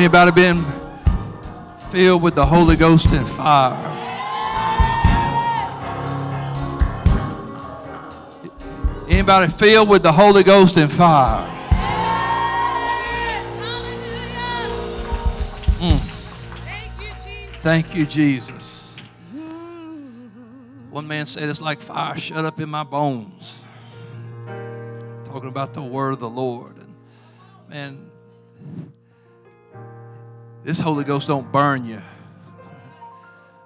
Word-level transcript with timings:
Anybody 0.00 0.30
been 0.30 0.64
filled 1.90 2.22
with 2.22 2.34
the 2.34 2.46
Holy 2.46 2.74
Ghost 2.74 3.04
and 3.08 3.28
fire? 3.28 3.76
Anybody 9.10 9.52
filled 9.52 9.90
with 9.90 10.02
the 10.02 10.10
Holy 10.10 10.42
Ghost 10.42 10.78
and 10.78 10.90
fire? 10.90 11.46
Mm. 15.80 15.98
Thank 17.60 17.94
you, 17.94 18.06
Jesus. 18.06 18.88
One 20.88 21.06
man 21.06 21.26
said 21.26 21.46
it's 21.50 21.60
like 21.60 21.78
fire 21.78 22.16
shut 22.16 22.46
up 22.46 22.58
in 22.58 22.70
my 22.70 22.84
bones. 22.84 23.54
Talking 25.26 25.50
about 25.50 25.74
the 25.74 25.82
word 25.82 26.14
of 26.14 26.20
the 26.20 26.30
Lord. 26.30 26.76
And 26.78 26.94
man, 27.68 28.10
this 30.64 30.78
Holy 30.78 31.04
Ghost 31.04 31.28
don't 31.28 31.50
burn 31.50 31.86
you. 31.86 32.02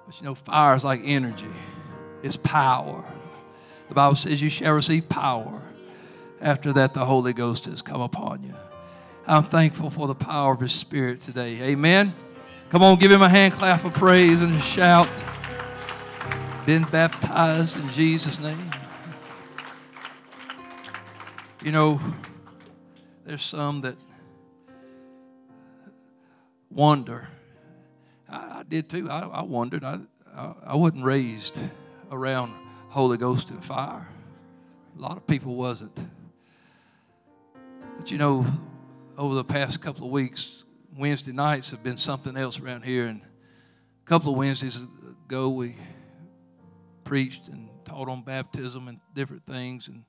But 0.05 0.17
you 0.19 0.25
know, 0.25 0.35
fire 0.35 0.75
is 0.75 0.83
like 0.83 1.01
energy. 1.03 1.53
It's 2.23 2.37
power. 2.37 3.03
The 3.89 3.93
Bible 3.93 4.15
says 4.15 4.41
you 4.41 4.49
shall 4.49 4.73
receive 4.73 5.09
power. 5.09 5.61
After 6.41 6.73
that, 6.73 6.93
the 6.93 7.05
Holy 7.05 7.33
Ghost 7.33 7.65
has 7.65 7.81
come 7.81 8.01
upon 8.01 8.43
you. 8.43 8.53
I'm 9.27 9.43
thankful 9.43 9.89
for 9.89 10.07
the 10.07 10.15
power 10.15 10.53
of 10.53 10.59
His 10.59 10.73
Spirit 10.73 11.21
today. 11.21 11.61
Amen. 11.61 12.13
Come 12.69 12.83
on, 12.83 12.99
give 12.99 13.11
Him 13.11 13.21
a 13.21 13.29
hand 13.29 13.53
clap 13.53 13.83
of 13.83 13.93
praise 13.93 14.41
and 14.41 14.53
a 14.53 14.61
shout. 14.61 15.09
Been 16.65 16.83
baptized 16.83 17.77
in 17.77 17.89
Jesus' 17.91 18.39
name. 18.39 18.71
You 21.63 21.71
know, 21.71 21.99
there's 23.25 23.43
some 23.43 23.81
that 23.81 23.95
wonder. 26.75 27.29
I, 28.29 28.59
I 28.59 28.63
did 28.67 28.89
too. 28.89 29.09
I, 29.09 29.21
I 29.21 29.41
wondered. 29.41 29.83
I, 29.83 29.99
I, 30.35 30.53
I 30.67 30.75
wasn't 30.75 31.05
raised 31.05 31.57
around 32.11 32.53
Holy 32.89 33.17
Ghost 33.17 33.49
and 33.49 33.63
fire. 33.63 34.07
A 34.97 35.01
lot 35.01 35.17
of 35.17 35.25
people 35.25 35.55
wasn't. 35.55 35.97
But 37.97 38.11
you 38.11 38.17
know, 38.17 38.45
over 39.17 39.33
the 39.33 39.43
past 39.43 39.81
couple 39.81 40.05
of 40.05 40.11
weeks, 40.11 40.63
Wednesday 40.95 41.31
nights 41.31 41.71
have 41.71 41.81
been 41.81 41.97
something 41.97 42.37
else 42.37 42.59
around 42.59 42.83
here. 42.83 43.07
And 43.07 43.21
a 43.21 44.09
couple 44.09 44.31
of 44.31 44.37
Wednesdays 44.37 44.77
ago, 45.27 45.49
we 45.49 45.75
preached 47.05 47.47
and 47.47 47.69
taught 47.85 48.09
on 48.09 48.21
baptism 48.21 48.89
and 48.89 48.99
different 49.13 49.45
things. 49.45 49.87
And 49.87 50.03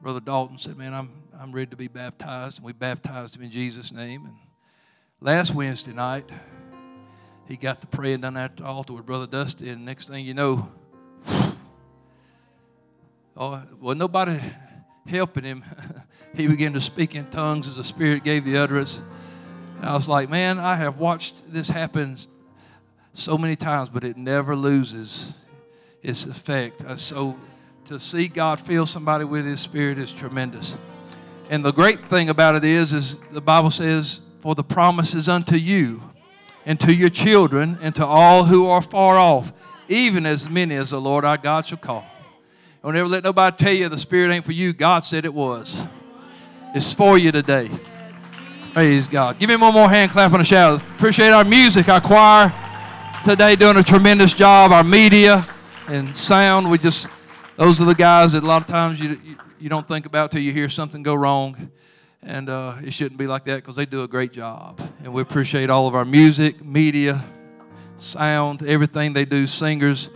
Brother 0.00 0.20
Dalton 0.20 0.58
said, 0.58 0.76
Man, 0.76 0.92
I'm, 0.92 1.10
I'm 1.38 1.52
ready 1.52 1.70
to 1.70 1.76
be 1.76 1.88
baptized. 1.88 2.58
And 2.58 2.66
we 2.66 2.72
baptized 2.72 3.36
him 3.36 3.42
in 3.42 3.50
Jesus' 3.50 3.92
name. 3.92 4.26
And 4.26 4.34
last 5.20 5.54
Wednesday 5.54 5.92
night, 5.92 6.28
he 7.48 7.56
got 7.56 7.80
to 7.80 7.86
praying 7.86 8.22
down 8.22 8.36
at 8.36 8.56
the 8.56 8.64
altar 8.64 8.92
with 8.92 9.06
Brother 9.06 9.26
Dusty. 9.26 9.70
And 9.70 9.84
next 9.84 10.08
thing 10.08 10.24
you 10.24 10.34
know, 10.34 10.68
Oh, 13.38 13.62
well, 13.80 13.94
nobody 13.94 14.40
helping 15.06 15.44
him. 15.44 15.62
he 16.34 16.46
began 16.46 16.72
to 16.72 16.80
speak 16.80 17.14
in 17.14 17.26
tongues 17.26 17.68
as 17.68 17.76
the 17.76 17.84
Spirit 17.84 18.24
gave 18.24 18.46
the 18.46 18.56
utterance. 18.56 19.02
And 19.76 19.84
I 19.84 19.94
was 19.94 20.08
like, 20.08 20.30
man, 20.30 20.58
I 20.58 20.74
have 20.76 20.96
watched 20.96 21.52
this 21.52 21.68
happen 21.68 22.16
so 23.12 23.36
many 23.36 23.54
times, 23.54 23.90
but 23.90 24.04
it 24.04 24.16
never 24.16 24.56
loses 24.56 25.34
its 26.02 26.24
effect. 26.24 26.82
Uh, 26.82 26.96
so 26.96 27.38
to 27.84 28.00
see 28.00 28.26
God 28.26 28.58
fill 28.58 28.86
somebody 28.86 29.26
with 29.26 29.44
His 29.44 29.60
Spirit 29.60 29.98
is 29.98 30.12
tremendous. 30.12 30.74
And 31.50 31.62
the 31.62 31.72
great 31.72 32.08
thing 32.08 32.30
about 32.30 32.54
it 32.54 32.64
is, 32.64 32.94
is 32.94 33.18
the 33.32 33.42
Bible 33.42 33.70
says, 33.70 34.20
"For 34.46 34.54
the 34.54 34.62
promises 34.62 35.28
unto 35.28 35.56
you, 35.56 36.04
and 36.64 36.78
to 36.78 36.94
your 36.94 37.10
children, 37.10 37.78
and 37.82 37.92
to 37.96 38.06
all 38.06 38.44
who 38.44 38.68
are 38.68 38.80
far 38.80 39.18
off, 39.18 39.52
even 39.88 40.24
as 40.24 40.48
many 40.48 40.76
as 40.76 40.90
the 40.90 41.00
Lord 41.00 41.24
our 41.24 41.36
God 41.36 41.66
shall 41.66 41.78
call." 41.78 42.06
Don't 42.80 42.94
ever 42.94 43.08
let 43.08 43.24
nobody 43.24 43.56
tell 43.56 43.72
you 43.72 43.88
the 43.88 43.98
Spirit 43.98 44.30
ain't 44.30 44.44
for 44.44 44.52
you. 44.52 44.72
God 44.72 45.04
said 45.04 45.24
it 45.24 45.34
was. 45.34 45.82
It's 46.76 46.92
for 46.92 47.18
you 47.18 47.32
today. 47.32 47.68
Praise 48.72 49.08
God. 49.08 49.36
Give 49.40 49.48
me 49.48 49.56
one 49.56 49.74
more 49.74 49.90
hand 49.90 50.12
clap 50.12 50.32
and 50.32 50.42
a 50.42 50.44
shout. 50.44 50.80
Appreciate 50.80 51.30
our 51.30 51.42
music, 51.42 51.88
our 51.88 52.00
choir 52.00 52.52
today 53.24 53.56
doing 53.56 53.76
a 53.78 53.82
tremendous 53.82 54.32
job. 54.32 54.70
Our 54.70 54.84
media 54.84 55.44
and 55.88 56.16
sound. 56.16 56.70
We 56.70 56.78
just 56.78 57.08
those 57.56 57.80
are 57.80 57.84
the 57.84 57.96
guys 57.96 58.30
that 58.34 58.44
a 58.44 58.46
lot 58.46 58.62
of 58.62 58.68
times 58.68 59.00
you 59.00 59.18
you, 59.24 59.36
you 59.58 59.68
don't 59.68 59.88
think 59.88 60.06
about 60.06 60.30
till 60.30 60.40
you 60.40 60.52
hear 60.52 60.68
something 60.68 61.02
go 61.02 61.16
wrong. 61.16 61.72
And 62.26 62.50
uh, 62.50 62.74
it 62.84 62.92
shouldn't 62.92 63.18
be 63.18 63.26
like 63.26 63.46
that 63.46 63.56
because 63.56 63.76
they 63.76 63.86
do 63.86 64.02
a 64.02 64.08
great 64.08 64.32
job. 64.32 64.78
And 65.02 65.14
we 65.14 65.22
appreciate 65.22 65.70
all 65.70 65.88
of 65.88 65.94
our 65.94 66.04
music, 66.04 66.62
media, 66.62 67.24
sound, 67.98 68.62
everything 68.62 69.14
they 69.14 69.24
do, 69.24 69.46
singers 69.46 70.10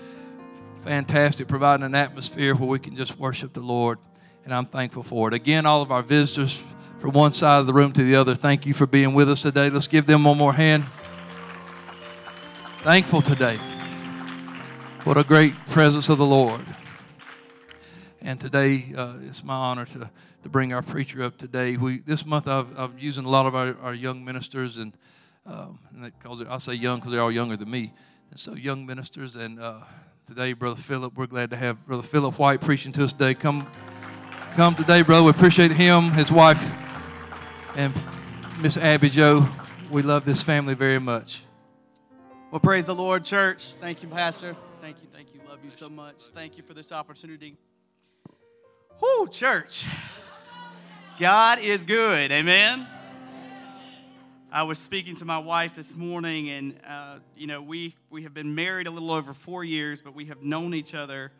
fantastic, 0.83 1.49
providing 1.49 1.85
an 1.85 1.95
atmosphere 1.95 2.55
where 2.55 2.69
we 2.69 2.79
can 2.79 2.97
just 2.97 3.19
worship 3.19 3.53
the 3.53 3.61
Lord. 3.61 3.99
And 4.45 4.55
I'm 4.55 4.67
thankful 4.67 5.03
for 5.03 5.29
it. 5.29 5.35
Again, 5.35 5.67
all 5.67 5.83
of 5.83 5.93
our 5.93 6.03
visitors 6.03 6.65
from 6.99 7.13
one 7.13 7.33
side 7.33 7.61
of 7.61 7.67
the 7.67 7.73
room 7.73 7.93
to 7.93 8.03
the 8.03 8.17
other, 8.17 8.35
thank 8.35 8.67
you 8.67 8.75
for 8.75 8.87
being 8.87 9.15
with 9.15 9.31
us 9.31 9.43
today. 9.43 9.71
Let's 9.71 9.87
give 9.87 10.07
them 10.07 10.25
one 10.25 10.39
more 10.39 10.53
hand. 10.53 10.87
Thankful 12.83 13.23
today. 13.23 13.57
What 15.05 15.17
a 15.17 15.25
great 15.25 15.55
presence 15.69 16.09
of 16.09 16.19
the 16.19 16.27
Lord. 16.27 16.63
And 18.23 18.39
today, 18.41 18.93
uh, 18.97 19.15
it's 19.29 19.43
my 19.43 19.55
honor 19.55 19.87
to, 19.87 20.11
to 20.43 20.49
bring 20.49 20.73
our 20.73 20.83
preacher 20.83 21.23
up 21.23 21.37
today. 21.37 21.77
We, 21.77 21.99
this 21.99 22.25
month, 22.25 22.49
I've, 22.49 22.79
I've 22.79 22.99
using 22.99 23.25
a 23.25 23.29
lot 23.29 23.47
of 23.47 23.55
our, 23.55 23.77
our 23.83 23.95
young 23.95 24.25
ministers, 24.25 24.77
and, 24.77 24.93
um, 25.47 25.79
and 25.95 26.13
calls 26.21 26.41
it, 26.41 26.49
I 26.49 26.59
say 26.59 26.75
young 26.75 26.99
because 26.99 27.13
they're 27.13 27.21
all 27.21 27.33
younger 27.33 27.57
than 27.57 27.71
me. 27.71 27.93
And 28.31 28.39
so, 28.39 28.55
young 28.55 28.87
ministers, 28.87 29.37
and 29.37 29.61
uh, 29.61 29.81
today, 30.27 30.53
Brother 30.53 30.81
Philip. 30.81 31.15
We're 31.17 31.27
glad 31.27 31.51
to 31.51 31.57
have 31.57 31.85
Brother 31.87 32.05
Philip 32.05 32.39
White 32.39 32.61
preaching 32.61 32.93
to 32.93 33.05
us 33.05 33.13
today. 33.13 33.35
Come, 33.35 33.67
come 34.55 34.75
today, 34.75 35.03
brother. 35.03 35.25
We 35.25 35.31
appreciate 35.31 35.73
him, 35.73 36.13
his 36.13 36.31
wife, 36.31 36.63
and 37.75 37.93
Miss 38.61 38.77
Abby 38.77 39.11
Joe. 39.11 39.49
We 39.91 40.03
love 40.03 40.25
this 40.25 40.43
family 40.43 40.75
very 40.75 41.01
much. 41.01 41.43
Well, 42.51 42.61
praise 42.61 42.85
the 42.85 42.95
Lord, 42.95 43.25
church. 43.25 43.75
Thank 43.75 44.03
you, 44.03 44.09
Pastor. 44.09 44.57
Thank 44.81 45.03
you, 45.03 45.09
thank 45.13 45.35
you. 45.35 45.41
Love 45.49 45.65
you 45.65 45.71
so 45.71 45.89
much. 45.89 46.23
Thank 46.35 46.57
you 46.57 46.63
for 46.63 46.75
this 46.75 46.93
opportunity. 46.93 47.57
Whoo, 49.01 49.29
church. 49.29 49.85
God 51.21 51.61
is 51.61 51.85
good. 51.85 52.33
Amen. 52.33 52.87
I 54.51 54.63
was 54.63 54.79
speaking 54.79 55.17
to 55.17 55.27
my 55.27 55.37
wife 55.37 55.75
this 55.75 55.95
morning, 55.95 56.49
and 56.49 56.81
uh, 56.89 57.19
you 57.37 57.47
know, 57.47 57.61
we 57.61 57.95
we 58.09 58.23
have 58.23 58.33
been 58.33 58.55
married 58.55 58.87
a 58.87 58.91
little 58.91 59.11
over 59.11 59.35
four 59.35 59.63
years, 59.63 60.01
but 60.01 60.15
we 60.15 60.25
have 60.25 60.43
known 60.43 60.73
each 60.73 60.95
other 60.95 61.31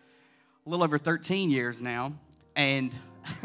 a 0.67 0.69
little 0.69 0.85
over 0.85 0.99
13 0.99 1.49
years 1.49 1.81
now. 1.81 2.13
And 2.55 2.93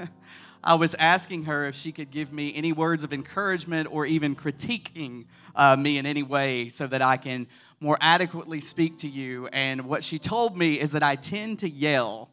I 0.63 0.73
was 0.73 0.93
asking 0.95 1.45
her 1.45 1.67
if 1.67 1.75
she 1.75 1.93
could 1.93 2.11
give 2.11 2.33
me 2.33 2.53
any 2.53 2.73
words 2.73 3.05
of 3.05 3.13
encouragement 3.13 3.87
or 3.89 4.05
even 4.05 4.35
critiquing 4.35 5.27
uh, 5.55 5.77
me 5.77 5.97
in 5.97 6.05
any 6.05 6.23
way, 6.23 6.67
so 6.67 6.85
that 6.85 7.01
I 7.01 7.15
can 7.15 7.47
more 7.79 7.97
adequately 8.01 8.59
speak 8.59 8.97
to 8.97 9.07
you. 9.07 9.47
And 9.53 9.85
what 9.85 10.03
she 10.03 10.19
told 10.19 10.57
me 10.57 10.81
is 10.81 10.91
that 10.91 11.01
I 11.01 11.15
tend 11.15 11.59
to 11.59 11.69
yell 11.69 12.29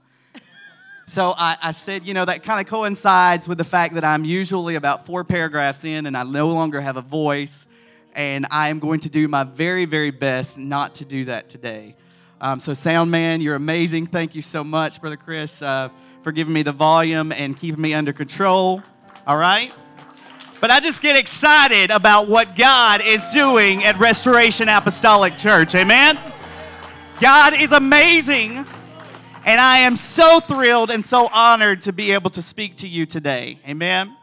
so 1.06 1.34
I, 1.36 1.56
I, 1.60 1.72
said, 1.72 2.06
you 2.06 2.14
know, 2.14 2.24
that 2.24 2.42
kind 2.42 2.60
of 2.60 2.66
coincides 2.66 3.48
with 3.48 3.58
the 3.58 3.64
fact 3.64 3.94
that 3.94 4.04
I'm 4.04 4.24
usually 4.24 4.76
about 4.76 5.04
four 5.04 5.24
paragraphs 5.24 5.84
in 5.84 6.06
and 6.06 6.16
I 6.16 6.22
no 6.22 6.48
longer 6.48 6.80
have 6.80 6.96
a 6.96 7.02
voice. 7.02 7.66
And 8.14 8.46
I 8.50 8.68
am 8.68 8.78
going 8.78 9.00
to 9.00 9.08
do 9.08 9.26
my 9.26 9.44
very, 9.44 9.84
very 9.84 10.10
best 10.10 10.58
not 10.58 10.96
to 10.96 11.04
do 11.04 11.24
that 11.24 11.48
today. 11.48 11.96
Um, 12.40 12.60
so, 12.60 12.74
sound 12.74 13.10
man, 13.10 13.40
you're 13.40 13.54
amazing. 13.54 14.06
Thank 14.06 14.34
you 14.34 14.42
so 14.42 14.64
much, 14.64 15.00
Brother 15.00 15.16
Chris, 15.16 15.62
uh, 15.62 15.88
for 16.22 16.32
giving 16.32 16.52
me 16.52 16.62
the 16.62 16.72
volume 16.72 17.32
and 17.32 17.56
keeping 17.56 17.80
me 17.80 17.94
under 17.94 18.12
control. 18.12 18.82
All 19.26 19.36
right? 19.36 19.72
But 20.60 20.70
I 20.70 20.80
just 20.80 21.02
get 21.02 21.16
excited 21.16 21.90
about 21.90 22.28
what 22.28 22.54
God 22.54 23.00
is 23.00 23.28
doing 23.32 23.82
at 23.84 23.98
Restoration 23.98 24.68
Apostolic 24.68 25.36
Church. 25.36 25.74
Amen? 25.74 26.18
God 27.20 27.54
is 27.54 27.72
amazing. 27.72 28.66
And 29.44 29.60
I 29.60 29.78
am 29.78 29.96
so 29.96 30.38
thrilled 30.38 30.92
and 30.92 31.04
so 31.04 31.26
honored 31.26 31.82
to 31.82 31.92
be 31.92 32.12
able 32.12 32.30
to 32.30 32.42
speak 32.42 32.76
to 32.76 32.88
you 32.88 33.06
today. 33.06 33.58
Amen. 33.66 34.06
Amen. 34.06 34.16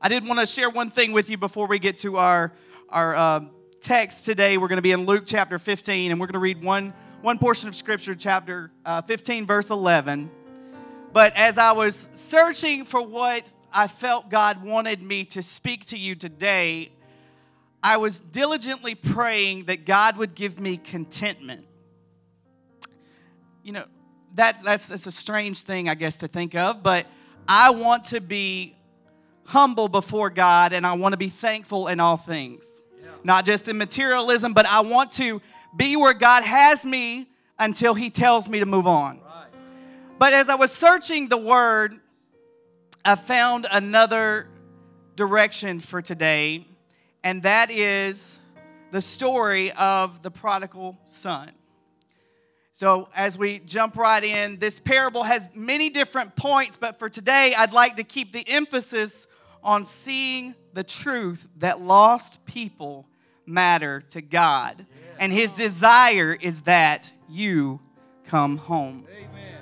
I 0.00 0.08
did 0.08 0.24
want 0.24 0.38
to 0.38 0.46
share 0.46 0.70
one 0.70 0.92
thing 0.92 1.10
with 1.10 1.28
you 1.28 1.36
before 1.36 1.66
we 1.66 1.80
get 1.80 1.98
to 1.98 2.16
our, 2.16 2.52
our 2.88 3.16
uh, 3.16 3.40
text 3.80 4.24
today. 4.24 4.58
We're 4.58 4.68
going 4.68 4.76
to 4.76 4.82
be 4.82 4.92
in 4.92 5.06
Luke 5.06 5.24
chapter 5.26 5.58
15, 5.58 6.12
and 6.12 6.20
we're 6.20 6.28
going 6.28 6.34
to 6.34 6.38
read 6.38 6.62
one, 6.62 6.94
one 7.20 7.36
portion 7.36 7.68
of 7.68 7.74
Scripture, 7.74 8.14
chapter 8.14 8.70
uh, 8.86 9.02
15, 9.02 9.44
verse 9.44 9.70
11. 9.70 10.30
But 11.12 11.34
as 11.34 11.58
I 11.58 11.72
was 11.72 12.08
searching 12.14 12.84
for 12.84 13.04
what 13.04 13.44
I 13.72 13.88
felt 13.88 14.30
God 14.30 14.62
wanted 14.62 15.02
me 15.02 15.24
to 15.24 15.42
speak 15.42 15.86
to 15.86 15.98
you 15.98 16.14
today, 16.14 16.92
I 17.82 17.96
was 17.96 18.20
diligently 18.20 18.94
praying 18.94 19.64
that 19.64 19.84
God 19.84 20.16
would 20.16 20.36
give 20.36 20.60
me 20.60 20.76
contentment 20.76 21.66
you 23.70 23.74
know, 23.74 23.84
that, 24.34 24.64
that's, 24.64 24.88
that's 24.88 25.06
a 25.06 25.12
strange 25.12 25.62
thing, 25.62 25.88
I 25.88 25.94
guess, 25.94 26.16
to 26.16 26.26
think 26.26 26.56
of, 26.56 26.82
but 26.82 27.06
I 27.46 27.70
want 27.70 28.06
to 28.06 28.20
be 28.20 28.74
humble 29.44 29.86
before 29.86 30.28
God 30.28 30.72
and 30.72 30.84
I 30.84 30.94
want 30.94 31.12
to 31.12 31.16
be 31.16 31.28
thankful 31.28 31.86
in 31.86 32.00
all 32.00 32.16
things. 32.16 32.64
Not 33.22 33.44
just 33.44 33.68
in 33.68 33.78
materialism, 33.78 34.54
but 34.54 34.66
I 34.66 34.80
want 34.80 35.12
to 35.12 35.40
be 35.76 35.94
where 35.94 36.14
God 36.14 36.42
has 36.42 36.84
me 36.84 37.28
until 37.60 37.94
He 37.94 38.10
tells 38.10 38.48
me 38.48 38.58
to 38.58 38.66
move 38.66 38.88
on. 38.88 39.20
But 40.18 40.32
as 40.32 40.48
I 40.48 40.56
was 40.56 40.72
searching 40.72 41.28
the 41.28 41.36
Word, 41.36 41.94
I 43.04 43.14
found 43.14 43.68
another 43.70 44.48
direction 45.14 45.78
for 45.78 46.02
today, 46.02 46.66
and 47.22 47.44
that 47.44 47.70
is 47.70 48.40
the 48.90 49.00
story 49.00 49.70
of 49.70 50.22
the 50.22 50.30
prodigal 50.32 50.98
son. 51.06 51.52
So, 52.80 53.10
as 53.14 53.36
we 53.36 53.58
jump 53.58 53.94
right 53.94 54.24
in, 54.24 54.58
this 54.58 54.80
parable 54.80 55.22
has 55.24 55.46
many 55.54 55.90
different 55.90 56.34
points, 56.34 56.78
but 56.78 56.98
for 56.98 57.10
today, 57.10 57.52
I'd 57.54 57.74
like 57.74 57.96
to 57.96 58.04
keep 58.04 58.32
the 58.32 58.42
emphasis 58.48 59.26
on 59.62 59.84
seeing 59.84 60.54
the 60.72 60.82
truth 60.82 61.46
that 61.58 61.82
lost 61.82 62.42
people 62.46 63.06
matter 63.44 64.00
to 64.12 64.22
God. 64.22 64.86
And 65.18 65.30
His 65.30 65.50
desire 65.50 66.34
is 66.40 66.62
that 66.62 67.12
you 67.28 67.80
come 68.24 68.56
home. 68.56 69.06
Amen. 69.14 69.58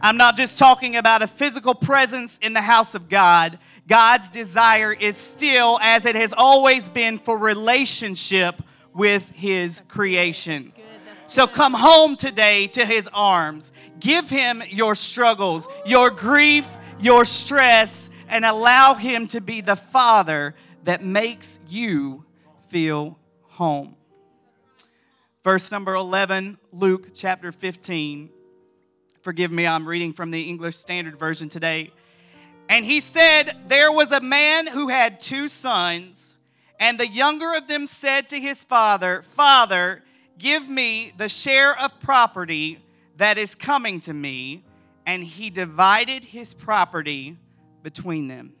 I'm 0.00 0.16
not 0.16 0.36
just 0.36 0.58
talking 0.58 0.96
about 0.96 1.22
a 1.22 1.28
physical 1.28 1.76
presence 1.76 2.36
in 2.42 2.52
the 2.52 2.62
house 2.62 2.96
of 2.96 3.08
God. 3.08 3.60
God's 3.86 4.28
desire 4.28 4.92
is 4.92 5.16
still, 5.16 5.78
as 5.80 6.04
it 6.04 6.16
has 6.16 6.34
always 6.36 6.88
been, 6.88 7.20
for 7.20 7.38
relationship 7.38 8.60
with 8.92 9.30
His 9.30 9.84
creation. 9.86 10.72
So 11.26 11.46
come 11.46 11.72
home 11.72 12.16
today 12.16 12.66
to 12.68 12.84
His 12.84 13.08
arms. 13.12 13.72
Give 13.98 14.28
Him 14.28 14.62
your 14.68 14.94
struggles, 14.94 15.66
your 15.86 16.10
grief, 16.10 16.66
your 17.00 17.24
stress, 17.24 18.10
and 18.28 18.44
allow 18.44 18.94
Him 18.94 19.26
to 19.28 19.40
be 19.40 19.60
the 19.60 19.76
Father 19.76 20.54
that 20.84 21.02
makes 21.02 21.58
you 21.68 22.24
feel 22.68 23.18
home. 23.42 23.96
Verse 25.42 25.70
number 25.70 25.94
11, 25.94 26.58
Luke 26.72 27.08
chapter 27.14 27.52
15. 27.52 28.30
Forgive 29.22 29.50
me, 29.50 29.66
I'm 29.66 29.88
reading 29.88 30.12
from 30.12 30.30
the 30.30 30.42
English 30.42 30.76
Standard 30.76 31.18
Version 31.18 31.48
today. 31.48 31.92
And 32.68 32.84
he 32.84 33.00
said, 33.00 33.56
There 33.68 33.92
was 33.92 34.12
a 34.12 34.20
man 34.20 34.66
who 34.66 34.88
had 34.88 35.20
two 35.20 35.48
sons, 35.48 36.34
and 36.80 36.98
the 36.98 37.06
younger 37.06 37.54
of 37.54 37.68
them 37.68 37.86
said 37.86 38.28
to 38.28 38.40
his 38.40 38.64
father, 38.64 39.22
Father, 39.22 40.02
give 40.44 40.68
me 40.68 41.10
the 41.16 41.28
share 41.28 41.76
of 41.80 41.98
property 42.00 42.78
that 43.16 43.38
is 43.38 43.54
coming 43.54 43.98
to 43.98 44.12
me. 44.12 44.62
And 45.06 45.24
he 45.24 45.48
divided 45.48 46.22
his 46.22 46.52
property 46.52 47.38
between 47.82 48.28
them. 48.28 48.52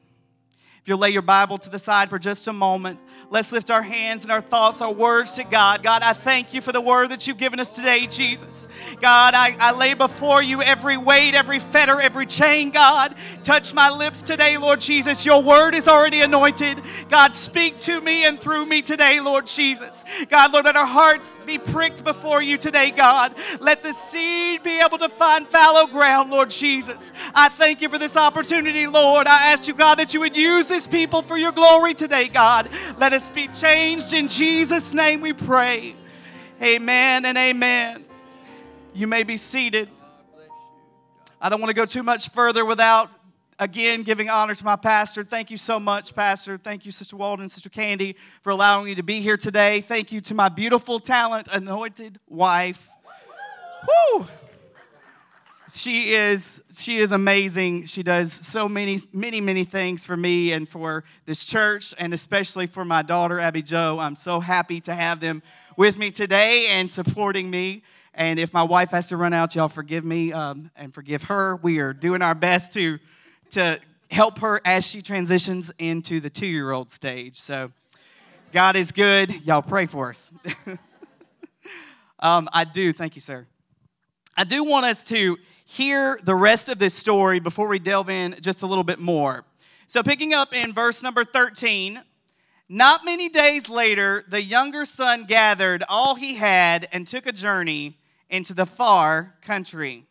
If 0.84 0.88
you'll 0.88 0.98
lay 0.98 1.08
your 1.08 1.22
Bible 1.22 1.56
to 1.56 1.70
the 1.70 1.78
side 1.78 2.10
for 2.10 2.18
just 2.18 2.46
a 2.46 2.52
moment, 2.52 3.00
let's 3.30 3.50
lift 3.52 3.70
our 3.70 3.80
hands 3.80 4.22
and 4.22 4.30
our 4.30 4.42
thoughts, 4.42 4.82
our 4.82 4.92
words 4.92 5.32
to 5.32 5.44
God. 5.44 5.82
God, 5.82 6.02
I 6.02 6.12
thank 6.12 6.52
you 6.52 6.60
for 6.60 6.72
the 6.72 6.80
word 6.82 7.08
that 7.08 7.26
you've 7.26 7.38
given 7.38 7.58
us 7.58 7.70
today, 7.70 8.06
Jesus. 8.06 8.68
God, 9.00 9.32
I, 9.32 9.56
I 9.58 9.72
lay 9.72 9.94
before 9.94 10.42
you 10.42 10.60
every 10.60 10.98
weight, 10.98 11.34
every 11.34 11.58
fetter, 11.58 12.02
every 12.02 12.26
chain, 12.26 12.68
God. 12.68 13.14
Touch 13.44 13.72
my 13.72 13.88
lips 13.88 14.22
today, 14.22 14.58
Lord 14.58 14.78
Jesus. 14.78 15.24
Your 15.24 15.42
word 15.42 15.74
is 15.74 15.88
already 15.88 16.20
anointed. 16.20 16.82
God, 17.08 17.34
speak 17.34 17.78
to 17.78 17.98
me 18.02 18.26
and 18.26 18.38
through 18.38 18.66
me 18.66 18.82
today, 18.82 19.20
Lord 19.20 19.46
Jesus. 19.46 20.04
God, 20.28 20.52
Lord, 20.52 20.66
let 20.66 20.76
our 20.76 20.84
hearts 20.84 21.34
be 21.46 21.56
pricked 21.56 22.04
before 22.04 22.42
you 22.42 22.58
today, 22.58 22.90
God. 22.90 23.34
Let 23.58 23.82
the 23.82 23.94
seed 23.94 24.62
be 24.62 24.80
able 24.80 24.98
to 24.98 25.08
find 25.08 25.48
fallow 25.48 25.86
ground, 25.86 26.30
Lord 26.30 26.50
Jesus. 26.50 27.10
I 27.34 27.48
thank 27.48 27.80
you 27.80 27.88
for 27.88 27.96
this 27.96 28.18
opportunity, 28.18 28.86
Lord. 28.86 29.26
I 29.26 29.52
ask 29.52 29.66
you, 29.66 29.72
God, 29.72 29.94
that 29.94 30.12
you 30.12 30.20
would 30.20 30.36
use 30.36 30.73
people 30.86 31.22
for 31.22 31.38
your 31.38 31.52
glory 31.52 31.94
today, 31.94 32.28
God. 32.28 32.68
Let 32.98 33.12
us 33.12 33.30
be 33.30 33.48
changed 33.48 34.12
in 34.12 34.28
Jesus' 34.28 34.92
name 34.92 35.20
we 35.20 35.32
pray. 35.32 35.94
Amen 36.60 37.24
and 37.24 37.38
amen. 37.38 38.04
You 38.92 39.06
may 39.06 39.22
be 39.22 39.36
seated. 39.36 39.88
I 41.40 41.48
don't 41.48 41.60
want 41.60 41.70
to 41.70 41.74
go 41.74 41.86
too 41.86 42.02
much 42.02 42.30
further 42.30 42.64
without 42.64 43.10
again 43.58 44.02
giving 44.02 44.28
honor 44.28 44.54
to 44.54 44.64
my 44.64 44.76
pastor. 44.76 45.24
Thank 45.24 45.50
you 45.50 45.56
so 45.56 45.78
much, 45.78 46.14
Pastor. 46.14 46.58
Thank 46.58 46.84
you, 46.84 46.92
Sister 46.92 47.16
Walden, 47.16 47.48
Sister 47.48 47.68
Candy, 47.68 48.16
for 48.42 48.50
allowing 48.50 48.86
me 48.86 48.94
to 48.94 49.02
be 49.02 49.20
here 49.20 49.36
today. 49.36 49.80
Thank 49.80 50.10
you 50.10 50.20
to 50.22 50.34
my 50.34 50.48
beautiful, 50.48 51.00
talent, 51.00 51.48
anointed 51.52 52.18
wife. 52.28 52.90
Woo! 54.12 54.26
She 55.74 56.14
is 56.14 56.62
she 56.74 56.98
is 56.98 57.12
amazing. 57.12 57.86
She 57.86 58.02
does 58.02 58.32
so 58.32 58.68
many 58.68 58.98
many 59.12 59.40
many 59.40 59.64
things 59.64 60.06
for 60.06 60.16
me 60.16 60.52
and 60.52 60.68
for 60.68 61.04
this 61.26 61.44
church 61.44 61.94
and 61.98 62.14
especially 62.14 62.66
for 62.66 62.84
my 62.84 63.02
daughter 63.02 63.40
abby 63.40 63.62
joe. 63.62 63.98
I'm 63.98 64.16
so 64.16 64.40
happy 64.40 64.80
to 64.82 64.94
have 64.94 65.20
them 65.20 65.42
with 65.76 65.98
me 65.98 66.10
today 66.10 66.68
and 66.68 66.90
supporting 66.90 67.50
me. 67.50 67.82
And 68.14 68.38
if 68.38 68.52
my 68.52 68.62
wife 68.62 68.90
has 68.90 69.08
to 69.08 69.16
run 69.16 69.32
out 69.32 69.54
y'all 69.54 69.68
forgive 69.68 70.04
me 70.04 70.32
um, 70.32 70.70
and 70.76 70.94
forgive 70.94 71.24
her. 71.24 71.56
We 71.56 71.78
are 71.78 71.92
doing 71.92 72.22
our 72.22 72.34
best 72.34 72.72
to 72.74 72.98
to 73.50 73.80
help 74.10 74.38
her 74.38 74.60
as 74.64 74.86
she 74.86 75.02
transitions 75.02 75.72
into 75.78 76.20
the 76.20 76.30
two 76.30 76.46
year 76.46 76.70
old 76.70 76.90
stage. 76.90 77.40
So 77.40 77.72
god 78.52 78.76
is 78.76 78.92
good. 78.92 79.44
Y'all 79.44 79.62
pray 79.62 79.86
for 79.86 80.10
us. 80.10 80.30
Um, 82.24 82.48
i 82.54 82.64
do. 82.64 82.90
Thank 82.94 83.16
you 83.16 83.20
sir. 83.20 83.46
I 84.34 84.44
do 84.44 84.64
want 84.64 84.86
us 84.86 85.02
to 85.04 85.36
hear 85.64 86.18
the 86.22 86.34
rest 86.34 86.68
of 86.68 86.78
this 86.78 86.94
story 86.94 87.40
before 87.40 87.66
we 87.66 87.78
delve 87.78 88.10
in 88.10 88.36
just 88.40 88.62
a 88.62 88.66
little 88.66 88.84
bit 88.84 88.98
more. 88.98 89.44
So, 89.86 90.02
picking 90.02 90.32
up 90.32 90.54
in 90.54 90.72
verse 90.72 91.02
number 91.02 91.24
13, 91.24 92.02
not 92.68 93.04
many 93.04 93.28
days 93.28 93.68
later, 93.68 94.24
the 94.28 94.42
younger 94.42 94.84
son 94.84 95.24
gathered 95.26 95.82
all 95.88 96.14
he 96.14 96.36
had 96.36 96.88
and 96.92 97.06
took 97.06 97.26
a 97.26 97.32
journey 97.32 97.98
into 98.30 98.54
the 98.54 98.66
far 98.66 99.34
country. 99.42 100.06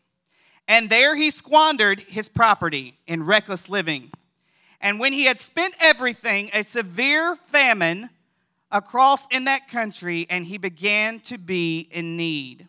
And 0.68 0.88
there 0.88 1.16
he 1.16 1.30
squandered 1.30 2.00
his 2.00 2.28
property 2.28 2.98
in 3.06 3.24
reckless 3.24 3.68
living. 3.68 4.12
And 4.80 5.00
when 5.00 5.12
he 5.12 5.24
had 5.24 5.40
spent 5.40 5.74
everything, 5.80 6.50
a 6.52 6.62
severe 6.62 7.36
famine 7.36 8.10
across 8.70 9.26
in 9.28 9.44
that 9.44 9.68
country, 9.68 10.26
and 10.28 10.46
he 10.46 10.58
began 10.58 11.20
to 11.20 11.38
be 11.38 11.88
in 11.90 12.16
need. 12.16 12.68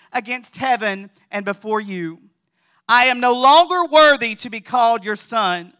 against 0.13 0.57
heaven 0.57 1.09
and 1.31 1.45
before 1.45 1.81
you. 1.81 2.19
I 2.87 3.05
am 3.05 3.19
no 3.19 3.33
longer 3.33 3.85
worthy 3.85 4.35
to 4.35 4.49
be 4.49 4.61
called 4.61 5.03
your 5.03 5.15
son. 5.15 5.73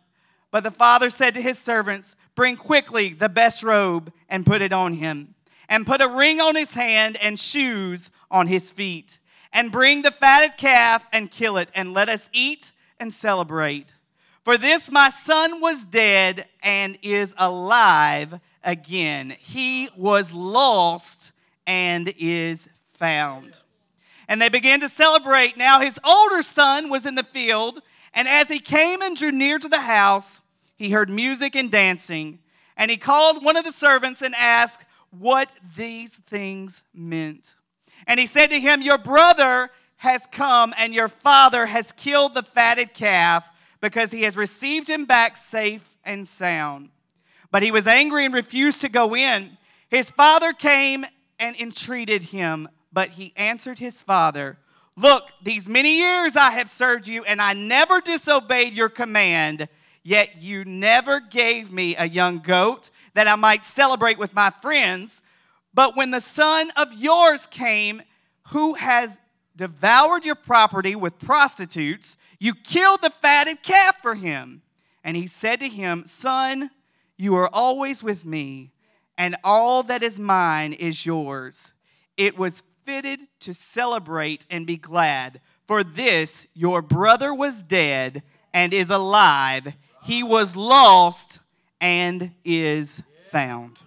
But 0.52 0.64
the 0.64 0.72
father 0.72 1.10
said 1.10 1.34
to 1.34 1.42
his 1.42 1.58
servants, 1.58 2.16
Bring 2.36 2.58
quickly 2.58 3.14
the 3.14 3.30
best 3.30 3.64
robe 3.64 4.14
and 4.30 4.46
put 4.46 4.62
it 4.62 4.74
on 4.74 4.94
him, 4.94 5.36
and 5.68 5.86
put 5.86 6.02
a 6.02 6.08
ring 6.08 6.40
on 6.40 6.56
his 6.56 6.74
hand 6.74 7.18
and 7.18 7.40
shoes 7.40 8.12
on 8.30 8.48
his 8.48 8.70
feet. 8.72 9.20
And 9.54 9.72
bring 9.72 10.02
the 10.02 10.12
fatted 10.12 10.58
calf 10.58 11.06
and 11.12 11.32
kill 11.32 11.58
it, 11.58 11.70
and 11.76 11.94
let 11.94 12.08
us 12.10 12.30
eat 12.32 12.72
and 13.00 13.14
celebrate. 13.14 13.94
For 14.44 14.58
this 14.58 14.92
my 14.92 15.10
son 15.10 15.62
was 15.62 15.86
dead 15.86 16.48
and 16.64 16.98
is 17.02 17.34
alive 17.38 18.40
again. 18.64 19.36
He 19.40 19.90
was 19.96 20.34
lost 20.34 21.32
and 21.68 22.14
is 22.18 22.68
found. 22.94 23.60
And 24.32 24.42
they 24.42 24.48
began 24.48 24.80
to 24.80 24.88
celebrate. 24.88 25.58
Now 25.58 25.82
his 25.82 26.00
older 26.06 26.42
son 26.42 26.90
was 26.90 27.06
in 27.06 27.16
the 27.16 27.24
field, 27.24 27.82
and 28.14 28.30
as 28.30 28.48
he 28.48 28.60
came 28.60 29.02
and 29.02 29.18
drew 29.18 29.32
near 29.32 29.60
to 29.60 29.68
the 29.68 29.82
house, 29.82 30.40
he 30.78 30.92
heard 30.92 31.10
music 31.10 31.54
and 31.54 31.70
dancing. 31.70 32.40
And 32.78 32.90
he 32.90 32.96
called 32.96 33.44
one 33.44 33.58
of 33.58 33.66
the 33.66 33.74
servants 33.74 34.22
and 34.22 34.34
asked, 34.36 34.86
what 35.12 35.52
these 35.76 36.16
things 36.16 36.84
meant. 36.94 37.54
And 38.08 38.20
he 38.20 38.26
said 38.26 38.48
to 38.48 38.60
him, 38.60 38.82
Your 38.82 38.98
brother 38.98 39.70
has 39.98 40.26
come, 40.32 40.74
and 40.78 40.94
your 40.94 41.10
father 41.10 41.68
has 41.68 41.92
killed 41.92 42.34
the 42.34 42.44
fatted 42.44 42.94
calf 42.94 43.48
because 43.82 44.12
he 44.12 44.24
has 44.24 44.36
received 44.36 44.90
him 44.90 45.06
back 45.06 45.38
safe 45.38 45.98
and 46.04 46.28
sound. 46.28 46.90
But 47.52 47.62
he 47.62 47.72
was 47.72 47.86
angry 47.86 48.26
and 48.26 48.34
refused 48.34 48.82
to 48.82 48.90
go 48.90 49.16
in. 49.16 49.58
His 49.90 50.10
father 50.10 50.54
came 50.54 51.06
and 51.38 51.56
entreated 51.60 52.24
him, 52.24 52.70
but 52.94 53.10
he 53.12 53.34
answered 53.36 53.80
his 53.80 54.02
father, 54.02 54.58
Look, 54.96 55.30
these 55.42 55.68
many 55.68 55.98
years 55.98 56.36
I 56.36 56.52
have 56.52 56.70
served 56.70 57.08
you, 57.08 57.24
and 57.24 57.42
I 57.42 57.54
never 57.54 58.02
disobeyed 58.02 58.74
your 58.74 58.90
command, 58.90 59.70
yet 60.04 60.42
you 60.42 60.66
never 60.66 61.20
gave 61.20 61.72
me 61.72 61.96
a 61.96 62.08
young 62.08 62.40
goat 62.40 62.90
that 63.14 63.28
I 63.28 63.36
might 63.36 63.66
celebrate 63.66 64.18
with 64.18 64.34
my 64.34 64.50
friends. 64.50 65.22
But 65.74 65.96
when 65.96 66.12
the 66.12 66.22
son 66.22 66.72
of 66.76 66.94
yours 66.94 67.48
came, 67.48 68.02
who 68.50 68.74
has 68.74 69.20
devoured 69.56 70.26
your 70.26 70.36
property 70.36 70.96
with 70.96 71.20
prostitutes, 71.20 72.18
you 72.40 72.54
killed 72.54 73.02
the 73.02 73.10
fatted 73.10 73.64
calf 73.64 73.98
for 74.02 74.16
him. 74.16 74.62
And 75.04 75.16
he 75.16 75.28
said 75.28 75.60
to 75.62 75.70
him, 75.70 76.04
Son, 76.06 76.70
you 77.18 77.36
are 77.36 77.50
always 77.54 78.04
with 78.04 78.26
me, 78.26 78.72
and 79.18 79.36
all 79.44 79.84
that 79.84 80.04
is 80.04 80.20
mine 80.20 80.74
is 80.74 81.06
yours. 81.06 81.72
It 82.18 82.38
was 82.38 82.64
fitted 82.92 83.26
to 83.40 83.54
celebrate 83.54 84.46
and 84.50 84.68
be 84.68 84.76
glad, 84.76 85.40
for 85.66 85.82
this 85.82 86.46
your 86.54 86.82
brother 86.82 87.34
was 87.34 87.64
dead 87.64 88.22
and 88.54 88.74
is 88.74 88.90
alive. 88.90 89.76
He 90.04 90.24
was 90.24 90.58
lost 90.58 91.40
and 91.80 92.32
is 92.44 93.02
found. 93.30 93.80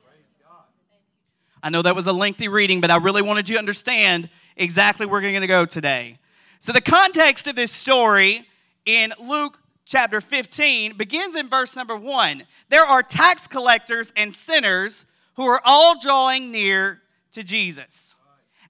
I 1.62 1.68
know 1.68 1.82
that 1.82 1.94
was 1.94 2.06
a 2.06 2.14
lengthy 2.14 2.48
reading, 2.48 2.80
but 2.80 2.90
I 2.90 2.96
really 2.96 3.20
wanted 3.20 3.46
you 3.46 3.56
to 3.56 3.58
understand 3.58 4.30
exactly 4.56 5.04
where 5.04 5.20
we're 5.20 5.32
going 5.32 5.42
to 5.42 5.46
go 5.46 5.66
today. 5.66 6.16
So, 6.60 6.72
the 6.72 6.80
context 6.80 7.46
of 7.46 7.56
this 7.56 7.72
story 7.72 8.46
in 8.86 9.12
Luke 9.20 9.58
chapter 9.84 10.22
15 10.22 10.96
begins 10.96 11.36
in 11.36 11.50
verse 11.50 11.76
number 11.76 11.94
one. 11.94 12.44
There 12.70 12.86
are 12.86 13.02
tax 13.02 13.46
collectors 13.46 14.14
and 14.16 14.34
sinners 14.34 15.04
who 15.34 15.44
are 15.44 15.60
all 15.62 16.00
drawing 16.00 16.50
near 16.50 17.02
to 17.32 17.44
Jesus. 17.44 18.13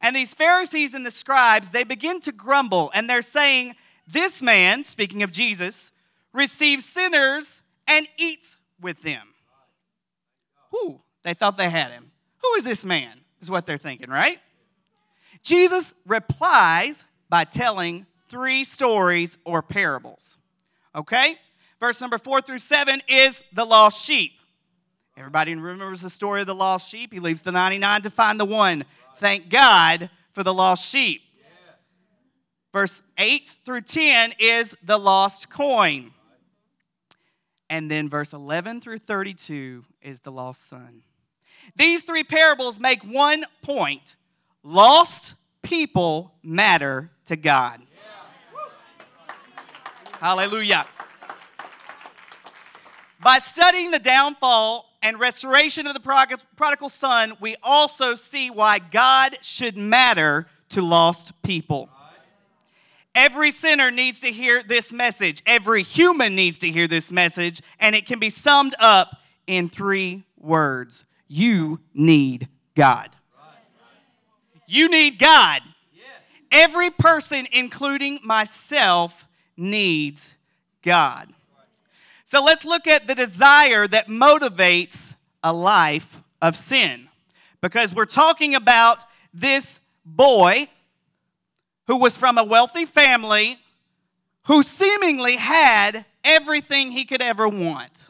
And 0.01 0.15
these 0.15 0.35
Pharisees 0.35 0.95
and 0.95 1.05
the 1.05 1.11
scribes, 1.11 1.71
they 1.71 1.85
begin 1.85 2.21
to 2.23 2.33
grumble 2.33 2.91
and 2.95 3.09
they're 3.09 3.23
saying, 3.23 3.75
This 4.07 4.43
man, 4.43 4.85
speaking 4.85 5.23
of 5.23 5.33
Jesus, 5.33 5.93
receives 6.33 6.85
sinners 6.85 7.63
and 7.87 8.07
eats 8.19 8.57
with 8.81 9.03
them. 9.03 9.29
Who? 10.71 11.01
They 11.23 11.35
thought 11.35 11.57
they 11.57 11.71
had 11.71 11.91
him. 11.91 12.11
Who 12.43 12.55
is 12.55 12.65
this 12.65 12.85
man? 12.85 13.21
Is 13.41 13.51
what 13.51 13.67
they're 13.67 13.79
thinking, 13.79 14.11
right? 14.11 14.39
Jesus 15.43 15.95
replies 16.07 17.05
by 17.29 17.45
telling 17.45 18.07
three 18.29 18.65
stories 18.65 19.39
or 19.45 19.63
parables. 19.63 20.39
Okay? 20.95 21.37
Verse 21.81 22.01
number 22.01 22.19
four 22.19 22.41
through 22.41 22.59
seven 22.59 23.03
is 23.09 23.43
the 23.53 23.65
lost 23.65 24.05
sheep. 24.05 24.33
Everybody 25.17 25.55
remembers 25.55 26.01
the 26.01 26.11
story 26.11 26.41
of 26.41 26.47
the 26.47 26.55
lost 26.55 26.89
sheep. 26.89 27.13
He 27.13 27.21
leaves 27.21 27.43
the 27.43 27.53
99 27.53 28.03
to 28.03 28.11
find 28.11 28.39
the 28.39 28.45
one. 28.45 28.85
Thank 29.19 29.49
God 29.49 30.11
for 30.33 30.43
the 30.43 30.53
lost 30.53 30.89
sheep. 30.89 31.23
Verse 32.73 33.03
8 33.17 33.55
through 33.65 33.83
10 33.83 34.35
is 34.41 34.75
the 34.83 34.99
lost 34.99 35.49
coin. 35.49 36.11
And 37.71 37.89
then 37.89 38.09
verse 38.09 38.33
11 38.33 38.81
through 38.81 38.99
32 38.99 39.85
is 40.03 40.21
the 40.21 40.33
lost 40.33 40.69
son. 40.69 41.03
These 41.77 42.03
three 42.03 42.25
parables 42.25 42.81
make 42.81 43.03
one 43.03 43.45
point 43.63 44.17
lost 44.65 45.35
people 45.63 46.35
matter 46.43 47.11
to 47.27 47.37
God. 47.37 47.81
Hallelujah. 50.19 50.87
By 53.21 53.39
studying 53.39 53.93
the 53.93 53.99
downfall 53.99 54.94
and 55.05 55.21
restoration 55.21 55.87
of 55.87 55.93
the 55.93 56.01
prodigal 56.57 56.89
son, 56.89 57.35
we 57.39 57.57
also 57.63 58.15
see 58.15 58.51
why 58.51 58.79
God 58.79 59.37
should 59.43 59.77
matter 59.77 60.47
to 60.71 60.81
lost 60.81 61.41
people. 61.43 61.91
Every 63.15 63.51
sinner 63.51 63.91
needs 63.93 64.21
to 64.23 64.33
hear 64.33 64.63
this 64.63 64.93
message. 64.93 65.43
Every 65.47 65.83
human 65.83 66.35
needs 66.35 66.59
to 66.59 66.71
hear 66.71 66.89
this 66.89 67.13
message, 67.13 67.61
and 67.79 67.95
it 67.95 68.07
can 68.07 68.19
be 68.19 68.31
summed 68.31 68.75
up 68.81 69.19
in 69.47 69.69
three 69.69 70.25
words 70.39 71.05
You 71.29 71.81
need 71.93 72.49
God. 72.75 73.11
You 74.67 74.89
need 74.89 75.19
God. 75.19 75.61
Every 76.51 76.91
person, 76.91 77.47
including 77.53 78.21
myself, 78.25 79.27
needs 79.57 80.35
God. 80.83 81.33
So 82.35 82.43
let's 82.43 82.65
look 82.65 82.89
at 82.89 83.07
the 83.07 83.15
desire 83.15 83.87
that 83.87 84.09
motivates 84.09 85.15
a 85.45 85.53
life 85.53 86.21
of 86.43 86.57
sin. 86.57 87.09
Because 87.61 87.95
we're 87.95 88.07
talking 88.07 88.57
about 88.57 88.99
this 89.33 89.79
boy 90.05 90.67
who 91.87 91.97
was 91.97 92.17
from 92.17 92.37
a 92.37 92.43
wealthy 92.43 92.87
family 92.87 93.59
who 94.47 94.65
seemingly 94.65 95.37
had 95.37 96.07
everything 96.25 96.91
he 96.91 97.05
could 97.05 97.23
ever 97.23 97.49
want, 97.49 98.05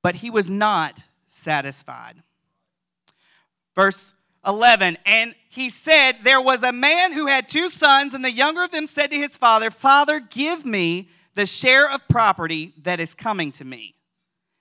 but 0.00 0.14
he 0.14 0.30
was 0.30 0.50
not 0.50 1.02
satisfied. 1.28 2.22
Verse 3.74 4.14
11, 4.46 4.96
and 5.04 5.34
he 5.50 5.68
said, 5.68 6.20
There 6.22 6.40
was 6.40 6.62
a 6.62 6.72
man 6.72 7.12
who 7.12 7.26
had 7.26 7.48
two 7.48 7.68
sons, 7.68 8.14
and 8.14 8.24
the 8.24 8.32
younger 8.32 8.64
of 8.64 8.70
them 8.70 8.86
said 8.86 9.10
to 9.10 9.18
his 9.18 9.36
father, 9.36 9.70
Father, 9.70 10.20
give 10.20 10.64
me 10.64 11.10
the 11.34 11.46
share 11.46 11.90
of 11.90 12.06
property 12.08 12.72
that 12.82 13.00
is 13.00 13.14
coming 13.14 13.52
to 13.52 13.64
me. 13.64 13.94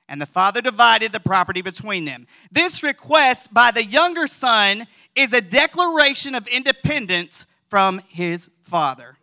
And 0.10 0.22
the 0.22 0.26
father 0.26 0.62
divided 0.62 1.12
the 1.12 1.20
property 1.20 1.62
between 1.62 2.06
them. 2.06 2.28
This 2.52 2.84
request 2.84 3.54
by 3.54 3.72
the 3.72 3.86
younger 3.86 4.28
son 4.28 4.88
is 5.16 5.34
a 5.34 5.42
declaration 5.42 6.36
of 6.36 6.48
independence 6.48 7.46
from 7.70 8.02
his 8.10 8.50
father. 8.62 9.18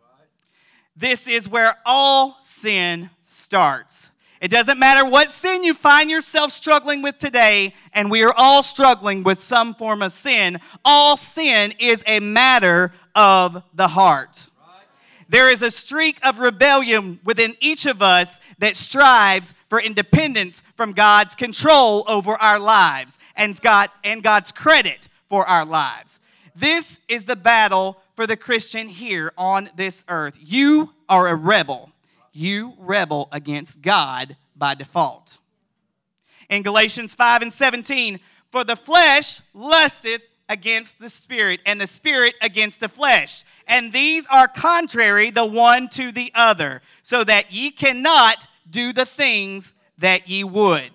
This 0.97 1.29
is 1.29 1.49
where 1.49 1.77
all 1.87 2.39
sin 2.43 3.11
starts. 3.23 4.11
It 4.41 4.49
doesn't 4.51 4.79
matter 4.79 5.05
what 5.05 5.31
sin 5.31 5.65
you 5.65 5.75
find 5.75 6.11
yourself 6.11 6.51
struggling 6.51 7.03
with 7.03 7.19
today, 7.19 7.75
and 7.93 8.11
we 8.11 8.23
are 8.23 8.33
all 8.35 8.63
struggling 8.63 9.23
with 9.23 9.39
some 9.39 9.75
form 9.75 10.01
of 10.01 10.13
sin. 10.13 10.59
All 10.83 11.19
sin 11.19 11.75
is 11.79 12.03
a 12.07 12.21
matter 12.21 12.93
of 13.15 13.63
the 13.75 13.89
heart. 13.89 14.47
There 15.31 15.49
is 15.49 15.63
a 15.63 15.71
streak 15.71 16.19
of 16.25 16.41
rebellion 16.41 17.21
within 17.23 17.55
each 17.61 17.87
of 17.87 18.03
us 18.03 18.41
that 18.59 18.77
strives 18.77 19.55
for 19.69 19.81
independence 19.81 20.61
from 20.75 20.93
God's 20.93 21.37
control 21.37 22.03
over 22.09 22.35
our 22.35 22.59
lives 22.59 23.17
and, 23.37 23.59
God, 23.61 23.91
and 24.03 24.25
God's 24.25 24.51
credit 24.51 25.07
for 25.29 25.47
our 25.47 25.65
lives. 25.65 26.19
This 26.57 26.99
is 27.07 27.27
the 27.27 27.37
battle 27.37 28.03
for 28.17 28.27
the 28.27 28.37
Christian 28.37 28.89
here 28.89 29.33
on 29.39 29.71
this 29.77 30.05
earth. 30.09 30.37
You 30.41 30.95
are 31.09 31.29
a 31.29 31.37
rebel. 31.37 31.93
You 32.33 32.75
rebel 32.77 33.29
against 33.31 33.83
God 33.83 34.37
by 34.57 34.75
default. 34.75 35.39
In 36.49 36.65
Galatians 36.65 37.15
5 37.15 37.43
and 37.43 37.53
17, 37.53 38.19
for 38.51 38.65
the 38.65 38.75
flesh 38.75 39.43
lusteth 39.55 40.23
against 40.51 40.99
the 40.99 41.09
spirit, 41.09 41.63
and 41.65 41.81
the 41.81 41.87
spirit 41.87 42.35
against 42.43 42.81
the 42.81 42.89
flesh. 42.89 43.45
And 43.69 43.93
these 43.93 44.27
are 44.27 44.49
contrary 44.49 45.31
the 45.31 45.47
one 45.47 45.89
to 45.91 46.11
the 46.11 46.33
other, 46.35 46.83
so 47.03 47.23
that 47.25 47.53
ye 47.53 47.71
cannot 47.71 48.49
do 48.69 48.93
the 48.93 49.07
things 49.07 49.73
that 49.99 50.29
ye 50.29 50.43
would. 50.43 50.91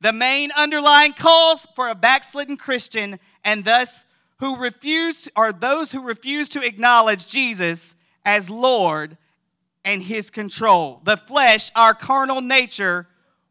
The 0.00 0.12
main 0.12 0.52
underlying 0.52 1.12
cause 1.12 1.66
for 1.76 1.88
a 1.88 1.94
backslidden 1.94 2.56
Christian 2.56 3.20
and 3.44 3.64
thus 3.64 4.06
who 4.38 4.56
refuse 4.56 5.28
are 5.36 5.52
those 5.52 5.92
who 5.92 6.00
refuse 6.00 6.48
to 6.50 6.62
acknowledge 6.62 7.28
Jesus 7.28 7.94
as 8.24 8.48
Lord 8.48 9.18
and 9.84 10.02
his 10.02 10.30
control. 10.30 11.00
The 11.04 11.16
flesh, 11.16 11.70
our 11.76 11.94
carnal 11.94 12.40
nature, 12.40 13.06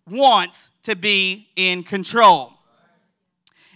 wants 0.10 0.70
to 0.84 0.96
be 0.96 1.50
in 1.56 1.84
control 1.84 2.55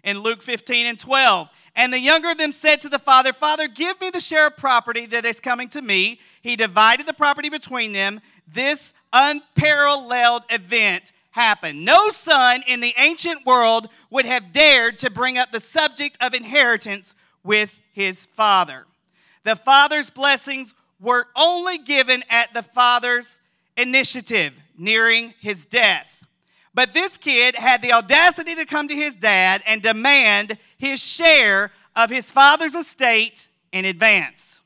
in 0.03 0.19
Luke 0.19 0.41
15 0.41 0.85
and 0.85 0.99
12. 0.99 1.49
And 1.75 1.93
the 1.93 1.99
younger 1.99 2.31
of 2.31 2.37
them 2.37 2.51
said 2.51 2.81
to 2.81 2.89
the 2.89 2.99
father, 2.99 3.31
Father, 3.31 3.67
give 3.67 3.99
me 4.01 4.09
the 4.09 4.19
share 4.19 4.47
of 4.47 4.57
property 4.57 5.05
that 5.07 5.25
is 5.25 5.39
coming 5.39 5.69
to 5.69 5.81
me. 5.81 6.19
He 6.41 6.55
divided 6.55 7.05
the 7.05 7.13
property 7.13 7.49
between 7.49 7.91
them. 7.91 8.21
This 8.51 8.93
unparalleled 9.13 10.43
event 10.49 11.13
happened. 11.31 11.85
No 11.85 12.09
son 12.09 12.63
in 12.67 12.81
the 12.81 12.93
ancient 12.97 13.45
world 13.45 13.89
would 14.09 14.25
have 14.25 14.51
dared 14.51 14.97
to 14.99 15.09
bring 15.09 15.37
up 15.37 15.51
the 15.51 15.59
subject 15.59 16.17
of 16.19 16.33
inheritance 16.33 17.13
with 17.43 17.79
his 17.93 18.25
father. 18.25 18.85
The 19.43 19.55
father's 19.55 20.09
blessings 20.09 20.73
were 20.99 21.27
only 21.35 21.77
given 21.77 22.23
at 22.29 22.53
the 22.53 22.63
father's 22.63 23.39
initiative 23.77 24.53
nearing 24.77 25.33
his 25.39 25.65
death. 25.65 26.18
But 26.79 26.93
this 26.93 27.17
kid 27.17 27.55
had 27.55 27.81
the 27.81 27.91
audacity 27.91 28.55
to 28.55 28.65
come 28.65 28.87
to 28.87 28.95
his 28.95 29.13
dad 29.13 29.61
and 29.65 29.81
demand 29.81 30.57
his 30.77 31.01
share 31.01 31.73
of 31.93 32.09
his 32.09 32.31
father's 32.31 32.73
estate 32.73 33.49
in 33.73 33.83
advance. 33.83 34.61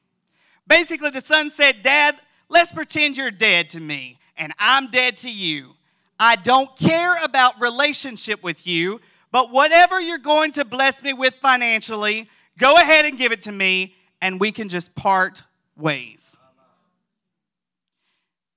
Basically, 0.67 1.09
the 1.09 1.21
son 1.21 1.49
said, 1.49 1.81
Dad, 1.81 2.17
let's 2.49 2.71
pretend 2.71 3.17
you're 3.17 3.31
dead 3.31 3.67
to 3.69 3.79
me 3.79 4.19
and 4.37 4.53
I'm 4.59 4.91
dead 4.91 5.17
to 5.17 5.31
you. 5.31 5.71
I 6.19 6.35
don't 6.35 6.77
care 6.77 7.17
about 7.23 7.59
relationship 7.59 8.43
with 8.43 8.67
you, 8.67 9.01
but 9.31 9.49
whatever 9.49 9.99
you're 9.99 10.19
going 10.19 10.51
to 10.51 10.65
bless 10.65 11.01
me 11.01 11.13
with 11.13 11.33
financially, 11.41 12.29
go 12.59 12.75
ahead 12.75 13.05
and 13.05 13.17
give 13.17 13.31
it 13.31 13.41
to 13.41 13.51
me 13.51 13.95
and 14.21 14.39
we 14.39 14.51
can 14.51 14.69
just 14.69 14.93
part 14.93 15.41
ways. 15.75 16.37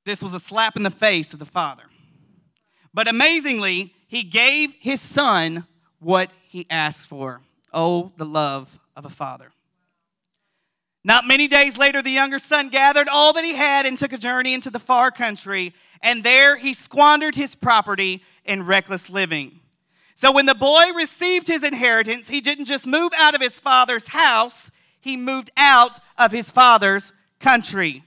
This 0.05 0.23
was 0.23 0.35
a 0.35 0.41
slap 0.41 0.77
in 0.77 0.83
the 0.83 0.91
face 0.91 1.33
of 1.33 1.39
the 1.39 1.47
father. 1.47 1.85
But 2.97 3.09
amazingly, 3.09 3.93
he 4.09 4.23
gave 4.23 4.73
his 4.81 5.03
son 5.03 5.67
what 6.01 6.31
he 6.49 6.67
asked 6.71 7.09
for. 7.09 7.43
Oh, 7.71 8.11
the 8.17 8.25
love 8.25 8.79
of 8.97 9.05
a 9.05 9.11
father. 9.11 9.53
Not 11.05 11.27
many 11.27 11.47
days 11.47 11.77
later, 11.77 12.01
the 12.01 12.11
younger 12.11 12.39
son 12.39 12.71
gathered 12.71 13.07
all 13.07 13.35
that 13.35 13.45
he 13.45 13.55
had 13.55 13.85
and 13.85 13.99
took 13.99 14.15
a 14.15 14.19
journey 14.19 14.55
into 14.55 14.71
the 14.71 14.79
far 14.79 15.11
country, 15.11 15.75
and 16.01 16.25
there 16.25 16.57
he 16.57 16.73
squandered 16.73 17.35
his 17.35 17.55
property 17.55 18.23
in 18.47 18.65
reckless 18.65 19.11
living. 19.11 19.61
So 20.15 20.33
when 20.33 20.47
the 20.47 20.55
boy 20.55 20.85
received 20.95 21.49
his 21.49 21.63
inheritance, 21.63 22.31
he 22.31 22.41
didn't 22.41 22.65
just 22.65 22.87
move 22.87 23.13
out 23.19 23.35
of 23.35 23.43
his 23.43 23.61
father's 23.61 24.09
house, 24.09 24.71
he 24.99 25.19
moved 25.19 25.51
out 25.59 25.99
of 26.17 26.33
his 26.33 26.51
father's 26.51 27.13
country. 27.41 28.05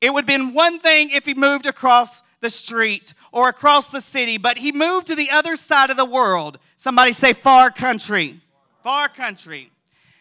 It 0.00 0.10
would 0.10 0.22
have 0.22 0.38
been 0.38 0.54
one 0.54 0.78
thing 0.78 1.10
if 1.10 1.26
he 1.26 1.34
moved 1.34 1.66
across 1.66 2.22
the 2.40 2.50
street 2.50 3.14
or 3.32 3.48
across 3.48 3.90
the 3.90 4.00
city, 4.00 4.38
but 4.38 4.58
he 4.58 4.72
moved 4.72 5.06
to 5.08 5.14
the 5.14 5.30
other 5.30 5.56
side 5.56 5.90
of 5.90 5.96
the 5.96 6.04
world. 6.04 6.58
Somebody 6.76 7.12
say 7.12 7.32
far 7.32 7.70
country. 7.70 8.40
Far 8.82 9.08
country. 9.08 9.70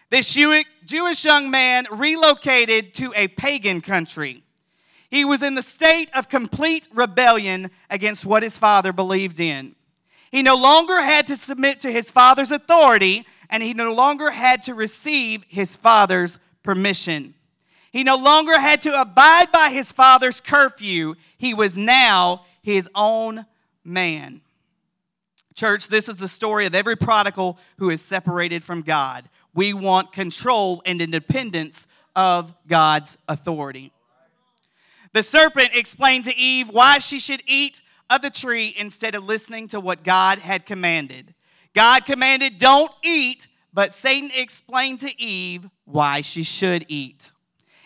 This 0.09 0.33
Jewish 0.33 1.25
young 1.25 1.51
man 1.51 1.85
relocated 1.91 2.93
to 2.95 3.13
a 3.15 3.27
pagan 3.27 3.81
country. 3.81 4.43
He 5.09 5.23
was 5.23 5.41
in 5.41 5.55
the 5.55 5.61
state 5.61 6.09
of 6.13 6.29
complete 6.29 6.87
rebellion 6.93 7.71
against 7.89 8.25
what 8.25 8.43
his 8.43 8.57
father 8.57 8.91
believed 8.91 9.39
in. 9.39 9.75
He 10.31 10.41
no 10.41 10.55
longer 10.55 11.01
had 11.01 11.27
to 11.27 11.35
submit 11.35 11.79
to 11.81 11.91
his 11.91 12.11
father's 12.11 12.51
authority, 12.51 13.25
and 13.49 13.63
he 13.63 13.73
no 13.73 13.93
longer 13.93 14.31
had 14.31 14.63
to 14.63 14.73
receive 14.73 15.43
his 15.47 15.75
father's 15.75 16.39
permission. 16.63 17.33
He 17.91 18.03
no 18.03 18.17
longer 18.17 18.59
had 18.59 18.81
to 18.81 18.99
abide 18.99 19.51
by 19.51 19.69
his 19.69 19.91
father's 19.91 20.41
curfew. 20.41 21.15
He 21.37 21.53
was 21.53 21.77
now 21.77 22.45
his 22.61 22.89
own 22.95 23.45
man. 23.83 24.41
Church, 25.55 25.87
this 25.87 26.07
is 26.07 26.17
the 26.17 26.27
story 26.27 26.65
of 26.65 26.75
every 26.75 26.95
prodigal 26.95 27.57
who 27.77 27.89
is 27.89 28.01
separated 28.01 28.63
from 28.63 28.81
God. 28.81 29.29
We 29.53 29.73
want 29.73 30.11
control 30.11 30.83
and 30.85 31.01
independence 31.01 31.87
of 32.15 32.53
God's 32.67 33.17
authority. 33.27 33.91
The 35.13 35.23
serpent 35.23 35.71
explained 35.73 36.25
to 36.25 36.35
Eve 36.35 36.69
why 36.69 36.99
she 36.99 37.19
should 37.19 37.41
eat 37.47 37.81
of 38.09 38.21
the 38.21 38.29
tree 38.29 38.75
instead 38.77 39.15
of 39.15 39.23
listening 39.23 39.67
to 39.69 39.79
what 39.79 40.03
God 40.03 40.39
had 40.39 40.65
commanded. 40.65 41.33
God 41.73 42.05
commanded, 42.05 42.57
Don't 42.57 42.91
eat, 43.03 43.47
but 43.73 43.93
Satan 43.93 44.31
explained 44.35 44.99
to 44.99 45.21
Eve 45.21 45.69
why 45.85 46.21
she 46.21 46.43
should 46.43 46.85
eat. 46.87 47.31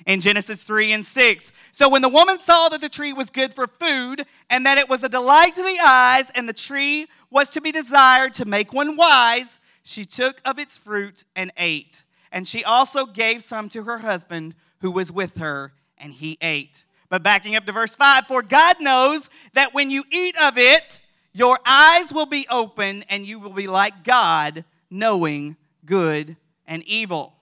In 0.05 0.21
Genesis 0.21 0.63
3 0.63 0.91
and 0.93 1.05
6. 1.05 1.51
So 1.71 1.89
when 1.89 2.01
the 2.01 2.09
woman 2.09 2.39
saw 2.39 2.69
that 2.69 2.81
the 2.81 2.89
tree 2.89 3.13
was 3.13 3.29
good 3.29 3.53
for 3.53 3.67
food, 3.67 4.25
and 4.49 4.65
that 4.65 4.77
it 4.77 4.89
was 4.89 5.03
a 5.03 5.09
delight 5.09 5.55
to 5.55 5.63
the 5.63 5.79
eyes, 5.79 6.31
and 6.35 6.47
the 6.49 6.53
tree 6.53 7.07
was 7.29 7.49
to 7.51 7.61
be 7.61 7.71
desired 7.71 8.33
to 8.35 8.45
make 8.45 8.73
one 8.73 8.95
wise, 8.95 9.59
she 9.83 10.05
took 10.05 10.41
of 10.45 10.59
its 10.59 10.77
fruit 10.77 11.23
and 11.35 11.51
ate. 11.57 12.03
And 12.31 12.47
she 12.47 12.63
also 12.63 13.05
gave 13.05 13.43
some 13.43 13.69
to 13.69 13.83
her 13.83 13.99
husband 13.99 14.55
who 14.79 14.91
was 14.91 15.11
with 15.11 15.37
her, 15.37 15.73
and 15.97 16.13
he 16.13 16.37
ate. 16.41 16.85
But 17.09 17.23
backing 17.23 17.55
up 17.55 17.65
to 17.65 17.71
verse 17.71 17.93
5 17.93 18.25
For 18.25 18.41
God 18.41 18.77
knows 18.79 19.29
that 19.53 19.73
when 19.73 19.91
you 19.91 20.03
eat 20.09 20.35
of 20.41 20.57
it, 20.57 21.01
your 21.33 21.59
eyes 21.65 22.13
will 22.13 22.25
be 22.25 22.47
open 22.49 23.03
and 23.09 23.25
you 23.25 23.39
will 23.39 23.53
be 23.53 23.67
like 23.67 24.03
God, 24.03 24.65
knowing 24.89 25.57
good 25.85 26.37
and 26.65 26.83
evil. 26.83 27.35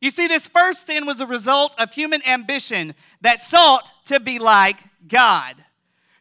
You 0.00 0.10
see, 0.10 0.26
this 0.26 0.48
first 0.48 0.86
sin 0.86 1.06
was 1.06 1.20
a 1.20 1.26
result 1.26 1.74
of 1.78 1.92
human 1.92 2.26
ambition 2.26 2.94
that 3.20 3.40
sought 3.40 3.92
to 4.06 4.18
be 4.18 4.38
like 4.38 4.78
God. 5.06 5.56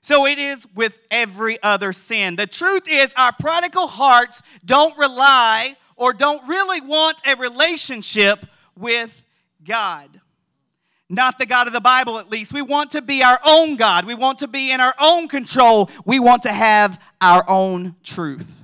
So 0.01 0.25
it 0.25 0.37
is 0.39 0.67
with 0.75 0.99
every 1.09 1.61
other 1.63 1.93
sin. 1.93 2.35
The 2.35 2.47
truth 2.47 2.87
is, 2.87 3.13
our 3.15 3.31
prodigal 3.31 3.87
hearts 3.87 4.41
don't 4.65 4.97
rely 4.97 5.77
or 5.95 6.13
don't 6.13 6.47
really 6.47 6.81
want 6.81 7.17
a 7.25 7.35
relationship 7.35 8.45
with 8.75 9.23
God 9.65 10.19
not 11.09 11.39
the 11.39 11.45
God 11.45 11.65
of 11.65 11.73
the 11.73 11.81
Bible 11.81 12.19
at 12.19 12.29
least. 12.29 12.53
We 12.53 12.61
want 12.61 12.91
to 12.91 13.01
be 13.01 13.23
our 13.23 13.39
own 13.43 13.75
God. 13.75 14.05
We 14.05 14.13
want 14.13 14.37
to 14.39 14.47
be 14.47 14.71
in 14.71 14.79
our 14.79 14.93
own 14.99 15.27
control. 15.27 15.89
We 16.05 16.19
want 16.19 16.43
to 16.43 16.53
have 16.53 17.01
our 17.19 17.43
own 17.49 17.95
truth. 18.03 18.55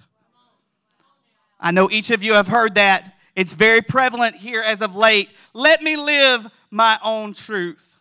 I 1.60 1.72
know 1.72 1.90
each 1.90 2.12
of 2.12 2.22
you 2.22 2.34
have 2.34 2.48
heard 2.48 2.76
that. 2.76 3.15
It's 3.36 3.54
very 3.54 3.82
prevalent 3.82 4.38
here 4.38 4.62
as 4.62 4.82
of 4.82 4.96
late. 4.96 5.30
Let 5.54 5.84
me 5.84 5.98
live 5.98 6.48
my 6.72 6.98
own 7.04 7.34
truth. 7.34 8.00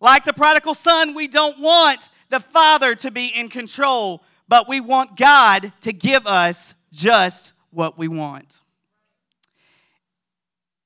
Like 0.00 0.24
the 0.24 0.32
prodigal 0.32 0.74
son, 0.74 1.14
we 1.14 1.26
don't 1.26 1.58
want 1.58 2.08
the 2.28 2.40
Father 2.40 2.94
to 2.96 3.10
be 3.10 3.26
in 3.26 3.48
control, 3.48 4.22
but 4.46 4.68
we 4.68 4.80
want 4.80 5.16
God 5.16 5.72
to 5.80 5.92
give 5.92 6.26
us 6.26 6.74
just 6.92 7.52
what 7.70 7.98
we 7.98 8.08
want. 8.08 8.60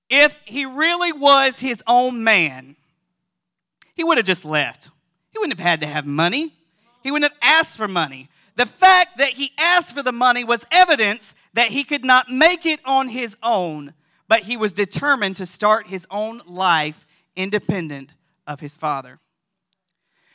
If 0.09 0.37
he 0.45 0.67
really 0.67 1.13
was 1.13 1.61
his 1.61 1.83
own 1.87 2.23
man, 2.23 2.77
he 3.95 4.05
would 4.05 4.19
have 4.19 4.27
just 4.27 4.45
left. 4.45 4.91
He 5.31 5.39
wouldn't 5.39 5.59
have 5.59 5.67
had 5.67 5.81
to 5.81 5.87
have 5.87 6.07
money. 6.07 6.55
He 7.03 7.11
wouldn't 7.11 7.33
have 7.33 7.39
asked 7.43 7.77
for 7.77 7.89
money. 7.89 8.29
The 8.57 8.67
fact 8.67 9.19
that 9.19 9.31
he 9.31 9.53
asked 9.59 9.95
for 9.95 10.03
the 10.03 10.13
money 10.13 10.45
was 10.45 10.65
evidence 10.71 11.35
that 11.55 11.69
he 11.69 11.85
could 11.85 12.05
not 12.05 12.31
make 12.31 12.65
it 12.67 12.81
on 12.85 13.09
his 13.09 13.37
own, 13.43 13.95
but 14.29 14.43
he 14.43 14.57
was 14.57 14.73
determined 14.73 15.37
to 15.37 15.47
start 15.47 15.89
his 15.89 16.07
own 16.11 16.43
life 16.47 17.07
independent 17.37 18.11
of 18.47 18.61
his 18.61 18.77
father. 18.77 19.19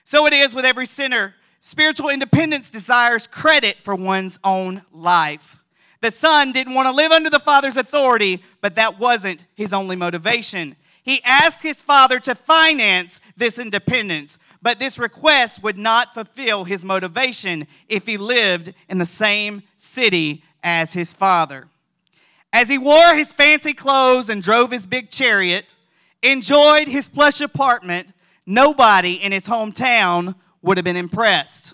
So 0.04 0.26
it 0.26 0.34
is 0.34 0.56
with 0.56 0.66
every 0.66 0.86
sinner. 0.86 1.36
Spiritual 1.60 2.10
independence 2.10 2.70
desires 2.70 3.28
credit 3.28 3.78
for 3.78 3.96
one's 3.96 4.40
own 4.44 4.84
life. 4.92 5.58
The 6.02 6.12
son 6.12 6.52
didn't 6.52 6.76
want 6.76 6.86
to 6.86 6.92
live 6.92 7.12
under 7.12 7.30
the 7.30 7.40
father's 7.40 7.76
authority, 7.76 8.44
but 8.62 8.76
that 8.76 9.00
wasn't 9.00 9.44
his 9.56 9.74
only 9.74 9.96
motivation. 9.96 10.76
He 11.04 11.24
asked 11.24 11.62
his 11.62 11.82
father 11.82 12.20
to 12.22 12.36
finance 12.36 13.20
this 13.36 13.58
independence, 13.58 14.38
but 14.62 14.80
this 14.80 15.00
request 15.00 15.64
would 15.64 15.78
not 15.78 16.14
fulfill 16.14 16.66
his 16.66 16.86
motivation 16.86 17.68
if 17.88 18.06
he 18.06 18.18
lived 18.18 18.74
in 18.90 18.98
the 18.98 19.06
same 19.06 19.64
city 19.78 20.44
as 20.64 20.94
his 20.94 21.14
father. 21.14 21.68
As 22.54 22.70
he 22.70 22.78
wore 22.78 23.14
his 23.14 23.32
fancy 23.32 23.74
clothes 23.74 24.30
and 24.30 24.42
drove 24.42 24.72
his 24.72 24.86
big 24.86 25.10
chariot, 25.10 25.76
enjoyed 26.24 26.88
his 26.88 27.10
plush 27.10 27.42
apartment, 27.42 28.10
nobody 28.46 29.14
in 29.14 29.32
his 29.32 29.46
hometown 29.46 30.36
would 30.62 30.78
have 30.78 30.86
been 30.86 30.96
impressed. 30.96 31.74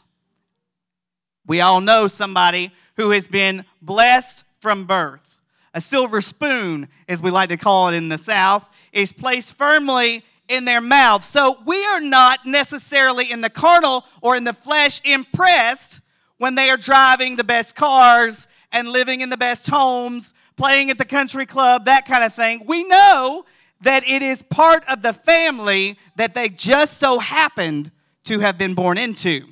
We 1.46 1.62
all 1.62 1.82
know 1.82 2.08
somebody 2.08 2.72
who 2.98 3.12
has 3.12 3.28
been 3.28 3.66
blessed 3.82 4.44
from 4.60 4.86
birth. 4.86 5.40
A 5.74 5.82
silver 5.82 6.22
spoon, 6.22 6.88
as 7.08 7.22
we 7.22 7.32
like 7.32 7.50
to 7.50 7.58
call 7.58 7.90
it 7.90 7.96
in 7.96 8.10
the 8.10 8.18
South, 8.18 8.66
is 8.92 9.12
placed 9.12 9.54
firmly 9.54 10.24
in 10.48 10.66
their 10.66 10.82
mouth. 10.82 11.24
So 11.24 11.58
we 11.66 11.84
are 11.86 12.00
not 12.00 12.46
necessarily 12.46 13.32
in 13.32 13.42
the 13.42 13.50
carnal 13.50 14.06
or 14.22 14.36
in 14.36 14.44
the 14.44 14.54
flesh 14.54 15.02
impressed 15.04 16.02
when 16.38 16.56
they 16.56 16.70
are 16.70 16.78
driving 16.78 17.36
the 17.36 17.44
best 17.44 17.76
cars 17.76 18.48
and 18.74 18.90
living 18.90 19.22
in 19.22 19.30
the 19.30 19.38
best 19.38 19.70
homes, 19.70 20.34
playing 20.58 20.90
at 20.90 20.98
the 20.98 21.06
country 21.06 21.46
club, 21.46 21.86
that 21.86 22.06
kind 22.06 22.24
of 22.24 22.34
thing. 22.34 22.64
We 22.66 22.84
know 22.84 23.46
that 23.82 24.08
it 24.08 24.22
is 24.22 24.42
part 24.42 24.84
of 24.90 25.02
the 25.02 25.14
family 25.14 25.98
that 26.16 26.34
they 26.34 26.50
just 26.50 26.98
so 26.98 27.20
happened 27.20 27.92
to 28.26 28.40
have 28.40 28.58
been 28.58 28.74
born 28.74 28.98
into. 28.98 29.48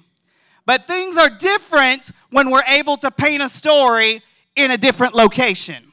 But 0.65 0.87
things 0.87 1.17
are 1.17 1.29
different 1.29 2.11
when 2.29 2.49
we're 2.49 2.63
able 2.67 2.97
to 2.97 3.11
paint 3.11 3.43
a 3.43 3.49
story 3.49 4.21
in 4.55 4.71
a 4.71 4.77
different 4.77 5.13
location. 5.13 5.91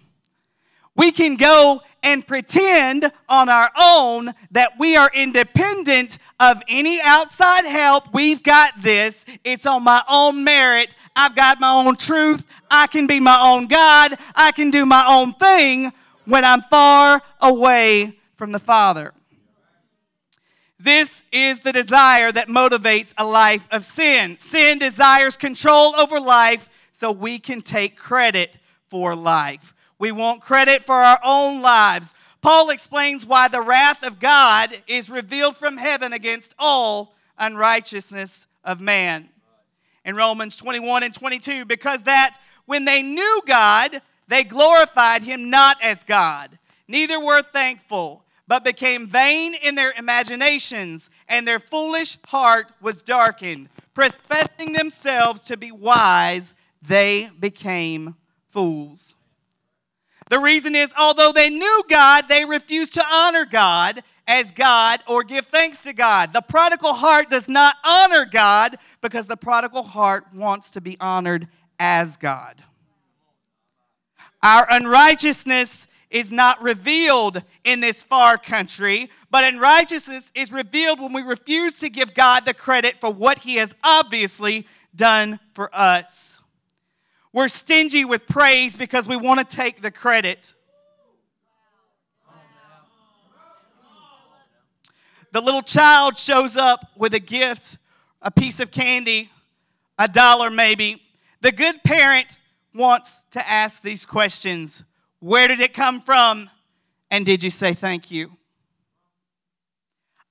We 0.95 1.13
can 1.13 1.37
go 1.37 1.81
and 2.03 2.27
pretend 2.27 3.11
on 3.29 3.49
our 3.49 3.71
own 3.81 4.33
that 4.51 4.79
we 4.79 4.97
are 4.97 5.11
independent 5.15 6.19
of 6.41 6.63
any 6.69 7.01
outside 7.01 7.65
help. 7.65 8.13
We've 8.13 8.43
got 8.43 8.83
this. 8.83 9.25
It's 9.45 9.67
on 9.67 9.85
my 9.85 10.03
own 10.09 10.45
merit. 10.45 10.95
I've 11.17 11.35
got 11.35 11.61
my 11.61 11.73
own 11.73 11.97
truth. 11.97 12.47
I 12.71 12.87
can 12.87 13.07
be 13.07 13.21
my 13.21 13.39
own 13.41 13.67
God. 13.67 14.17
I 14.35 14.53
can 14.53 14.71
do 14.71 14.87
my 14.87 15.05
own 15.07 15.35
thing 15.35 15.93
when 16.25 16.45
I'm 16.45 16.63
far 16.63 17.23
away 17.41 18.19
from 18.37 18.53
the 18.53 18.61
Father. 18.61 19.13
This 20.79 21.25
is 21.33 21.61
the 21.61 21.73
desire 21.73 22.31
that 22.31 22.47
motivates 22.47 23.13
a 23.19 23.25
life 23.25 23.67
of 23.73 23.85
sin. 23.85 24.39
Sin 24.39 24.79
desires 24.79 25.37
control 25.37 25.97
over 25.97 26.21
life 26.21 26.69
so 26.93 27.11
we 27.11 27.41
can 27.41 27.61
take 27.61 27.97
credit 27.97 28.55
for 28.89 29.17
life. 29.17 29.75
We 29.99 30.13
want 30.13 30.41
credit 30.41 30.85
for 30.85 30.97
our 30.97 31.19
own 31.25 31.61
lives. 31.61 32.15
Paul 32.41 32.71
explains 32.71 33.27
why 33.27 33.49
the 33.49 33.63
wrath 33.63 34.03
of 34.05 34.21
God 34.21 34.83
is 34.87 35.11
revealed 35.11 35.57
from 35.57 35.77
heaven 35.77 36.13
against 36.13 36.55
all 36.59 37.15
unrighteousness 37.37 38.47
of 38.65 38.81
man. 38.81 39.29
In 40.05 40.15
Romans 40.15 40.57
21 40.57 41.03
and 41.03 41.15
22, 41.15 41.65
because 41.65 42.05
that 42.05 42.39
when 42.65 42.85
they 42.85 43.03
knew 43.03 43.43
God, 43.47 44.01
they 44.29 44.45
glorified 44.45 45.23
him 45.23 45.51
not 45.51 45.83
as 45.83 46.05
God, 46.05 46.59
neither 46.87 47.19
were 47.19 47.43
thankful 47.43 48.25
but 48.49 48.65
became 48.65 49.07
vain 49.07 49.55
in 49.55 49.75
their 49.75 49.93
imaginations, 49.97 51.11
and 51.29 51.47
their 51.47 51.61
foolish 51.61 52.17
heart 52.29 52.73
was 52.81 53.03
darkened. 53.03 53.69
Professing 53.93 54.73
themselves 54.73 55.43
to 55.43 55.57
be 55.57 55.71
wise, 55.71 56.55
they 56.81 57.31
became 57.39 58.17
fools. 58.51 59.15
The 60.31 60.39
reason 60.39 60.75
is, 60.75 60.93
although 60.99 61.33
they 61.33 61.49
knew 61.49 61.85
God, 61.89 62.29
they 62.29 62.45
refused 62.45 62.95
to 62.95 63.05
honor 63.11 63.45
God 63.45 64.03
as 64.27 64.51
God 64.51 65.01
or 65.07 65.25
give 65.25 65.47
thanks 65.47 65.83
to 65.85 65.93
God. 65.93 66.33
The 66.33 66.43
prodigal 66.43 66.93
heart 66.93 67.31
does 67.31 67.49
not 67.49 67.77
honor 67.83 68.27
God 68.27 68.77
because 69.01 69.27
the 69.27 69.37
prodigal 69.37 69.83
heart 69.83 70.27
wants 70.35 70.71
to 70.73 70.81
be 70.81 70.99
honored 71.01 71.49
as 71.81 72.17
God. 72.19 72.63
Our 74.43 74.67
unrighteousness 74.71 75.87
is 76.11 76.31
not 76.31 76.63
revealed 76.63 77.43
in 77.65 77.81
this 77.81 78.03
far 78.03 78.39
country, 78.39 79.11
but 79.31 79.45
in 79.45 79.59
righteousness 79.59 80.31
is 80.35 80.53
revealed 80.53 81.01
when 81.01 81.13
we 81.13 81.23
refuse 81.23 81.79
to 81.79 81.89
give 81.89 82.15
God 82.15 82.45
the 82.45 82.55
credit 82.55 83.01
for 83.01 83.11
what 83.11 83.41
He 83.41 83.57
has 83.57 83.75
obviously 83.83 84.67
done 84.95 85.41
for 85.55 85.75
us. 85.75 86.38
We're 87.39 87.47
stingy 87.47 88.05
with 88.05 88.27
praise 88.27 88.77
because 88.77 89.07
we 89.07 89.15
want 89.15 89.39
to 89.39 89.57
take 89.57 89.81
the 89.81 89.93
credit. 89.93 90.55
The 95.31 95.41
little 95.41 95.63
child 95.63 96.19
shows 96.19 96.57
up 96.57 96.91
with 96.97 97.15
a 97.15 97.21
gift, 97.21 97.79
a 98.21 98.33
piece 98.33 98.59
of 98.59 98.73
candy, 98.73 99.31
a 100.01 100.09
dollar 100.09 100.51
maybe. 100.51 101.01
The 101.41 101.53
good 101.53 101.85
parent 101.85 102.27
wants 102.75 103.21
to 103.31 103.49
ask 103.49 103.83
these 103.83 104.05
questions 104.05 104.83
where 105.21 105.47
did 105.47 105.61
it 105.61 105.73
come 105.73 106.03
from? 106.03 106.51
And 107.09 107.25
did 107.25 107.45
you 107.45 107.51
say 107.51 107.73
thank 107.73 108.11
you? 108.11 108.33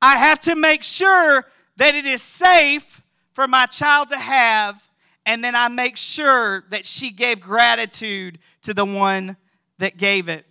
I 0.01 0.17
have 0.17 0.41
to 0.41 0.57
make 0.57 0.83
sure 0.83 1.45
that 1.77 1.95
it 1.95 2.05
is 2.05 2.21
safe 2.21 3.01
for 3.31 3.47
my 3.47 3.65
child 3.65 4.09
to 4.09 4.17
have, 4.17 4.87
and 5.27 5.43
then 5.43 5.55
I 5.55 5.67
make 5.67 5.97
sure 5.97 6.63
that 6.69 6.85
she 6.85 7.11
gave 7.11 7.41
gratitude 7.41 8.39
to 8.63 8.73
the 8.73 8.85
one 8.85 9.35
that 9.77 9.97
gave 9.97 10.29
it. 10.29 10.45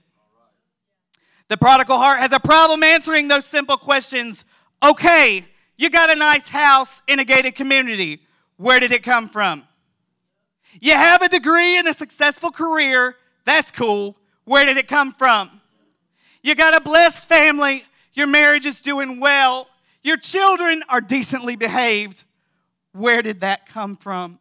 The 1.48 1.56
prodigal 1.56 1.96
heart 1.96 2.18
has 2.18 2.32
a 2.32 2.38
problem 2.38 2.82
answering 2.82 3.28
those 3.28 3.46
simple 3.46 3.78
questions. 3.78 4.44
Okay, 4.82 5.46
you 5.78 5.88
got 5.88 6.12
a 6.12 6.14
nice 6.14 6.48
house 6.48 7.00
in 7.08 7.18
a 7.18 7.24
gated 7.24 7.54
community. 7.54 8.20
Where 8.58 8.78
did 8.78 8.92
it 8.92 9.02
come 9.02 9.30
from? 9.30 9.64
You 10.78 10.92
have 10.92 11.22
a 11.22 11.28
degree 11.28 11.78
and 11.78 11.88
a 11.88 11.94
successful 11.94 12.50
career. 12.50 13.16
That's 13.46 13.70
cool. 13.70 14.14
Where 14.44 14.66
did 14.66 14.76
it 14.76 14.88
come 14.88 15.14
from? 15.14 15.62
You 16.42 16.54
got 16.54 16.76
a 16.76 16.80
blessed 16.80 17.26
family. 17.26 17.84
Your 18.12 18.26
marriage 18.26 18.66
is 18.66 18.82
doing 18.82 19.20
well. 19.20 19.68
Your 20.02 20.18
children 20.18 20.82
are 20.90 21.00
decently 21.00 21.56
behaved. 21.56 22.24
Where 22.92 23.22
did 23.22 23.40
that 23.40 23.66
come 23.68 23.96
from? 23.96 24.38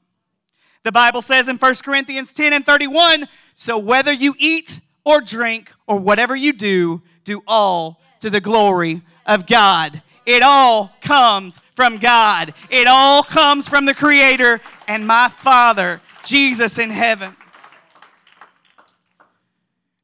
The 0.85 0.91
Bible 0.91 1.23
says 1.23 1.47
in 1.47 1.57
1 1.57 1.75
Corinthians 1.83 2.31
10 2.31 2.53
and 2.53 2.63
31 2.63 3.27
so 3.55 3.75
whether 3.75 4.13
you 4.13 4.35
eat 4.37 4.81
or 5.03 5.19
drink 5.19 5.71
or 5.87 5.97
whatever 5.97 6.35
you 6.35 6.53
do, 6.53 7.01
do 7.23 7.41
all 7.47 7.99
to 8.19 8.29
the 8.29 8.39
glory 8.39 9.01
of 9.25 9.47
God. 9.47 10.03
It 10.27 10.43
all 10.43 10.91
comes 11.01 11.59
from 11.75 11.97
God, 11.97 12.53
it 12.69 12.85
all 12.87 13.23
comes 13.23 13.67
from 13.67 13.85
the 13.85 13.95
Creator 13.95 14.61
and 14.87 15.07
my 15.07 15.27
Father, 15.27 16.01
Jesus 16.23 16.77
in 16.77 16.91
heaven. 16.91 17.35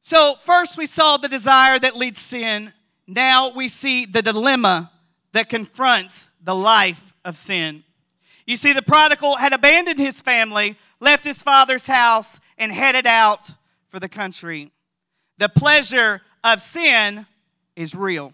So, 0.02 0.34
first 0.44 0.76
we 0.76 0.86
saw 0.86 1.16
the 1.16 1.28
desire 1.28 1.78
that 1.78 1.96
leads 1.96 2.20
sin. 2.20 2.72
Now 3.06 3.50
we 3.54 3.68
see 3.68 4.04
the 4.04 4.20
dilemma 4.20 4.90
that 5.30 5.48
confronts 5.48 6.28
the 6.42 6.56
life 6.56 7.14
of 7.24 7.36
sin. 7.36 7.84
You 8.46 8.56
see, 8.56 8.72
the 8.72 8.82
prodigal 8.82 9.36
had 9.36 9.52
abandoned 9.52 9.98
his 9.98 10.20
family, 10.20 10.76
left 11.00 11.24
his 11.24 11.42
father's 11.42 11.86
house, 11.86 12.40
and 12.58 12.72
headed 12.72 13.06
out 13.06 13.52
for 13.88 14.00
the 14.00 14.08
country. 14.08 14.70
The 15.38 15.48
pleasure 15.48 16.22
of 16.42 16.60
sin 16.60 17.26
is 17.76 17.94
real. 17.94 18.32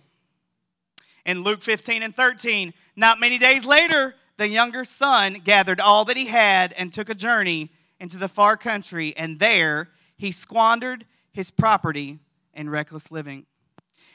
In 1.25 1.43
Luke 1.43 1.63
15 1.63 2.03
and 2.03 2.17
13, 2.17 2.73
not 2.97 3.21
many 3.21 3.39
days 3.39 3.65
later, 3.65 4.15
the 4.39 4.49
younger 4.49 4.85
son 4.85 5.43
gathered 5.45 5.81
all 5.81 6.05
that 6.07 6.17
he 6.17 6.27
had 6.27 6.73
and 6.75 6.93
took 6.93 7.09
a 7.09 7.15
journey 7.15 7.71
into 8.01 8.17
the 8.17 8.29
far 8.29 8.57
country, 8.57 9.15
and 9.17 9.39
there 9.39 9.91
he 10.17 10.33
squandered 10.33 11.05
his 11.33 11.51
property 11.51 12.19
in 12.55 12.71
reckless 12.71 13.11
living. 13.11 13.47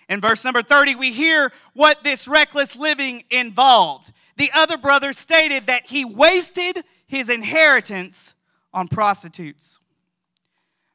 In 0.09 0.21
verse 0.21 0.43
number 0.43 0.61
30, 0.61 0.95
we 0.95 1.13
hear 1.13 1.51
what 1.73 2.03
this 2.03 2.27
reckless 2.27 2.75
living 2.75 3.23
involved. 3.29 4.11
The 4.35 4.51
other 4.53 4.77
brother 4.77 5.13
stated 5.13 5.67
that 5.67 5.87
he 5.87 6.05
wasted 6.05 6.83
his 7.05 7.29
inheritance 7.29 8.33
on 8.73 8.87
prostitutes. 8.87 9.79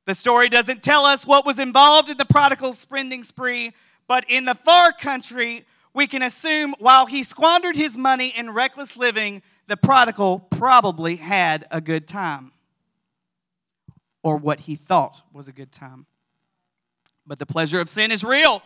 The 0.07 0.15
story 0.15 0.49
doesn't 0.49 0.83
tell 0.83 1.05
us 1.05 1.27
what 1.27 1.45
was 1.45 1.59
involved 1.59 2.09
in 2.09 2.17
the 2.17 2.25
prodigal 2.25 2.73
spending 2.73 3.23
spree, 3.23 3.73
but 4.07 4.25
in 4.29 4.47
the 4.47 4.55
far 4.55 4.91
country, 4.91 5.67
we 5.93 6.07
can 6.07 6.23
assume 6.23 6.75
while 6.79 7.07
he 7.07 7.23
squandered 7.23 7.77
his 7.77 7.97
money 7.97 8.33
in 8.37 8.51
reckless 8.51 8.97
living, 8.97 9.43
the 9.67 9.77
prodigal 9.77 10.41
probably 10.41 11.17
had 11.17 11.67
a 11.71 11.81
good 11.81 12.09
time, 12.09 12.53
or 14.23 14.37
what 14.37 14.61
he 14.61 14.77
thought 14.77 15.23
was 15.33 15.47
a 15.47 15.53
good 15.53 15.71
time. 15.71 16.07
But 17.27 17.39
the 17.39 17.47
pleasure 17.47 17.81
of 17.81 17.89
sin 17.89 18.11
is 18.11 18.25
real. 18.25 18.63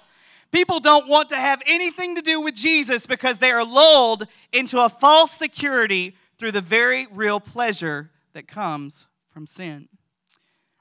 People 0.52 0.80
don't 0.80 1.08
want 1.08 1.30
to 1.30 1.36
have 1.36 1.62
anything 1.66 2.14
to 2.14 2.22
do 2.22 2.40
with 2.40 2.54
Jesus 2.54 3.06
because 3.06 3.38
they 3.38 3.50
are 3.50 3.64
lulled 3.64 4.26
into 4.52 4.80
a 4.80 4.90
false 4.90 5.32
security 5.32 6.14
through 6.36 6.52
the 6.52 6.60
very 6.60 7.06
real 7.10 7.40
pleasure 7.40 8.10
that 8.34 8.46
comes 8.46 9.06
from 9.30 9.46
sin. 9.46 9.88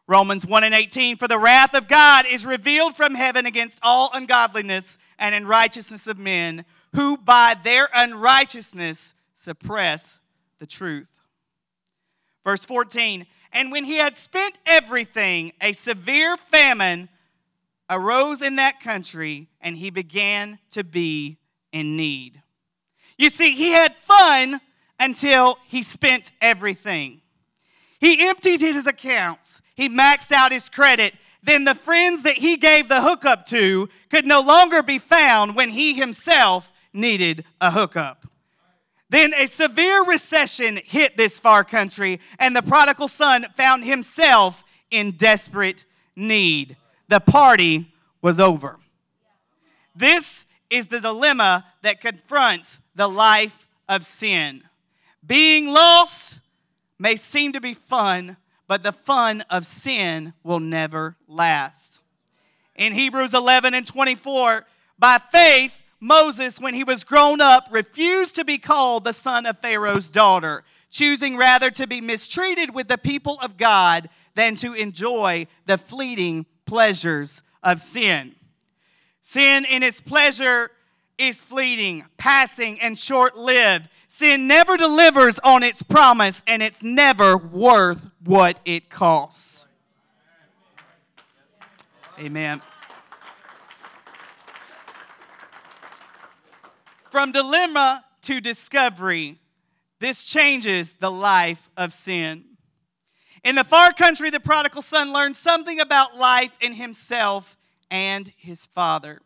Romans 0.08 0.46
1 0.46 0.66
and 0.66 0.76
18 0.76 1.16
For 1.16 1.30
the 1.30 1.40
wrath 1.40 1.74
of 1.74 1.88
God 1.88 2.26
is 2.30 2.46
revealed 2.46 2.98
from 2.98 3.16
heaven 3.16 3.46
against 3.46 3.80
all 3.82 4.12
ungodliness 4.14 4.98
and 5.18 5.34
unrighteousness 5.34 6.06
of 6.06 6.18
men, 6.18 6.66
who 6.94 7.16
by 7.16 7.56
their 7.64 7.88
unrighteousness 7.96 9.14
suppress 9.36 10.20
the 10.60 10.68
truth. 10.68 11.12
Verse 12.44 12.66
14 12.66 13.26
And 13.54 13.72
when 13.72 13.86
he 13.86 13.96
had 13.96 14.18
spent 14.18 14.58
everything, 14.66 15.54
a 15.62 15.72
severe 15.72 16.36
famine 16.36 17.08
arose 17.92 18.42
in 18.42 18.56
that 18.56 18.80
country 18.80 19.50
and 19.60 19.78
he 19.78 19.90
began 19.90 20.58
to 20.72 20.84
be 20.84 21.38
in 21.72 21.98
need. 21.98 22.42
You 23.18 23.30
see, 23.30 23.52
he 23.52 23.72
had 23.72 23.96
fun 23.98 24.62
until 25.00 25.58
he 25.68 25.84
spent 25.84 26.32
everything. 26.42 27.22
He 28.00 28.28
emptied 28.28 28.62
his 28.62 28.88
accounts, 28.88 29.62
he 29.76 29.90
maxed 29.90 30.32
out 30.32 30.52
his 30.52 30.70
credit. 30.70 31.14
Then 31.44 31.64
the 31.64 31.74
friends 31.74 32.22
that 32.22 32.36
he 32.36 32.56
gave 32.56 32.88
the 32.88 33.02
hookup 33.02 33.48
to 33.48 33.90
could 34.12 34.26
no 34.26 34.42
longer 34.42 34.84
be 34.84 35.00
found 35.00 35.56
when 35.56 35.72
he 35.72 35.96
himself 35.96 36.72
needed 36.94 37.46
a 37.60 37.72
hookup. 37.72 38.28
Then 39.10 39.34
a 39.34 39.48
severe 39.48 40.04
recession 40.04 40.78
hit 40.78 41.18
this 41.18 41.40
far 41.40 41.64
country, 41.64 42.20
and 42.38 42.56
the 42.56 42.62
prodigal 42.62 43.08
son 43.08 43.48
found 43.58 43.84
himself 43.84 44.64
in 44.92 45.12
desperate 45.12 45.84
need 46.16 46.78
the 47.12 47.20
party 47.20 47.92
was 48.22 48.40
over. 48.40 48.80
This 49.94 50.46
is 50.70 50.88
the 50.88 51.02
dilemma 51.02 51.66
that 51.82 52.00
confronts 52.00 52.80
the 52.96 53.10
life 53.10 53.68
of 53.90 54.06
sin. 54.06 54.64
Being 55.26 55.68
lost 55.68 56.40
may 56.98 57.18
seem 57.18 57.52
to 57.52 57.60
be 57.60 57.74
fun, 57.74 58.38
but 58.66 58.82
the 58.82 58.94
fun 58.94 59.42
of 59.50 59.66
sin 59.66 60.34
will 60.42 60.62
never 60.62 61.18
last. 61.28 62.00
In 62.76 62.94
Hebrews 62.94 63.34
11 63.34 63.74
and 63.74 63.86
24, 63.86 64.66
by 64.98 65.18
faith, 65.18 65.82
Moses, 66.00 66.62
when 66.62 66.74
he 66.74 66.86
was 66.86 67.04
grown 67.04 67.42
up, 67.42 67.68
refused 67.70 68.36
to 68.36 68.46
be 68.46 68.58
called 68.58 69.04
the 69.04 69.12
son 69.12 69.46
of 69.46 69.60
Pharaoh's 69.60 70.10
daughter, 70.10 70.64
choosing 70.90 71.36
rather 71.36 71.72
to 71.72 71.86
be 71.86 72.00
mistreated 72.00 72.74
with 72.74 72.88
the 72.88 72.98
people 72.98 73.38
of 73.42 73.58
God 73.58 74.10
than 74.34 74.56
to 74.56 74.74
enjoy 74.74 75.48
the 75.66 75.78
fleeting 75.78 76.46
pleasures 76.66 77.42
of 77.64 77.82
sin. 77.82 78.36
Sin 79.22 79.66
in 79.66 79.84
its 79.84 80.02
pleasure 80.02 80.72
is 81.18 81.40
fleeting, 81.40 82.06
passing, 82.18 82.80
and 82.82 82.98
short 82.98 83.38
lived. 83.38 83.90
Sin 84.10 84.48
never 84.48 84.76
delivers 84.76 85.40
on 85.40 85.64
its 85.64 85.82
promise, 85.84 86.44
and 86.46 86.62
it's 86.62 86.82
never 86.82 87.38
worth 87.38 88.10
what 88.24 88.60
it 88.66 88.90
costs. 88.90 89.66
Amen. 92.20 92.62
From 97.10 97.32
dilemma 97.32 98.06
to 98.22 98.40
discovery, 98.40 99.40
this 100.00 100.24
changes 100.24 100.94
the 100.94 101.12
life 101.12 101.70
of 101.78 101.94
sin. 101.94 102.51
In 103.44 103.56
the 103.56 103.64
far 103.64 103.92
country, 103.92 104.30
the 104.30 104.40
prodigal 104.40 104.84
son 104.84 105.14
learned 105.14 105.36
something 105.36 105.80
about 105.80 106.18
life 106.18 106.56
in 106.62 106.74
himself 106.74 107.58
and 107.90 108.32
his 108.38 108.68
father. 108.68 109.22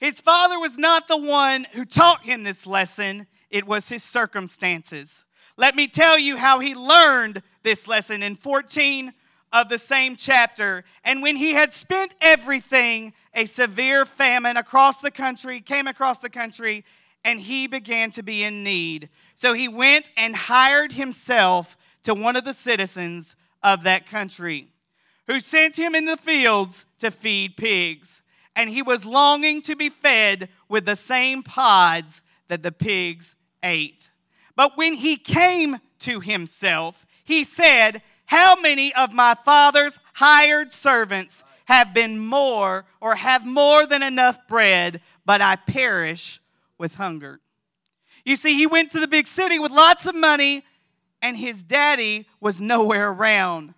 His 0.00 0.20
father 0.20 0.58
was 0.58 0.76
not 0.76 1.08
the 1.08 1.16
one 1.16 1.66
who 1.72 1.84
taught 1.84 2.24
him 2.24 2.42
this 2.42 2.66
lesson, 2.66 3.26
it 3.48 3.66
was 3.66 3.88
his 3.88 4.02
circumstances. 4.02 5.24
Let 5.56 5.74
me 5.74 5.88
tell 5.88 6.18
you 6.18 6.36
how 6.36 6.58
he 6.58 6.74
learned 6.74 7.42
this 7.62 7.88
lesson 7.88 8.22
in 8.22 8.36
14 8.36 9.14
of 9.52 9.68
the 9.68 9.78
same 9.78 10.16
chapter. 10.16 10.84
And 11.04 11.22
when 11.22 11.36
he 11.36 11.52
had 11.52 11.72
spent 11.72 12.14
everything, 12.20 13.14
a 13.32 13.46
severe 13.46 14.04
famine 14.04 14.56
across 14.56 15.00
the 15.00 15.10
country 15.10 15.60
came 15.60 15.86
across 15.86 16.18
the 16.18 16.28
country, 16.28 16.84
and 17.24 17.40
he 17.40 17.66
began 17.66 18.10
to 18.10 18.22
be 18.22 18.42
in 18.42 18.62
need. 18.64 19.08
So 19.34 19.54
he 19.54 19.68
went 19.68 20.10
and 20.16 20.36
hired 20.36 20.92
himself 20.92 21.76
to 22.06 22.14
one 22.14 22.36
of 22.36 22.44
the 22.44 22.54
citizens 22.54 23.34
of 23.64 23.82
that 23.82 24.08
country, 24.08 24.68
who 25.26 25.40
sent 25.40 25.76
him 25.76 25.92
in 25.92 26.04
the 26.04 26.16
fields 26.16 26.86
to 27.00 27.10
feed 27.10 27.56
pigs. 27.56 28.22
And 28.54 28.70
he 28.70 28.80
was 28.80 29.04
longing 29.04 29.60
to 29.62 29.74
be 29.74 29.88
fed 29.88 30.48
with 30.68 30.84
the 30.84 30.94
same 30.94 31.42
pods 31.42 32.22
that 32.46 32.62
the 32.62 32.70
pigs 32.70 33.34
ate. 33.60 34.08
But 34.54 34.76
when 34.76 34.94
he 34.94 35.16
came 35.16 35.78
to 36.00 36.20
himself, 36.20 37.04
he 37.24 37.42
said, 37.42 38.02
How 38.26 38.54
many 38.54 38.94
of 38.94 39.12
my 39.12 39.34
father's 39.34 39.98
hired 40.14 40.72
servants 40.72 41.42
have 41.64 41.92
been 41.92 42.20
more 42.20 42.84
or 43.00 43.16
have 43.16 43.44
more 43.44 43.84
than 43.84 44.04
enough 44.04 44.46
bread, 44.46 45.00
but 45.24 45.40
I 45.40 45.56
perish 45.56 46.40
with 46.78 46.94
hunger? 46.94 47.40
You 48.24 48.36
see, 48.36 48.54
he 48.54 48.66
went 48.66 48.92
to 48.92 49.00
the 49.00 49.08
big 49.08 49.26
city 49.26 49.58
with 49.58 49.72
lots 49.72 50.06
of 50.06 50.14
money 50.14 50.62
and 51.26 51.36
his 51.36 51.60
daddy 51.60 52.24
was 52.40 52.60
nowhere 52.60 53.10
around. 53.10 53.74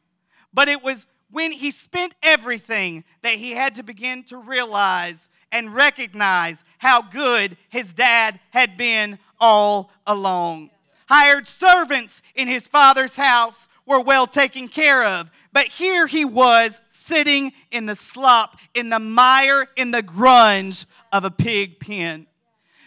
But 0.53 0.69
it 0.69 0.83
was 0.83 1.07
when 1.31 1.51
he 1.51 1.71
spent 1.71 2.15
everything 2.23 3.05
that 3.23 3.37
he 3.37 3.53
had 3.53 3.75
to 3.77 3.83
begin 3.83 4.23
to 4.25 4.37
realize 4.37 5.31
and 5.51 5.75
recognize 5.75 6.63
how 6.77 7.01
good 7.01 7.57
his 7.71 7.95
dad 7.95 8.39
had 8.51 8.77
been 8.77 9.19
all 9.41 9.91
along. 10.07 10.69
Hired 11.09 11.49
servants 11.49 12.21
in 12.35 12.49
his 12.49 12.67
father's 12.69 13.17
house 13.17 13.67
were 13.87 14.01
well 14.01 14.27
taken 14.27 14.69
care 14.69 15.07
of, 15.07 15.31
but 15.51 15.69
here 15.69 16.07
he 16.07 16.27
was 16.27 16.83
sitting 16.91 17.53
in 17.71 17.87
the 17.87 17.97
slop, 17.97 18.59
in 18.75 18.91
the 18.91 18.99
mire, 18.99 19.69
in 19.75 19.91
the 19.91 20.03
grunge 20.03 20.85
of 21.11 21.25
a 21.25 21.31
pig 21.31 21.81
pen. 21.81 22.27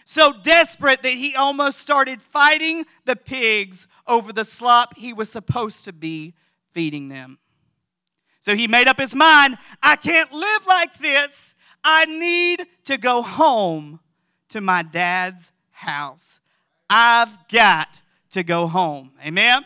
So 0.04 0.32
desperate 0.32 1.02
that 1.02 1.14
he 1.14 1.34
almost 1.34 1.80
started 1.80 2.22
fighting 2.22 2.84
the 3.06 3.16
pigs 3.16 3.88
over 4.06 4.32
the 4.32 4.44
slop 4.44 4.96
he 4.96 5.12
was 5.12 5.30
supposed 5.30 5.84
to 5.84 5.92
be 5.92 6.34
feeding 6.72 7.08
them. 7.08 7.38
So 8.40 8.56
he 8.56 8.66
made 8.66 8.88
up 8.88 8.98
his 8.98 9.14
mind 9.14 9.58
I 9.82 9.96
can't 9.96 10.32
live 10.32 10.66
like 10.66 10.98
this. 10.98 11.54
I 11.84 12.04
need 12.04 12.66
to 12.84 12.96
go 12.96 13.22
home 13.22 14.00
to 14.50 14.60
my 14.60 14.82
dad's 14.82 15.52
house. 15.70 16.40
I've 16.88 17.48
got 17.48 18.00
to 18.30 18.42
go 18.42 18.66
home. 18.66 19.12
Amen? 19.20 19.58
Amen? 19.58 19.64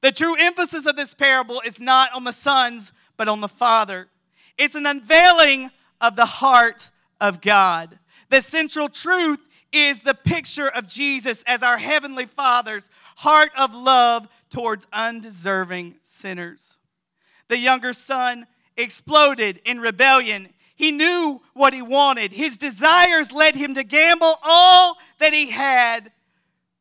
The 0.00 0.12
true 0.12 0.36
emphasis 0.38 0.86
of 0.86 0.96
this 0.96 1.14
parable 1.14 1.60
is 1.64 1.80
not 1.80 2.12
on 2.12 2.24
the 2.24 2.32
sons, 2.32 2.92
but 3.16 3.28
on 3.28 3.40
the 3.40 3.48
father. 3.48 4.08
It's 4.56 4.74
an 4.74 4.86
unveiling 4.86 5.70
of 6.00 6.16
the 6.16 6.26
heart 6.26 6.90
of 7.20 7.40
God. 7.40 7.98
The 8.28 8.42
central 8.42 8.88
truth 8.88 9.40
is 9.72 10.00
the 10.00 10.14
picture 10.14 10.68
of 10.68 10.86
Jesus 10.86 11.42
as 11.46 11.62
our 11.62 11.78
Heavenly 11.78 12.26
Father's 12.26 12.90
heart 13.16 13.50
of 13.56 13.74
love 13.74 14.28
towards 14.50 14.86
undeserving 14.92 15.96
sinners. 16.02 16.76
The 17.48 17.58
younger 17.58 17.92
son 17.92 18.46
exploded 18.76 19.60
in 19.64 19.80
rebellion. 19.80 20.50
He 20.74 20.90
knew 20.90 21.42
what 21.52 21.74
he 21.74 21.82
wanted. 21.82 22.32
His 22.32 22.56
desires 22.56 23.32
led 23.32 23.54
him 23.54 23.74
to 23.74 23.84
gamble 23.84 24.34
all 24.42 24.96
that 25.18 25.32
he 25.32 25.50
had. 25.50 26.12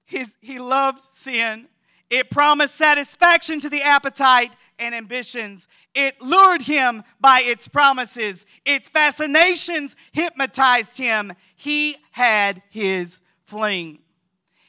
His, 0.06 0.36
he 0.41 0.60
loved 0.60 1.04
sin. 1.04 1.67
It 2.10 2.32
promised 2.32 2.75
satisfaction 2.75 3.60
to 3.60 3.69
the 3.69 3.82
appetite 3.82 4.52
and 4.80 4.95
ambitions. 4.95 5.67
It 6.02 6.22
lured 6.22 6.62
him 6.62 7.04
by 7.20 7.42
its 7.42 7.68
promises. 7.68 8.46
Its 8.64 8.88
fascinations 8.88 9.98
hypnotized 10.14 10.98
him. 10.98 11.34
He 11.58 11.98
had 12.12 12.62
his 12.70 13.20
fling. 13.44 14.00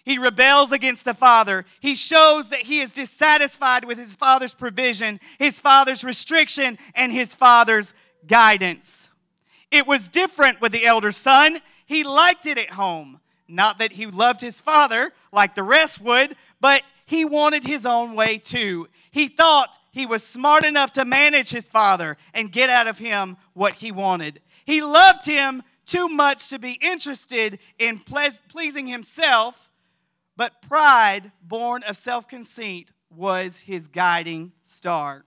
He 0.02 0.18
rebels 0.18 0.72
against 0.72 1.04
the 1.04 1.14
Father. 1.14 1.66
He 1.78 1.94
shows 1.94 2.48
that 2.48 2.62
he 2.62 2.80
is 2.80 2.90
dissatisfied 2.90 3.84
with 3.84 3.96
his 3.96 4.16
Father's 4.16 4.54
provision, 4.54 5.20
his 5.38 5.60
Father's 5.60 6.02
restriction, 6.02 6.78
and 6.96 7.12
his 7.12 7.32
Father's 7.32 7.94
guidance. 8.26 9.08
It 9.70 9.86
was 9.86 10.08
different 10.08 10.60
with 10.60 10.72
the 10.72 10.84
elder 10.84 11.12
son. 11.12 11.60
He 11.86 12.02
liked 12.02 12.44
it 12.44 12.58
at 12.58 12.70
home. 12.70 13.20
Not 13.46 13.78
that 13.78 13.92
he 13.92 14.06
loved 14.06 14.40
his 14.40 14.60
father 14.60 15.12
like 15.30 15.54
the 15.54 15.62
rest 15.62 16.00
would, 16.00 16.34
but 16.60 16.82
he 17.06 17.24
wanted 17.24 17.62
his 17.62 17.86
own 17.86 18.16
way 18.16 18.38
too. 18.38 18.88
He 19.12 19.28
thought 19.28 19.78
he 19.90 20.06
was 20.06 20.22
smart 20.22 20.64
enough 20.64 20.92
to 20.92 21.04
manage 21.04 21.50
his 21.50 21.66
father 21.66 22.16
and 22.32 22.52
get 22.52 22.70
out 22.70 22.86
of 22.86 22.98
him 22.98 23.36
what 23.52 23.74
he 23.74 23.90
wanted. 23.90 24.40
He 24.64 24.82
loved 24.82 25.26
him 25.26 25.62
too 25.84 26.08
much 26.08 26.48
to 26.48 26.58
be 26.58 26.78
interested 26.80 27.58
in 27.78 27.98
pleasing 27.98 28.86
himself, 28.86 29.70
but 30.36 30.62
pride, 30.62 31.32
born 31.42 31.82
of 31.82 31.96
self 31.96 32.28
conceit, 32.28 32.90
was 33.14 33.58
his 33.58 33.88
guiding 33.88 34.52
star. 34.62 35.24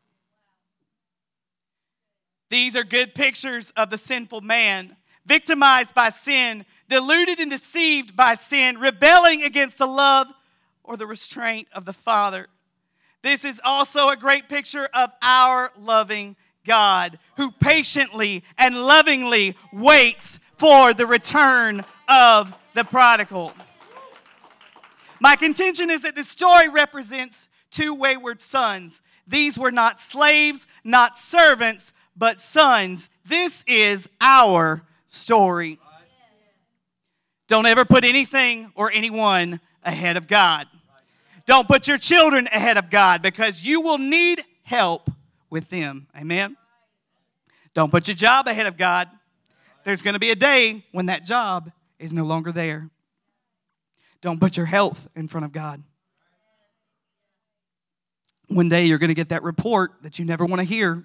These 2.50 2.76
are 2.76 2.84
good 2.84 3.14
pictures 3.14 3.74
of 3.76 3.90
the 3.90 3.98
sinful 3.98 4.42
man, 4.42 4.96
victimized 5.26 5.94
by 5.94 6.10
sin, 6.10 6.66
deluded 6.88 7.40
and 7.40 7.52
deceived 7.52 8.16
by 8.16 8.36
sin, 8.36 8.78
rebelling 8.78 9.44
against 9.44 9.78
the 9.78 9.88
love 9.88 10.28
or 10.84 10.96
the 10.96 11.08
restraint 11.08 11.68
of 11.74 11.86
the 11.86 11.94
Father. 11.94 12.48
This 13.24 13.46
is 13.46 13.60
also 13.64 14.10
a 14.10 14.18
great 14.18 14.50
picture 14.50 14.90
of 14.94 15.12
our 15.22 15.72
loving 15.80 16.36
God 16.66 17.20
who 17.38 17.52
patiently 17.52 18.44
and 18.58 18.76
lovingly 18.84 19.56
waits 19.72 20.40
for 20.58 20.94
the 20.94 21.08
return 21.08 21.84
of 22.08 22.56
the 22.74 22.84
prodigal. 22.84 23.54
My 25.22 25.38
contention 25.38 25.90
is 25.90 26.02
that 26.02 26.16
this 26.16 26.28
story 26.28 26.68
represents 26.68 27.48
two 27.72 27.96
wayward 27.96 28.42
sons. 28.42 29.02
These 29.26 29.58
were 29.58 29.72
not 29.72 30.02
slaves, 30.02 30.68
not 30.84 31.18
servants, 31.18 31.94
but 32.18 32.42
sons. 32.42 33.10
This 33.26 33.64
is 33.68 34.08
our 34.20 34.84
story. 35.08 35.80
Don't 37.48 37.66
ever 37.66 37.86
put 37.86 38.04
anything 38.04 38.72
or 38.76 38.92
anyone 38.92 39.62
ahead 39.84 40.18
of 40.18 40.28
God. 40.28 40.68
Don't 41.46 41.68
put 41.68 41.88
your 41.88 41.98
children 41.98 42.48
ahead 42.48 42.78
of 42.78 42.90
God 42.90 43.22
because 43.22 43.66
you 43.66 43.82
will 43.82 43.98
need 43.98 44.44
help 44.64 45.10
with 45.50 45.70
them. 45.70 46.08
Amen. 46.18 46.58
Don't 47.74 47.92
put 47.92 48.08
your 48.08 48.16
job 48.16 48.48
ahead 48.48 48.66
of 48.66 48.78
God. 48.78 49.10
There's 49.84 50.02
going 50.02 50.14
to 50.14 50.20
be 50.20 50.32
a 50.32 50.36
day 50.36 50.86
when 50.92 51.08
that 51.08 51.26
job 51.26 51.72
is 52.00 52.14
no 52.14 52.24
longer 52.24 52.52
there. 52.52 52.90
Don't 54.22 54.40
put 54.40 54.56
your 54.56 54.66
health 54.66 55.10
in 55.16 55.28
front 55.28 55.46
of 55.46 55.52
God. 55.52 55.84
One 58.48 58.70
day 58.70 58.86
you're 58.86 58.98
going 58.98 59.10
to 59.10 59.16
get 59.16 59.30
that 59.30 59.44
report 59.44 59.92
that 60.04 60.20
you 60.20 60.26
never 60.26 60.46
want 60.46 60.60
to 60.60 60.66
hear, 60.66 61.04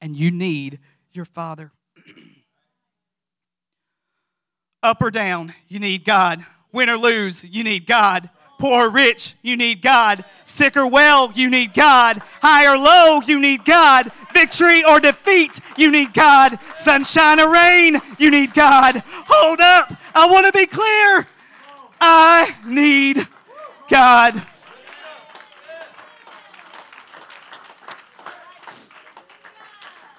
and 0.00 0.16
you 0.16 0.30
need 0.30 0.78
your 1.12 1.24
Father. 1.24 1.72
Up 4.82 5.02
or 5.02 5.10
down, 5.10 5.54
you 5.68 5.78
need 5.78 6.04
God. 6.04 6.44
Win 6.72 6.88
or 6.88 6.96
lose, 6.96 7.44
you 7.44 7.64
need 7.64 7.86
God. 7.86 8.30
Poor 8.58 8.86
or 8.86 8.90
rich, 8.90 9.34
you 9.42 9.56
need 9.56 9.82
God. 9.82 10.24
Sick 10.44 10.76
or 10.76 10.86
well, 10.86 11.32
you 11.34 11.50
need 11.50 11.74
God. 11.74 12.22
High 12.40 12.66
or 12.66 12.78
low, 12.78 13.20
you 13.26 13.40
need 13.40 13.64
God. 13.64 14.12
Victory 14.32 14.84
or 14.84 15.00
defeat, 15.00 15.58
you 15.76 15.90
need 15.90 16.14
God. 16.14 16.58
Sunshine 16.76 17.40
or 17.40 17.52
rain, 17.52 18.00
you 18.18 18.30
need 18.30 18.54
God. 18.54 19.02
Hold 19.06 19.60
up, 19.60 19.92
I 20.14 20.26
want 20.26 20.46
to 20.46 20.52
be 20.52 20.66
clear. 20.66 21.26
I 22.00 22.54
need 22.64 23.26
God. 23.88 24.42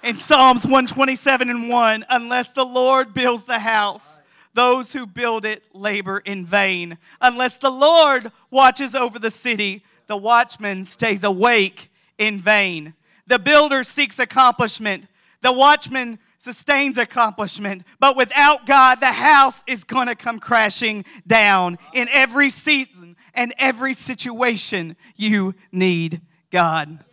In 0.04 0.17
Psalms 0.17 0.65
127 0.65 1.50
and 1.50 1.69
1, 1.69 2.06
unless 2.10 2.52
the 2.52 2.65
Lord 2.65 3.13
builds 3.13 3.43
the 3.43 3.60
house, 3.60 4.12
Those 4.54 4.94
who 4.94 5.06
build 5.06 5.46
it 5.46 5.63
labor 5.74 6.20
in 6.20 6.46
vain. 6.46 6.98
Unless 7.20 7.58
the 7.58 7.72
Lord 7.72 8.32
watches 8.52 8.94
over 8.94 9.18
the 9.18 9.32
city, 9.32 9.84
the 10.08 10.18
watchman 10.18 10.86
stays 10.86 11.24
awake 11.24 11.92
in 12.18 12.39
vain. 12.39 12.94
The 13.26 13.39
builder 13.39 13.84
seeks 13.84 14.20
accomplishment, 14.20 15.06
the 15.42 15.52
watchman 15.52 16.20
sustains 16.38 16.98
accomplishment. 16.98 17.84
But 18.00 18.18
without 18.18 18.66
God, 18.66 19.00
the 19.00 19.13
house 19.13 19.63
is 19.66 19.86
going 19.86 20.08
to 20.08 20.16
come 20.16 20.39
crashing 20.39 21.06
down. 21.26 21.78
In 21.94 22.10
every 22.10 22.50
season 22.50 23.16
and 23.34 23.54
every 23.58 23.94
situation, 23.94 24.98
you 25.16 25.56
need 25.72 26.22
God. 26.52 27.06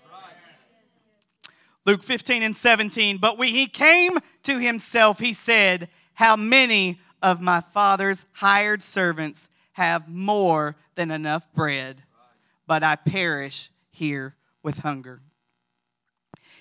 Luke 1.86 2.02
15 2.02 2.42
and 2.42 2.56
17. 2.56 3.18
But 3.18 3.38
when 3.38 3.50
he 3.50 3.66
came 3.66 4.18
to 4.42 4.58
himself, 4.58 5.20
he 5.20 5.32
said, 5.32 5.88
How 6.14 6.34
many 6.34 7.00
of 7.22 7.40
my 7.40 7.60
father's 7.60 8.26
hired 8.32 8.82
servants 8.82 9.48
have 9.72 10.08
more 10.08 10.76
than 10.94 11.10
enough 11.10 11.46
bread, 11.54 12.02
but 12.66 12.82
I 12.82 12.96
perish 12.96 13.70
here 13.90 14.34
with 14.62 14.78
hunger? 14.78 15.20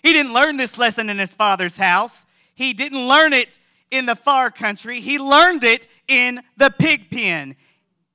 He 0.01 0.13
didn't 0.13 0.33
learn 0.33 0.57
this 0.57 0.77
lesson 0.77 1.09
in 1.09 1.19
his 1.19 1.33
father's 1.33 1.77
house. 1.77 2.25
He 2.55 2.73
didn't 2.73 3.07
learn 3.07 3.33
it 3.33 3.57
in 3.91 4.05
the 4.05 4.15
far 4.15 4.51
country. 4.51 5.01
He 5.01 5.17
learned 5.17 5.63
it 5.63 5.87
in 6.07 6.41
the 6.57 6.69
pig 6.69 7.09
pen. 7.09 7.55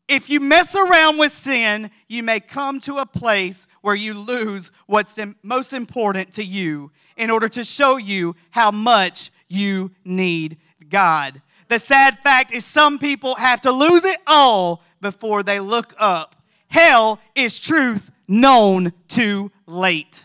If 0.07 0.29
you 0.29 0.39
mess 0.39 0.75
around 0.75 1.19
with 1.19 1.33
sin, 1.33 1.91
you 2.09 2.23
may 2.23 2.41
come 2.41 2.79
to 2.81 2.99
a 2.99 3.07
place 3.07 3.67
where 3.81 3.95
you 3.95 4.15
lose 4.15 4.71
what's 4.87 5.19
most 5.43 5.73
important 5.73 6.33
to 6.35 6.45
you 6.45 6.91
in 7.17 7.31
order 7.31 7.49
to 7.49 7.65
show 7.65 7.97
you 7.97 8.37
how 8.51 8.71
much 8.71 9.31
you 9.49 9.93
need 10.05 10.59
God. 10.89 11.41
The 11.69 11.79
sad 11.79 12.19
fact 12.19 12.53
is, 12.53 12.65
some 12.65 12.99
people 12.99 13.37
have 13.37 13.61
to 13.63 13.73
lose 13.73 14.05
it 14.05 14.21
all 14.27 14.83
before 15.01 15.43
they 15.43 15.61
look 15.61 15.95
up. 15.99 16.37
Hell 16.69 17.21
is 17.35 17.61
truth 17.61 18.11
known 18.29 18.93
too 19.09 19.51
late. 19.67 20.25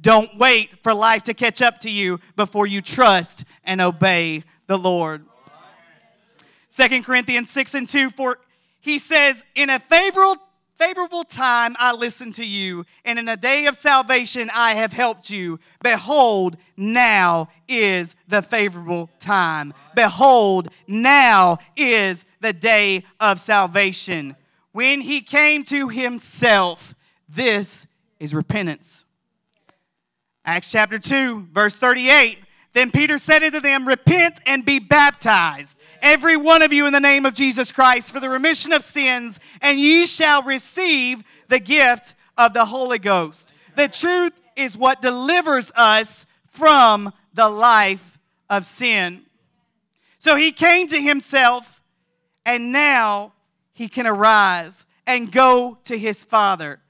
Don't 0.00 0.36
wait 0.36 0.70
for 0.82 0.92
life 0.92 1.22
to 1.24 1.34
catch 1.34 1.62
up 1.62 1.78
to 1.80 1.90
you 1.90 2.18
before 2.34 2.66
you 2.66 2.82
trust 2.82 3.44
and 3.64 3.80
obey 3.80 4.42
the 4.66 4.76
Lord. 4.76 5.24
Second 6.68 7.04
Corinthians 7.04 7.50
6 7.50 7.74
and 7.74 7.88
2, 7.88 8.10
for 8.10 8.38
he 8.80 8.98
says, 8.98 9.44
In 9.54 9.70
a 9.70 9.78
favorable, 9.78 10.42
favorable 10.86 11.22
time 11.22 11.76
I 11.78 11.92
listened 11.92 12.34
to 12.34 12.44
you, 12.44 12.84
and 13.04 13.16
in 13.16 13.28
a 13.28 13.36
day 13.36 13.66
of 13.66 13.76
salvation 13.76 14.50
I 14.52 14.74
have 14.74 14.92
helped 14.92 15.30
you. 15.30 15.60
Behold, 15.80 16.56
now 16.76 17.48
is 17.68 18.16
the 18.26 18.42
favorable 18.42 19.08
time. 19.20 19.74
Behold, 19.94 20.68
now 20.88 21.58
is 21.76 22.24
the 22.40 22.52
day 22.52 23.04
of 23.20 23.38
salvation. 23.38 24.34
When 24.72 25.02
he 25.02 25.20
came 25.20 25.62
to 25.64 25.88
himself, 25.88 26.96
this 27.28 27.86
is 28.18 28.34
repentance. 28.34 29.04
Acts 30.44 30.72
chapter 30.72 30.98
2, 30.98 31.48
verse 31.52 31.76
38. 31.76 32.38
Then 32.72 32.90
Peter 32.90 33.18
said 33.18 33.44
unto 33.44 33.60
them, 33.60 33.86
Repent 33.86 34.40
and 34.46 34.64
be 34.64 34.80
baptized, 34.80 35.78
every 36.02 36.36
one 36.36 36.60
of 36.60 36.72
you, 36.72 36.86
in 36.86 36.92
the 36.92 37.00
name 37.00 37.24
of 37.24 37.32
Jesus 37.32 37.72
Christ, 37.72 38.10
for 38.10 38.20
the 38.20 38.28
remission 38.28 38.72
of 38.72 38.84
sins, 38.84 39.40
and 39.60 39.80
ye 39.80 40.04
shall 40.04 40.42
receive 40.42 41.22
the 41.48 41.60
gift 41.60 42.14
of 42.36 42.52
the 42.52 42.66
Holy 42.66 42.98
Ghost. 42.98 43.52
The 43.76 43.88
truth 43.88 44.32
is 44.56 44.76
what 44.76 45.00
delivers 45.00 45.72
us 45.74 46.26
from 46.50 47.12
the 47.32 47.48
life 47.48 48.18
of 48.50 48.66
sin. 48.66 49.22
So 50.18 50.36
he 50.36 50.52
came 50.52 50.86
to 50.88 51.00
himself, 51.00 51.80
and 52.44 52.72
now 52.72 53.32
he 53.72 53.88
can 53.88 54.06
arise 54.06 54.84
and 55.06 55.32
go 55.32 55.78
to 55.84 55.98
his 55.98 56.24
Father. 56.24 56.80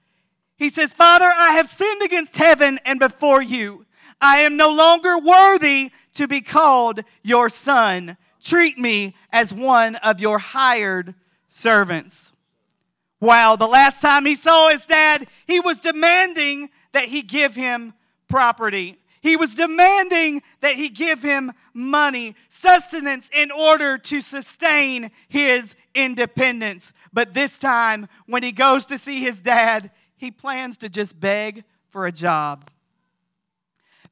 He 0.57 0.69
says, 0.69 0.93
Father, 0.93 1.33
I 1.35 1.53
have 1.53 1.69
sinned 1.69 2.03
against 2.03 2.37
heaven 2.37 2.79
and 2.85 2.99
before 2.99 3.43
you. 3.43 3.87
I 4.21 4.39
am 4.39 4.57
no 4.57 4.69
longer 4.69 5.19
worthy 5.19 5.91
to 6.15 6.29
be 6.29 6.41
called 6.41 7.01
your 7.23 7.49
son. 7.49 8.17
Treat 8.43 8.79
me 8.79 9.15
as 9.31 9.53
one 9.53 9.97
of 9.97 10.21
your 10.21 10.39
hired 10.39 11.15
servants. 11.49 12.33
Wow, 13.21 13.55
the 13.55 13.69
last 13.69 14.03
time 14.03 14.27
he 14.27 14.35
saw 14.35 14.71
his 14.71 14.85
dad, 14.85 15.29
he 15.47 15.61
was 15.61 15.79
demanding 15.79 16.71
that 16.91 17.05
he 17.05 17.23
give 17.23 17.55
him 17.55 17.95
property. 18.29 18.99
He 19.21 19.37
was 19.37 19.55
demanding 19.55 20.43
that 20.61 20.75
he 20.75 20.89
give 20.89 21.23
him 21.23 21.53
money, 21.73 22.35
sustenance 22.49 23.31
in 23.33 23.53
order 23.53 23.97
to 23.97 24.21
sustain 24.21 25.13
his 25.29 25.77
independence. 25.95 26.93
But 27.13 27.35
this 27.35 27.61
time, 27.61 28.09
when 28.27 28.43
he 28.43 28.51
goes 28.51 28.85
to 28.87 28.99
see 28.99 29.21
his 29.21 29.41
dad, 29.41 29.93
he 30.17 30.33
plans 30.33 30.77
to 30.79 30.89
just 30.89 31.21
beg 31.21 31.63
for 31.91 32.07
a 32.07 32.13
job. 32.13 32.72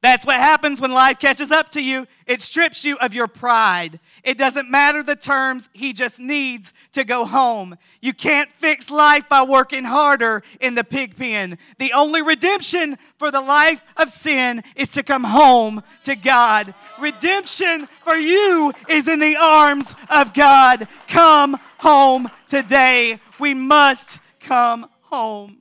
That's 0.01 0.25
what 0.25 0.37
happens 0.37 0.81
when 0.81 0.91
life 0.91 1.19
catches 1.19 1.51
up 1.51 1.69
to 1.69 1.81
you. 1.81 2.07
It 2.25 2.41
strips 2.41 2.83
you 2.83 2.97
of 2.97 3.13
your 3.13 3.27
pride. 3.27 3.99
It 4.23 4.35
doesn't 4.35 4.69
matter 4.69 5.03
the 5.03 5.15
terms, 5.15 5.69
he 5.73 5.93
just 5.93 6.19
needs 6.19 6.73
to 6.93 7.03
go 7.03 7.23
home. 7.23 7.77
You 8.01 8.11
can't 8.11 8.51
fix 8.53 8.89
life 8.89 9.29
by 9.29 9.43
working 9.43 9.83
harder 9.85 10.41
in 10.59 10.73
the 10.73 10.83
pig 10.83 11.17
pen. 11.17 11.59
The 11.77 11.93
only 11.93 12.23
redemption 12.23 12.97
for 13.17 13.29
the 13.29 13.41
life 13.41 13.83
of 13.95 14.09
sin 14.09 14.63
is 14.75 14.89
to 14.93 15.03
come 15.03 15.23
home 15.23 15.83
to 16.05 16.15
God. 16.15 16.73
Redemption 16.99 17.87
for 18.03 18.15
you 18.15 18.73
is 18.89 19.07
in 19.07 19.19
the 19.19 19.35
arms 19.35 19.93
of 20.09 20.33
God. 20.33 20.87
Come 21.09 21.59
home 21.77 22.27
today. 22.47 23.19
We 23.39 23.53
must 23.53 24.19
come 24.39 24.89
home. 25.01 25.57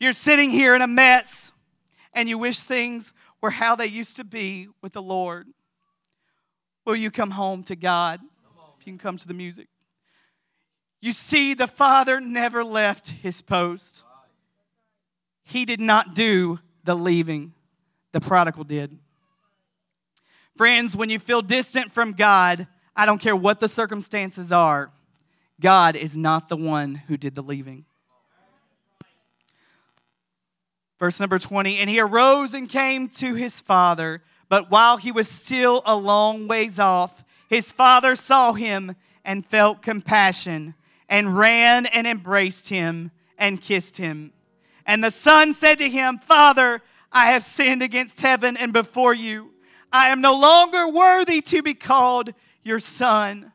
You're 0.00 0.14
sitting 0.14 0.48
here 0.48 0.74
in 0.74 0.80
a 0.80 0.86
mess 0.86 1.52
and 2.14 2.30
you 2.30 2.38
wish 2.38 2.60
things 2.60 3.12
were 3.40 3.50
how 3.50 3.76
they 3.76 3.86
used 3.86 4.16
to 4.16 4.24
be 4.24 4.68
with 4.82 4.92
the 4.92 5.02
Lord. 5.02 5.46
Will 6.84 6.96
you 6.96 7.10
come 7.10 7.32
home 7.32 7.62
to 7.64 7.76
God? 7.76 8.20
If 8.80 8.86
you 8.86 8.92
can 8.92 8.98
come 8.98 9.16
to 9.16 9.28
the 9.28 9.34
music. 9.34 9.68
You 11.00 11.12
see, 11.12 11.54
the 11.54 11.66
Father 11.66 12.20
never 12.20 12.64
left 12.64 13.10
his 13.10 13.42
post. 13.42 14.02
He 15.44 15.64
did 15.64 15.80
not 15.80 16.14
do 16.14 16.60
the 16.84 16.94
leaving, 16.94 17.52
the 18.12 18.20
prodigal 18.20 18.64
did. 18.64 18.98
Friends, 20.56 20.96
when 20.96 21.08
you 21.08 21.18
feel 21.18 21.40
distant 21.40 21.92
from 21.92 22.12
God, 22.12 22.66
I 22.96 23.06
don't 23.06 23.20
care 23.20 23.36
what 23.36 23.60
the 23.60 23.68
circumstances 23.68 24.50
are, 24.50 24.90
God 25.60 25.96
is 25.96 26.16
not 26.16 26.48
the 26.48 26.56
one 26.56 26.96
who 26.96 27.16
did 27.16 27.34
the 27.34 27.42
leaving. 27.42 27.84
Verse 30.98 31.20
number 31.20 31.38
20, 31.38 31.78
and 31.78 31.88
he 31.88 32.00
arose 32.00 32.54
and 32.54 32.68
came 32.68 33.08
to 33.08 33.34
his 33.34 33.60
father, 33.60 34.22
but 34.48 34.70
while 34.70 34.96
he 34.96 35.12
was 35.12 35.28
still 35.28 35.82
a 35.86 35.96
long 35.96 36.48
ways 36.48 36.78
off, 36.78 37.24
his 37.48 37.70
father 37.70 38.16
saw 38.16 38.52
him 38.52 38.96
and 39.24 39.46
felt 39.46 39.82
compassion, 39.82 40.74
and 41.08 41.38
ran 41.38 41.86
and 41.86 42.06
embraced 42.06 42.68
him 42.68 43.10
and 43.38 43.60
kissed 43.60 43.96
him. 43.98 44.32
And 44.84 45.04
the 45.04 45.10
son 45.10 45.54
said 45.54 45.78
to 45.78 45.88
him, 45.88 46.18
Father, 46.18 46.82
I 47.12 47.30
have 47.32 47.44
sinned 47.44 47.82
against 47.82 48.20
heaven 48.20 48.56
and 48.56 48.72
before 48.72 49.14
you. 49.14 49.52
I 49.92 50.08
am 50.08 50.20
no 50.20 50.38
longer 50.38 50.88
worthy 50.88 51.40
to 51.42 51.62
be 51.62 51.74
called 51.74 52.34
your 52.62 52.80
son. 52.80 53.52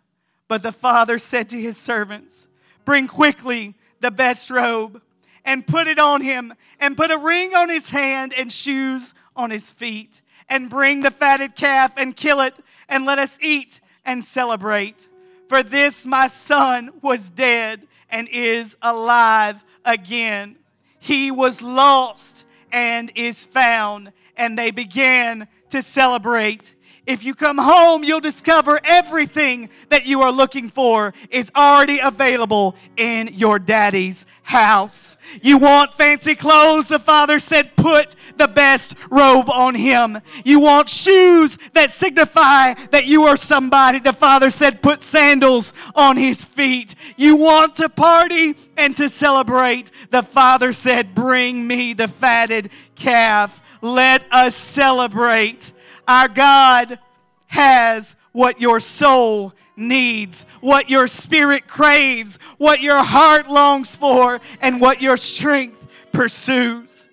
But 0.47 0.63
the 0.63 0.71
father 0.71 1.17
said 1.17 1.49
to 1.49 1.59
his 1.59 1.77
servants, 1.77 2.47
Bring 2.85 3.07
quickly 3.07 3.75
the 3.99 4.11
best 4.11 4.49
robe 4.49 5.01
and 5.45 5.67
put 5.67 5.87
it 5.87 5.99
on 5.99 6.21
him, 6.21 6.53
and 6.79 6.97
put 6.97 7.11
a 7.11 7.17
ring 7.17 7.53
on 7.53 7.69
his 7.69 7.89
hand 7.89 8.33
and 8.33 8.51
shoes 8.51 9.13
on 9.35 9.49
his 9.49 9.71
feet, 9.71 10.21
and 10.49 10.69
bring 10.69 11.01
the 11.01 11.11
fatted 11.11 11.55
calf 11.55 11.93
and 11.97 12.15
kill 12.15 12.41
it, 12.41 12.55
and 12.87 13.05
let 13.05 13.19
us 13.19 13.37
eat 13.41 13.79
and 14.05 14.23
celebrate. 14.23 15.07
For 15.49 15.63
this 15.63 16.05
my 16.05 16.27
son 16.27 16.91
was 17.01 17.29
dead 17.29 17.87
and 18.09 18.27
is 18.29 18.75
alive 18.81 19.63
again. 19.85 20.57
He 20.99 21.31
was 21.31 21.61
lost 21.61 22.45
and 22.71 23.11
is 23.15 23.45
found, 23.45 24.13
and 24.37 24.57
they 24.57 24.71
began 24.71 25.47
to 25.69 25.81
celebrate. 25.81 26.75
If 27.05 27.23
you 27.23 27.35
come 27.35 27.57
home, 27.57 28.03
you'll 28.03 28.21
discover 28.21 28.79
everything 28.83 29.69
that 29.89 30.05
you 30.05 30.21
are 30.21 30.31
looking 30.31 30.69
for 30.69 31.13
is 31.29 31.51
already 31.55 31.99
available 31.99 32.75
in 32.95 33.29
your 33.33 33.59
daddy's 33.59 34.25
house. 34.43 35.12
You 35.41 35.57
want 35.57 35.95
fancy 35.95 36.35
clothes? 36.35 36.87
The 36.87 36.99
father 36.99 37.39
said, 37.39 37.75
put 37.75 38.15
the 38.37 38.47
best 38.47 38.95
robe 39.09 39.49
on 39.49 39.75
him. 39.75 40.19
You 40.43 40.59
want 40.59 40.89
shoes 40.89 41.57
that 41.73 41.91
signify 41.91 42.73
that 42.91 43.05
you 43.05 43.23
are 43.23 43.37
somebody? 43.37 43.99
The 43.99 44.13
father 44.13 44.49
said, 44.49 44.81
put 44.81 45.01
sandals 45.01 45.73
on 45.95 46.17
his 46.17 46.45
feet. 46.45 46.95
You 47.17 47.35
want 47.35 47.75
to 47.77 47.89
party 47.89 48.55
and 48.77 48.95
to 48.97 49.09
celebrate? 49.09 49.91
The 50.09 50.23
father 50.23 50.73
said, 50.73 51.15
bring 51.15 51.67
me 51.67 51.93
the 51.93 52.07
fatted 52.07 52.69
calf. 52.95 53.61
Let 53.81 54.23
us 54.31 54.55
celebrate. 54.55 55.71
Our 56.07 56.27
God 56.27 56.99
has 57.47 58.15
what 58.31 58.59
your 58.59 58.79
soul 58.79 59.53
needs, 59.75 60.45
what 60.61 60.89
your 60.89 61.07
spirit 61.07 61.67
craves, 61.67 62.37
what 62.57 62.81
your 62.81 63.03
heart 63.03 63.49
longs 63.49 63.95
for, 63.95 64.41
and 64.61 64.79
what 64.79 65.01
your 65.01 65.17
strength 65.17 65.87
pursues. 66.11 67.07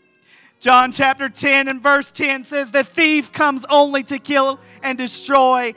John 0.61 0.93
chapter 0.93 1.31
10 1.31 1.69
and 1.69 1.83
verse 1.83 2.11
10 2.11 2.45
says, 2.45 2.71
The 2.71 2.85
thief 2.85 3.33
comes 3.33 3.65
only 3.71 4.03
to 4.05 4.19
kill 4.19 4.61
and 4.83 4.99
destroy. 4.99 5.75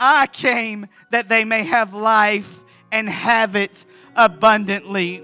I 0.00 0.26
came 0.28 0.86
that 1.10 1.28
they 1.28 1.44
may 1.44 1.64
have 1.64 1.92
life 1.92 2.60
and 2.90 3.08
have 3.08 3.54
it 3.54 3.84
abundantly. 4.16 5.22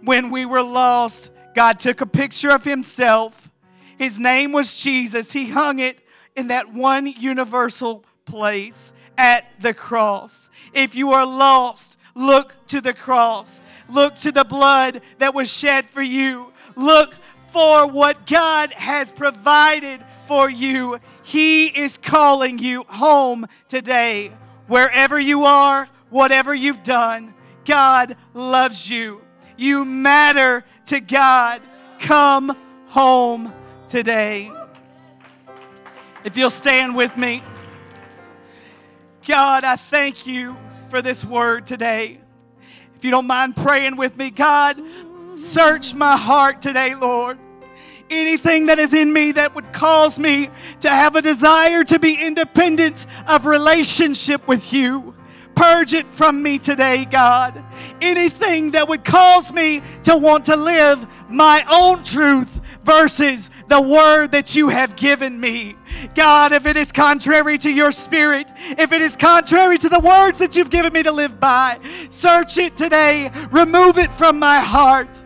When 0.00 0.30
we 0.30 0.44
were 0.44 0.62
lost, 0.62 1.30
God 1.54 1.78
took 1.78 2.00
a 2.00 2.06
picture 2.06 2.50
of 2.50 2.64
Himself. 2.64 3.48
His 3.96 4.18
name 4.18 4.50
was 4.50 4.80
Jesus. 4.80 5.32
He 5.32 5.48
hung 5.48 5.78
it 5.78 6.00
in 6.34 6.48
that 6.48 6.72
one 6.72 7.06
universal 7.06 8.04
place 8.24 8.92
at 9.16 9.44
the 9.60 9.74
cross. 9.74 10.48
If 10.72 10.94
you 10.94 11.12
are 11.12 11.26
lost, 11.26 11.96
look 12.14 12.54
to 12.68 12.80
the 12.80 12.94
cross. 12.94 13.62
Look 13.88 14.16
to 14.16 14.32
the 14.32 14.44
blood 14.44 15.02
that 15.18 15.34
was 15.34 15.52
shed 15.52 15.88
for 15.88 16.02
you. 16.02 16.52
Look 16.76 17.14
for 17.48 17.86
what 17.86 18.26
God 18.26 18.72
has 18.72 19.10
provided 19.12 20.02
for 20.26 20.48
you. 20.48 20.98
He 21.22 21.66
is 21.66 21.98
calling 21.98 22.58
you 22.58 22.84
home 22.88 23.46
today. 23.68 24.32
Wherever 24.66 25.20
you 25.20 25.44
are, 25.44 25.88
whatever 26.08 26.54
you've 26.54 26.82
done, 26.82 27.34
God 27.64 28.16
loves 28.32 28.88
you. 28.88 29.20
You 29.56 29.84
matter 29.84 30.64
to 30.86 31.00
God. 31.00 31.60
Come 32.00 32.56
home 32.86 33.52
today. 33.88 34.50
If 36.24 36.36
you'll 36.36 36.50
stand 36.50 36.96
with 36.96 37.16
me. 37.16 37.42
God, 39.26 39.62
I 39.62 39.76
thank 39.76 40.26
you 40.26 40.56
for 40.88 41.00
this 41.00 41.24
word 41.24 41.64
today. 41.64 42.18
If 42.96 43.04
you 43.04 43.12
don't 43.12 43.26
mind 43.26 43.54
praying 43.54 43.96
with 43.96 44.16
me, 44.16 44.30
God, 44.30 44.82
search 45.34 45.94
my 45.94 46.16
heart 46.16 46.60
today, 46.60 46.96
Lord. 46.96 47.38
Anything 48.10 48.66
that 48.66 48.80
is 48.80 48.92
in 48.92 49.12
me 49.12 49.30
that 49.32 49.54
would 49.54 49.72
cause 49.72 50.18
me 50.18 50.50
to 50.80 50.90
have 50.90 51.14
a 51.14 51.22
desire 51.22 51.84
to 51.84 52.00
be 52.00 52.14
independent 52.14 53.06
of 53.28 53.46
relationship 53.46 54.46
with 54.48 54.72
you. 54.72 55.14
Purge 55.54 55.92
it 55.92 56.06
from 56.06 56.42
me 56.42 56.58
today, 56.58 57.04
God. 57.04 57.62
Anything 58.00 58.72
that 58.72 58.88
would 58.88 59.04
cause 59.04 59.52
me 59.52 59.82
to 60.02 60.16
want 60.16 60.46
to 60.46 60.56
live 60.56 61.06
my 61.28 61.64
own 61.70 62.02
truth 62.02 62.60
versus 62.82 63.50
the 63.72 63.80
word 63.80 64.32
that 64.32 64.54
you 64.54 64.68
have 64.68 64.96
given 64.96 65.40
me. 65.40 65.74
God, 66.14 66.52
if 66.52 66.66
it 66.66 66.76
is 66.76 66.92
contrary 66.92 67.56
to 67.56 67.70
your 67.70 67.90
spirit, 67.90 68.46
if 68.76 68.92
it 68.92 69.00
is 69.00 69.16
contrary 69.16 69.78
to 69.78 69.88
the 69.88 69.98
words 69.98 70.40
that 70.40 70.54
you've 70.54 70.68
given 70.68 70.92
me 70.92 71.02
to 71.02 71.10
live 71.10 71.40
by, 71.40 71.78
search 72.10 72.58
it 72.58 72.76
today. 72.76 73.30
Remove 73.50 73.96
it 73.96 74.12
from 74.12 74.38
my 74.38 74.60
heart. 74.60 75.24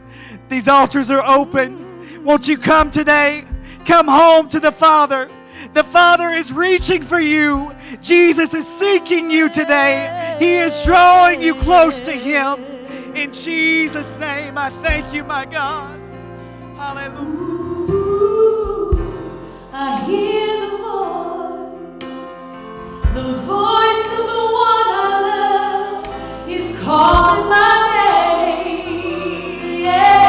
These 0.49 0.69
altars 0.69 1.11
are 1.11 1.27
open. 1.27 2.23
Won't 2.23 2.47
you 2.47 2.57
come 2.57 2.89
today? 2.89 3.45
Come 3.85 4.07
home 4.07 4.49
to 4.51 4.61
the 4.61 4.71
Father. 4.71 5.29
The 5.75 5.83
Father 5.83 6.29
is 6.29 6.53
reaching 6.53 7.03
for 7.03 7.19
you. 7.19 7.75
Jesus 8.01 8.55
is 8.55 8.65
seeking 8.65 9.29
you 9.29 9.49
today. 9.49 10.37
He 10.39 10.59
is 10.59 10.85
drawing 10.85 11.43
you 11.43 11.57
close 11.57 12.01
to 12.03 12.13
Him. 12.13 12.63
In 13.17 13.33
Jesus' 13.33 14.19
name, 14.21 14.57
I 14.57 14.71
thank 14.83 15.13
you, 15.13 15.25
my 15.25 15.47
God. 15.47 15.99
Hallelujah. 16.77 17.56
I 19.73 20.03
hear 20.07 20.61
the 20.61 20.73
voice, 20.83 22.05
the 23.15 23.29
voice 23.47 24.07
of 24.19 24.25
the 24.33 24.45
one 24.67 24.89
I 24.99 25.07
love. 25.29 26.49
He's 26.49 26.69
calling 26.81 27.49
my 27.49 27.73
name. 28.65 29.81
Yeah. 29.81 30.26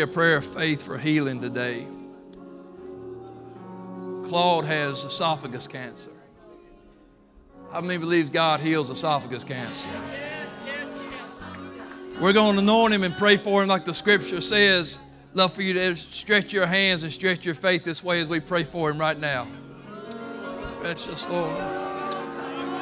Pray 0.00 0.10
a 0.10 0.14
prayer 0.14 0.36
of 0.38 0.46
faith 0.46 0.82
for 0.82 0.96
healing 0.96 1.42
today. 1.42 1.86
Claude 4.24 4.64
has 4.64 5.04
esophagus 5.04 5.66
cancer. 5.68 6.12
How 7.70 7.82
many 7.82 7.98
believes 7.98 8.30
God 8.30 8.60
heals 8.60 8.88
esophagus 8.88 9.44
cancer? 9.44 9.88
We're 12.18 12.32
going 12.32 12.54
to 12.54 12.62
anoint 12.62 12.94
him 12.94 13.02
and 13.02 13.14
pray 13.14 13.36
for 13.36 13.62
him 13.62 13.68
like 13.68 13.84
the 13.84 13.92
scripture 13.92 14.40
says. 14.40 15.00
Love 15.34 15.52
for 15.52 15.60
you 15.60 15.74
to 15.74 15.94
stretch 15.96 16.50
your 16.52 16.66
hands 16.66 17.02
and 17.02 17.12
stretch 17.12 17.44
your 17.44 17.54
faith 17.54 17.84
this 17.84 18.02
way 18.02 18.20
as 18.20 18.28
we 18.28 18.40
pray 18.40 18.64
for 18.64 18.90
him 18.90 18.98
right 18.98 19.18
now. 19.18 19.46
Precious 20.80 21.28
Lord. 21.28 21.58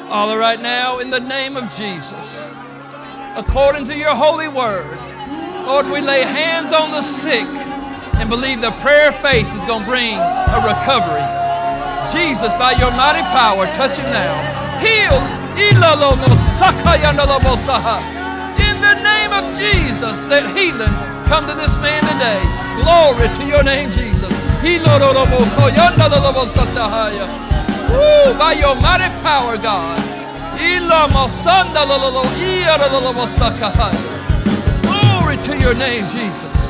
Father, 0.07 0.37
right 0.37 0.61
now, 0.61 0.99
in 0.99 1.09
the 1.09 1.19
name 1.19 1.57
of 1.57 1.69
Jesus, 1.75 2.53
according 3.35 3.83
to 3.85 3.97
your 3.97 4.15
holy 4.15 4.47
word, 4.47 5.08
Lord, 5.69 5.85
we 5.85 6.01
lay 6.01 6.25
hands 6.25 6.73
on 6.73 6.89
the 6.89 7.03
sick 7.03 7.45
and 8.17 8.27
believe 8.27 8.59
the 8.59 8.73
prayer 8.81 9.13
of 9.13 9.15
faith 9.21 9.45
is 9.53 9.63
going 9.69 9.85
to 9.85 9.89
bring 9.89 10.17
a 10.17 10.57
recovery. 10.65 11.21
Jesus, 12.09 12.49
by 12.57 12.73
your 12.81 12.89
mighty 12.97 13.21
power, 13.29 13.69
touch 13.69 14.01
him 14.01 14.09
now. 14.09 14.33
Heal. 14.81 15.13
In 18.57 18.81
the 18.81 18.97
name 18.97 19.29
of 19.29 19.45
Jesus, 19.53 20.25
let 20.25 20.49
healing 20.57 20.89
come 21.29 21.45
to 21.45 21.53
this 21.53 21.77
man 21.77 22.01
today. 22.17 22.41
Glory 22.81 23.29
to 23.37 23.45
your 23.45 23.61
name, 23.61 23.93
Jesus. 23.93 24.33
Woo, 27.93 28.33
by 28.41 28.57
your 28.57 28.73
mighty 28.81 29.05
power, 29.21 29.53
God. 29.55 30.01
To 35.43 35.57
your 35.57 35.73
name, 35.75 36.03
Jesus. 36.09 36.69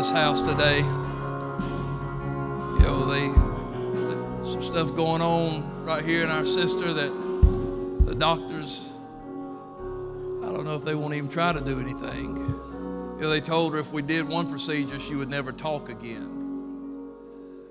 This 0.00 0.10
house 0.10 0.40
today. 0.40 0.78
You 0.78 0.84
know, 2.80 3.04
they 3.04 3.26
some 4.50 4.62
stuff 4.62 4.96
going 4.96 5.20
on 5.20 5.84
right 5.84 6.02
here 6.02 6.24
in 6.24 6.30
our 6.30 6.46
sister 6.46 6.90
that 6.90 8.06
the 8.06 8.14
doctors 8.14 8.90
I 10.42 10.46
don't 10.46 10.64
know 10.64 10.74
if 10.74 10.86
they 10.86 10.94
won't 10.94 11.12
even 11.12 11.28
try 11.28 11.52
to 11.52 11.60
do 11.60 11.78
anything. 11.78 12.34
You 12.34 13.18
know, 13.20 13.28
they 13.28 13.42
told 13.42 13.74
her 13.74 13.78
if 13.78 13.92
we 13.92 14.00
did 14.00 14.26
one 14.26 14.48
procedure, 14.50 14.98
she 14.98 15.16
would 15.16 15.28
never 15.28 15.52
talk 15.52 15.90
again. 15.90 17.10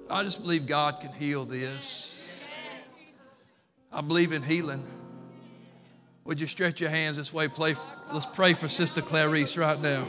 I 0.08 0.24
just 0.24 0.44
believe 0.44 0.68
God 0.68 1.00
can 1.02 1.12
heal 1.14 1.46
this. 1.46 2.30
I 3.92 4.02
believe 4.02 4.34
in 4.34 4.44
healing. 4.44 4.86
Would 6.26 6.40
you 6.40 6.46
stretch 6.46 6.80
your 6.80 6.92
hands 6.92 7.18
this 7.18 7.34
way? 7.34 7.48
Play, 7.48 7.76
let's 8.14 8.28
pray 8.28 8.54
for 8.54 8.70
Sister 8.70 9.02
Clarice 9.02 9.58
right 9.58 9.82
now. 9.82 10.06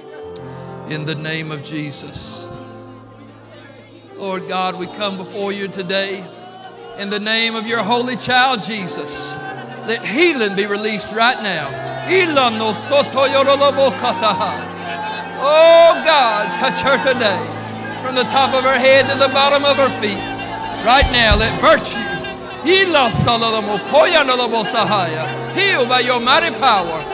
In 0.91 1.05
the 1.05 1.15
name 1.15 1.53
of 1.53 1.63
Jesus. 1.63 2.49
Lord 4.17 4.49
God, 4.49 4.77
we 4.77 4.89
come 4.89 5.17
before 5.17 5.53
you 5.53 5.69
today 5.69 6.19
in 6.99 7.09
the 7.11 7.21
name 7.21 7.55
of 7.55 7.65
your 7.65 7.81
holy 7.81 8.17
child, 8.17 8.61
Jesus. 8.61 9.37
Let 9.87 10.05
healing 10.05 10.57
be 10.57 10.67
released 10.67 11.13
right 11.15 11.41
now. 11.45 11.71
Oh 15.39 16.03
God, 16.05 16.59
touch 16.59 16.83
her 16.83 16.99
today 16.99 17.39
from 18.03 18.17
the 18.17 18.25
top 18.25 18.53
of 18.53 18.65
her 18.65 18.77
head 18.77 19.09
to 19.11 19.17
the 19.17 19.29
bottom 19.33 19.65
of 19.65 19.77
her 19.77 19.91
feet. 20.03 20.19
Right 20.85 21.07
now, 21.13 21.37
let 21.39 21.55
virtue 21.63 22.03
heal 25.55 25.87
by 25.89 26.01
your 26.01 26.19
mighty 26.19 26.51
power. 26.59 27.05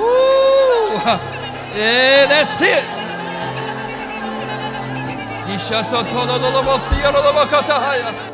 Woo! 0.00 0.96
Yeah, 1.76 2.26
that's 2.26 2.60
it. 2.62 2.84
Ishatotololobosiyololobokatahaya. 5.54 8.08
I 8.08 8.29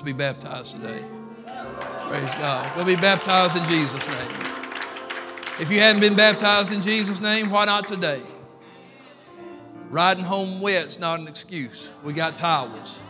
wants 0.00 0.02
to 0.02 0.04
be 0.04 0.12
baptized 0.12 0.76
today. 0.76 1.04
Praise 2.08 2.34
God. 2.36 2.76
We'll 2.76 2.86
be 2.86 2.96
baptized 2.96 3.56
in 3.56 3.64
Jesus' 3.66 4.06
name. 4.06 4.46
If 5.60 5.70
you 5.70 5.80
haven't 5.80 6.00
been 6.00 6.16
baptized 6.16 6.72
in 6.72 6.80
Jesus' 6.80 7.20
name, 7.20 7.50
why 7.50 7.66
not 7.66 7.86
today? 7.86 8.22
Riding 9.90 10.24
home 10.24 10.60
wet's 10.60 10.98
not 10.98 11.20
an 11.20 11.28
excuse. 11.28 11.90
We 12.02 12.12
got 12.12 12.36
towels. 12.36 13.02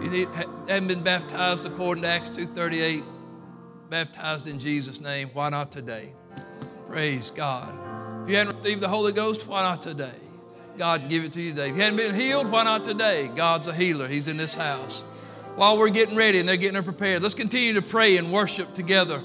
If 0.00 0.14
you 0.14 0.26
haven't 0.68 0.88
been 0.88 1.02
baptized 1.02 1.66
according 1.66 2.02
to 2.02 2.08
Acts 2.08 2.30
2.38, 2.30 3.04
baptized 3.90 4.46
in 4.46 4.58
Jesus' 4.58 5.00
name, 5.00 5.30
why 5.34 5.50
not 5.50 5.70
today? 5.70 6.12
Praise 6.88 7.30
God. 7.30 7.68
If 8.24 8.30
you 8.30 8.36
hadn't 8.36 8.56
received 8.56 8.80
the 8.80 8.88
Holy 8.88 9.12
Ghost, 9.12 9.46
why 9.46 9.62
not 9.62 9.82
today? 9.82 10.18
God 10.78 11.08
give 11.08 11.24
it 11.24 11.32
to 11.34 11.42
you 11.42 11.50
today. 11.50 11.70
If 11.70 11.76
you 11.76 11.82
hadn't 11.82 11.98
been 11.98 12.14
healed, 12.14 12.50
why 12.50 12.64
not 12.64 12.84
today? 12.84 13.28
God's 13.36 13.68
a 13.68 13.74
healer. 13.74 14.08
He's 14.08 14.28
in 14.28 14.36
this 14.36 14.54
house. 14.54 15.04
While 15.56 15.78
we're 15.78 15.90
getting 15.90 16.16
ready 16.16 16.40
and 16.40 16.48
they're 16.48 16.56
getting 16.56 16.76
her 16.76 16.82
prepared, 16.82 17.22
let's 17.22 17.34
continue 17.34 17.74
to 17.74 17.82
pray 17.82 18.16
and 18.16 18.32
worship 18.32 18.74
together. 18.74 19.20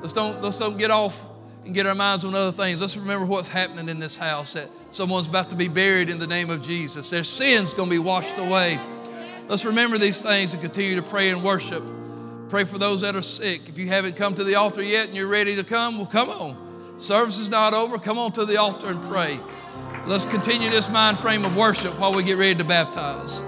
Let's 0.00 0.12
don't, 0.12 0.42
let's 0.42 0.58
don't 0.58 0.76
get 0.76 0.90
off 0.90 1.26
and 1.64 1.74
get 1.74 1.86
our 1.86 1.94
minds 1.94 2.24
on 2.24 2.34
other 2.34 2.52
things. 2.52 2.80
Let's 2.80 2.96
remember 2.96 3.24
what's 3.24 3.48
happening 3.48 3.88
in 3.88 3.98
this 3.98 4.16
house, 4.16 4.52
that 4.54 4.68
someone's 4.90 5.26
about 5.26 5.50
to 5.50 5.56
be 5.56 5.68
buried 5.68 6.10
in 6.10 6.18
the 6.18 6.26
name 6.26 6.50
of 6.50 6.62
Jesus. 6.62 7.08
Their 7.08 7.24
sin's 7.24 7.72
going 7.72 7.88
to 7.88 7.94
be 7.94 7.98
washed 7.98 8.38
away. 8.38 8.78
Let's 9.48 9.64
remember 9.64 9.96
these 9.96 10.18
things 10.18 10.52
and 10.52 10.62
continue 10.62 10.96
to 10.96 11.02
pray 11.02 11.30
and 11.30 11.42
worship. 11.42 11.82
Pray 12.50 12.64
for 12.64 12.78
those 12.78 13.00
that 13.00 13.16
are 13.16 13.22
sick. 13.22 13.68
If 13.68 13.78
you 13.78 13.88
haven't 13.88 14.16
come 14.16 14.34
to 14.34 14.44
the 14.44 14.56
altar 14.56 14.82
yet 14.82 15.08
and 15.08 15.16
you're 15.16 15.28
ready 15.28 15.56
to 15.56 15.64
come, 15.64 15.96
well, 15.96 16.06
come 16.06 16.28
on. 16.28 16.98
Service 16.98 17.38
is 17.38 17.48
not 17.48 17.72
over. 17.72 17.96
Come 17.98 18.18
on 18.18 18.32
to 18.32 18.44
the 18.44 18.58
altar 18.58 18.88
and 18.88 19.02
pray. 19.02 19.40
Let's 20.06 20.24
continue 20.24 20.68
this 20.70 20.90
mind 20.90 21.18
frame 21.18 21.44
of 21.44 21.56
worship 21.56 21.98
while 21.98 22.12
we 22.12 22.22
get 22.22 22.36
ready 22.36 22.56
to 22.56 22.64
baptize. 22.64 23.42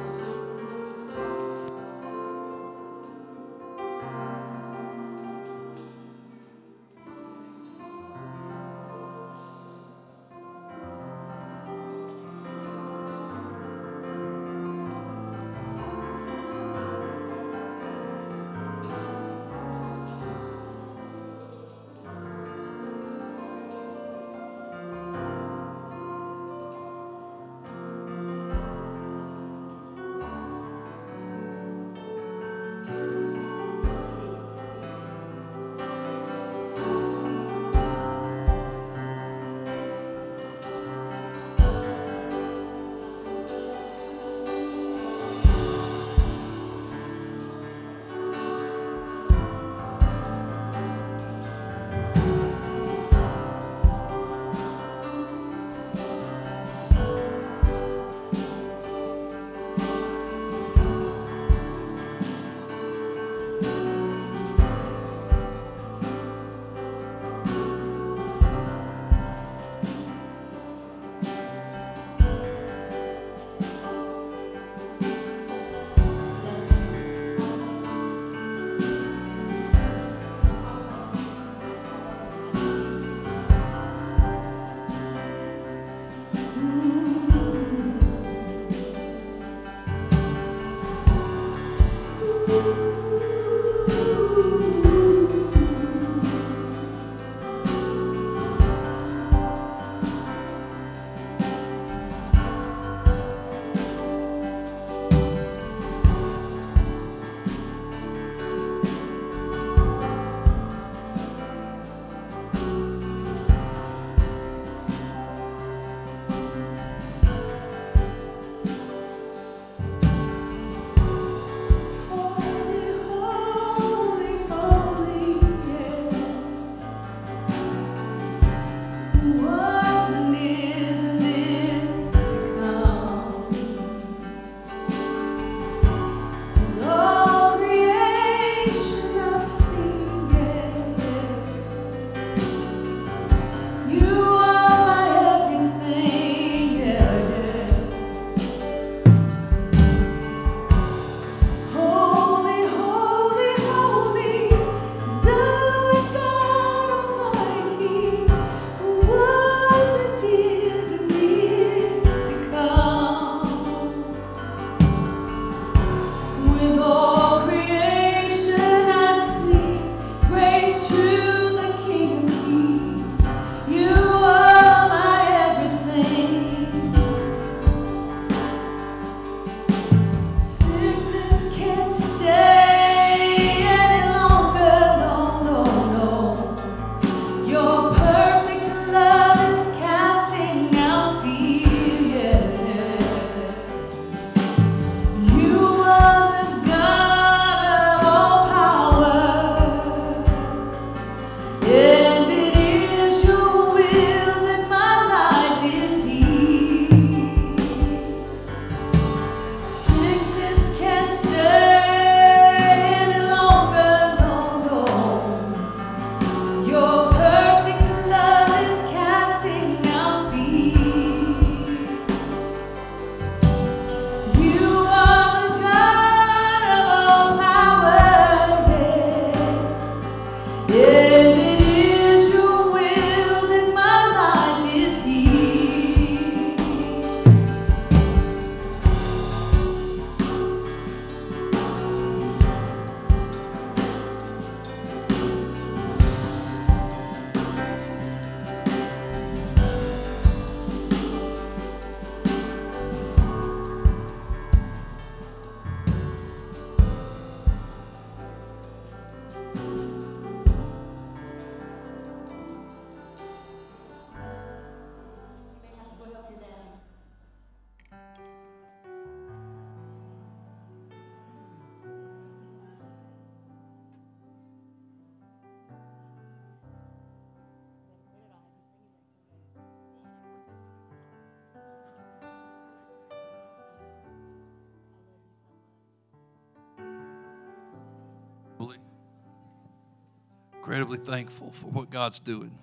Incredibly 290.83 291.13
thankful 291.13 291.53
for 291.53 291.67
what 291.67 291.91
God's 291.91 292.19
doing. 292.19 292.59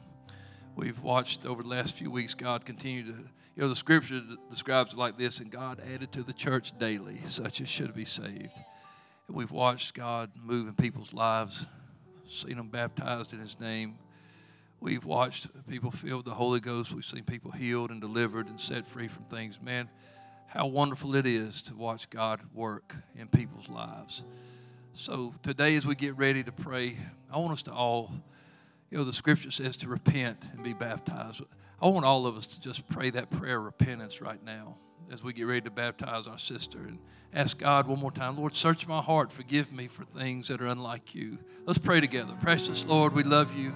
We've 0.76 1.00
watched 1.00 1.46
over 1.46 1.64
the 1.64 1.70
last 1.70 1.96
few 1.96 2.12
weeks 2.12 2.34
God 2.34 2.66
continue 2.66 3.04
to, 3.04 3.18
you 3.56 3.62
know, 3.62 3.70
the 3.70 3.78
scripture 3.78 4.22
describes 4.50 4.92
it 4.92 5.00
like 5.00 5.18
this, 5.18 5.40
and 5.40 5.50
God 5.50 5.82
added 5.94 6.12
to 6.12 6.24
the 6.24 6.34
church 6.34 6.78
daily 6.78 7.22
such 7.28 7.62
as 7.62 7.70
should 7.70 7.96
be 7.96 8.04
saved. 8.04 8.52
And 9.30 9.38
we've 9.38 9.52
watched 9.52 9.94
God 9.94 10.32
move 10.36 10.68
in 10.68 10.74
people's 10.74 11.14
lives, 11.14 11.66
seen 12.30 12.58
them 12.58 12.68
baptized 12.68 13.32
in 13.32 13.40
His 13.40 13.58
name. 13.58 13.96
We've 14.82 15.06
watched 15.06 15.48
people 15.70 15.90
filled 15.90 16.18
with 16.18 16.26
the 16.26 16.34
Holy 16.34 16.60
Ghost. 16.60 16.92
We've 16.92 17.06
seen 17.06 17.24
people 17.24 17.52
healed 17.52 17.90
and 17.90 18.02
delivered 18.02 18.48
and 18.48 18.60
set 18.60 18.86
free 18.86 19.08
from 19.08 19.24
things. 19.26 19.62
Man, 19.62 19.88
how 20.48 20.68
wonderful 20.68 21.16
it 21.16 21.26
is 21.26 21.62
to 21.62 21.74
watch 21.74 22.10
God 22.10 22.42
work 22.54 22.96
in 23.16 23.30
people's 23.30 23.70
lives. 23.70 24.24
So 25.00 25.34
today, 25.44 25.78
as 25.78 25.88
we 25.88 25.96
get 25.96 26.18
ready 26.18 26.44
to 26.44 26.52
pray, 26.52 26.98
I 27.32 27.38
want 27.38 27.54
us 27.54 27.62
to 27.62 27.72
all, 27.72 28.12
you 28.92 28.98
know, 28.98 29.06
the 29.06 29.14
scripture 29.14 29.50
says 29.50 29.78
to 29.78 29.88
repent 29.88 30.44
and 30.52 30.62
be 30.62 30.74
baptized. 30.74 31.42
I 31.82 31.88
want 31.88 32.04
all 32.06 32.28
of 32.28 32.36
us 32.36 32.46
to 32.48 32.60
just 32.60 32.86
pray 32.90 33.10
that 33.12 33.30
prayer 33.30 33.60
of 33.60 33.64
repentance 33.64 34.20
right 34.20 34.44
now 34.44 34.76
as 35.10 35.24
we 35.24 35.32
get 35.32 35.44
ready 35.44 35.62
to 35.62 35.72
baptize 35.72 36.28
our 36.28 36.38
sister 36.38 36.80
and 36.80 37.00
ask 37.34 37.58
God 37.58 37.88
one 37.88 37.98
more 37.98 38.12
time, 38.12 38.38
Lord, 38.38 38.58
search 38.58 38.88
my 38.88 39.02
heart, 39.02 39.32
forgive 39.32 39.72
me 39.72 39.88
for 39.88 40.04
things 40.04 40.50
that 40.50 40.60
are 40.60 40.68
unlike 40.68 41.16
you. 41.16 41.38
Let's 41.66 41.80
pray 41.80 42.02
together. 42.02 42.34
Precious 42.42 42.84
Lord, 42.84 43.14
we 43.14 43.24
love 43.24 43.58
you. 43.58 43.74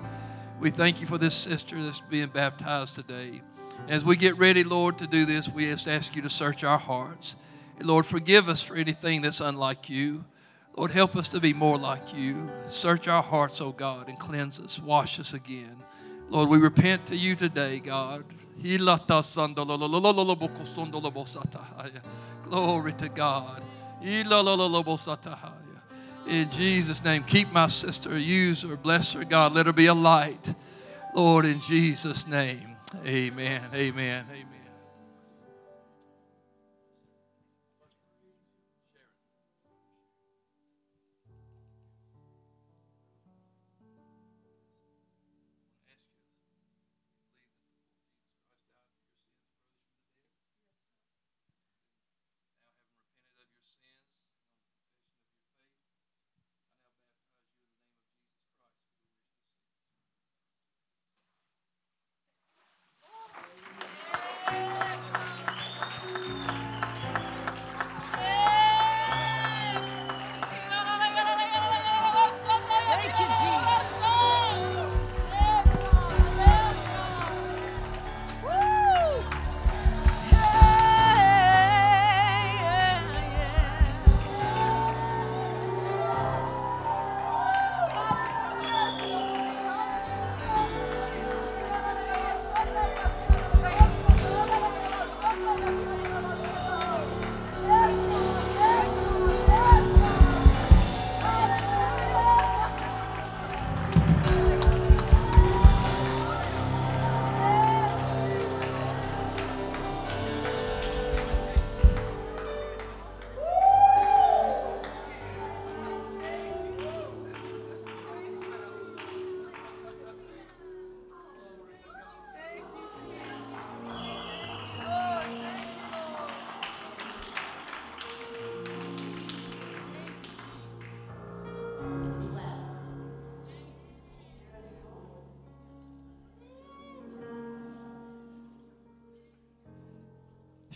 We 0.59 0.71
thank 0.71 0.99
you 0.99 1.07
for 1.07 1.17
this 1.17 1.35
sister 1.35 1.81
that's 1.81 2.01
being 2.01 2.27
baptized 2.27 2.95
today. 2.95 3.41
As 3.87 4.03
we 4.03 4.17
get 4.17 4.37
ready, 4.37 4.65
Lord, 4.65 4.97
to 4.97 5.07
do 5.07 5.25
this, 5.25 5.47
we 5.47 5.67
just 5.67 5.87
ask 5.87 6.17
you 6.17 6.21
to 6.23 6.29
search 6.29 6.65
our 6.65 6.77
hearts. 6.77 7.37
Lord, 7.81 8.05
forgive 8.05 8.49
us 8.49 8.61
for 8.61 8.75
anything 8.75 9.21
that's 9.21 9.39
unlike 9.39 9.89
you. 9.89 10.25
Lord, 10.75 10.91
help 10.91 11.15
us 11.15 11.27
to 11.29 11.39
be 11.39 11.53
more 11.53 11.77
like 11.77 12.13
you. 12.15 12.49
Search 12.69 13.07
our 13.07 13.21
hearts, 13.21 13.61
O 13.61 13.67
oh 13.67 13.71
God, 13.71 14.09
and 14.09 14.17
cleanse 14.17 14.59
us, 14.59 14.79
wash 14.79 15.19
us 15.19 15.33
again. 15.33 15.77
Lord, 16.29 16.49
we 16.49 16.57
repent 16.57 17.05
to 17.07 17.15
you 17.15 17.35
today, 17.35 17.79
God. 17.79 18.25
Glory 22.43 22.93
to 22.93 23.09
God. 23.09 23.63
In 26.27 26.49
Jesus' 26.49 27.03
name, 27.03 27.23
keep 27.23 27.51
my 27.51 27.67
sister, 27.67 28.17
use 28.17 28.63
her, 28.63 28.75
bless 28.75 29.13
her, 29.13 29.23
God. 29.23 29.53
Let 29.53 29.67
her 29.67 29.73
be 29.73 29.85
a 29.87 29.93
light. 29.93 30.55
Lord, 31.15 31.45
in 31.45 31.59
Jesus' 31.59 32.25
name, 32.25 32.77
amen, 33.05 33.61
amen, 33.75 34.25
amen. 34.31 34.52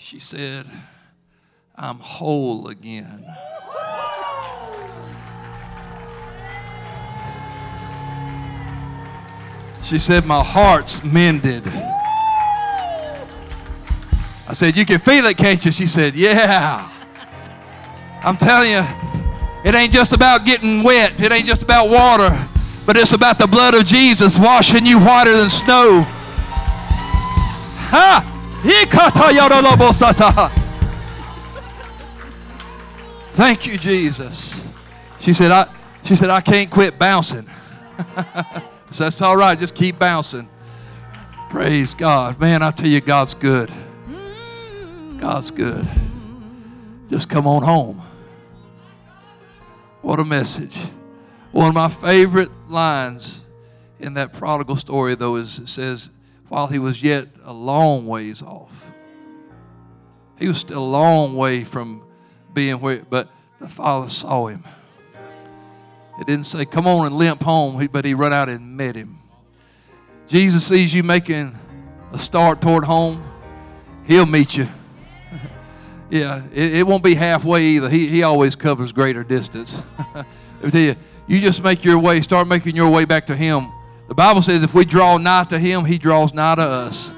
She 0.10 0.20
said, 0.20 0.66
I'm 1.76 2.00
whole 2.00 2.70
again. 2.70 3.26
She 9.84 10.00
said, 10.00 10.26
My 10.26 10.42
heart's 10.42 11.04
mended. 11.04 11.68
I 14.48 14.54
said, 14.54 14.78
You 14.78 14.86
can 14.86 15.02
feel 15.02 15.26
it, 15.26 15.36
can't 15.36 15.66
you? 15.66 15.74
She 15.74 15.88
said, 15.88 16.16
Yeah. 16.16 16.90
I'm 18.24 18.38
telling 18.38 18.72
you, 18.72 18.86
it 19.66 19.76
ain't 19.76 19.92
just 19.92 20.14
about 20.14 20.46
getting 20.46 20.84
wet, 20.84 21.22
it 21.22 21.34
ain't 21.34 21.48
just 21.48 21.64
about 21.64 21.90
water, 21.90 22.48
but 22.86 22.96
it's 22.96 23.12
about 23.12 23.40
the 23.40 23.48
blood 23.48 23.76
of 23.76 23.84
Jesus 23.84 24.40
washing 24.40 24.86
you 24.86 25.00
whiter 25.00 25.36
than 25.36 25.50
snow. 25.50 26.04
Ha! 27.90 28.36
Thank 33.32 33.66
you, 33.66 33.78
Jesus. 33.78 34.66
She 35.20 35.32
said, 35.32 35.52
I, 35.52 35.74
she 36.04 36.18
said, 36.18 36.30
I 36.30 36.42
can't 36.42 36.70
quit 36.70 37.00
bouncing. 37.00 37.48
so 38.92 39.06
that's 39.06 39.22
all 39.22 39.38
right. 39.38 39.58
Just 39.58 39.74
keep 39.74 39.98
bouncing. 39.98 40.50
Praise 41.50 41.94
God. 41.94 42.40
Man, 42.42 42.62
I 42.62 42.72
tell 42.72 42.90
you, 42.90 43.00
God's 43.00 43.36
good. 43.36 43.72
God's 45.18 45.50
good. 45.50 45.88
Just 47.10 47.30
come 47.30 47.48
on 47.48 47.64
home. 47.64 48.02
What 50.02 50.20
a 50.20 50.26
message. 50.26 50.78
One 51.54 51.70
of 51.70 51.74
my 51.74 51.88
favorite 51.88 52.52
lines 52.68 53.46
in 53.98 54.16
that 54.16 54.34
prodigal 54.34 54.76
story, 54.76 55.16
though, 55.16 55.38
is 55.38 55.58
it 55.58 55.70
says, 55.70 56.10
while 56.50 56.68
he 56.68 56.80
was 56.80 57.04
yet 57.04 57.28
a 57.44 57.54
long 57.54 58.08
ways 58.08 58.42
off. 58.42 58.86
He 60.38 60.48
was 60.48 60.60
still 60.60 60.80
a 60.80 60.80
long 60.80 61.36
way 61.36 61.64
from 61.64 62.04
being 62.54 62.80
where, 62.80 63.04
but 63.10 63.30
the 63.60 63.68
Father 63.68 64.10
saw 64.10 64.48
him. 64.48 64.64
It 66.20 66.28
didn't 66.28 66.46
say, 66.46 66.66
come 66.66 66.88
on 66.88 67.06
and 67.06 67.16
limp 67.16 67.44
home, 67.44 67.88
but 67.92 68.06
he 68.06 68.14
run 68.14 68.34
out 68.34 68.50
and 68.50 68.76
met 68.78 68.96
him. 68.96 69.20
Jesus 70.28 70.66
sees 70.66 70.94
you 70.94 71.04
making 71.04 71.58
a 72.12 72.20
start 72.20 72.62
toward 72.62 72.84
home, 72.84 73.24
he'll 74.06 74.26
meet 74.26 74.58
you. 74.58 74.68
yeah, 76.10 76.44
it, 76.54 76.76
it, 76.76 76.88
won't 76.88 77.04
be 77.04 77.16
halfway 77.16 77.64
either. 77.64 77.90
He, 77.90 78.08
he 78.08 78.24
always 78.24 78.56
covers 78.56 78.92
greater 78.92 79.24
distance. 79.24 79.82
You, 80.74 80.96
you 81.28 81.40
just 81.40 81.62
make 81.62 81.86
your 81.86 82.00
way, 82.00 82.20
start 82.22 82.48
making 82.48 82.76
your 82.76 82.90
way 82.90 83.06
back 83.06 83.28
to 83.28 83.36
him 83.36 83.72
the 84.08 84.16
Bible 84.16 84.42
says 84.42 84.64
if 84.64 84.74
we 84.74 84.86
draw 84.86 85.18
nigh 85.18 85.46
to 85.46 85.60
Him, 85.60 85.86
He 85.86 85.98
draws 85.98 86.34
nigh 86.34 86.56
to 86.56 86.62
us. 86.62 87.14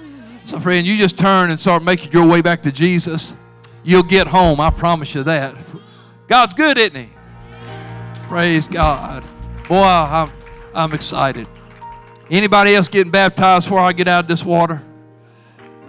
So, 0.46 0.60
friend, 0.60 0.86
you 0.86 0.98
just 0.98 1.18
turn 1.18 1.52
and 1.52 1.60
start 1.60 1.84
making 1.84 2.12
your 2.12 2.28
way 2.28 2.42
back 2.42 2.64
to 2.64 2.72
Jesus. 2.72 3.36
You'll 3.84 4.04
get 4.04 4.28
home. 4.28 4.60
I 4.60 4.72
promise 4.72 5.14
you 5.14 5.24
that. 5.24 5.56
God's 6.28 6.54
good, 6.54 6.78
isn't 6.78 6.96
He? 6.96 7.10
Praise 8.28 8.66
God. 8.66 9.24
Boy, 9.68 9.84
I'm, 9.84 10.32
I'm 10.74 10.94
excited. 10.94 11.48
Anybody 12.32 12.76
else 12.76 12.88
getting 12.88 13.12
baptized 13.12 13.68
before 13.68 13.80
I 13.80 13.94
get 13.94 14.08
out 14.08 14.26
of 14.26 14.28
this 14.28 14.44
water? 14.44 14.84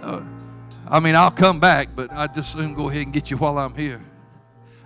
Uh, 0.01 0.21
I 0.89 0.99
mean, 0.99 1.15
I'll 1.15 1.31
come 1.31 1.59
back, 1.59 1.89
but 1.95 2.11
I 2.11 2.27
just 2.27 2.51
soon 2.51 2.73
go 2.73 2.89
ahead 2.89 3.03
and 3.03 3.13
get 3.13 3.31
you 3.31 3.37
while 3.37 3.57
I'm 3.57 3.75
here. 3.75 4.03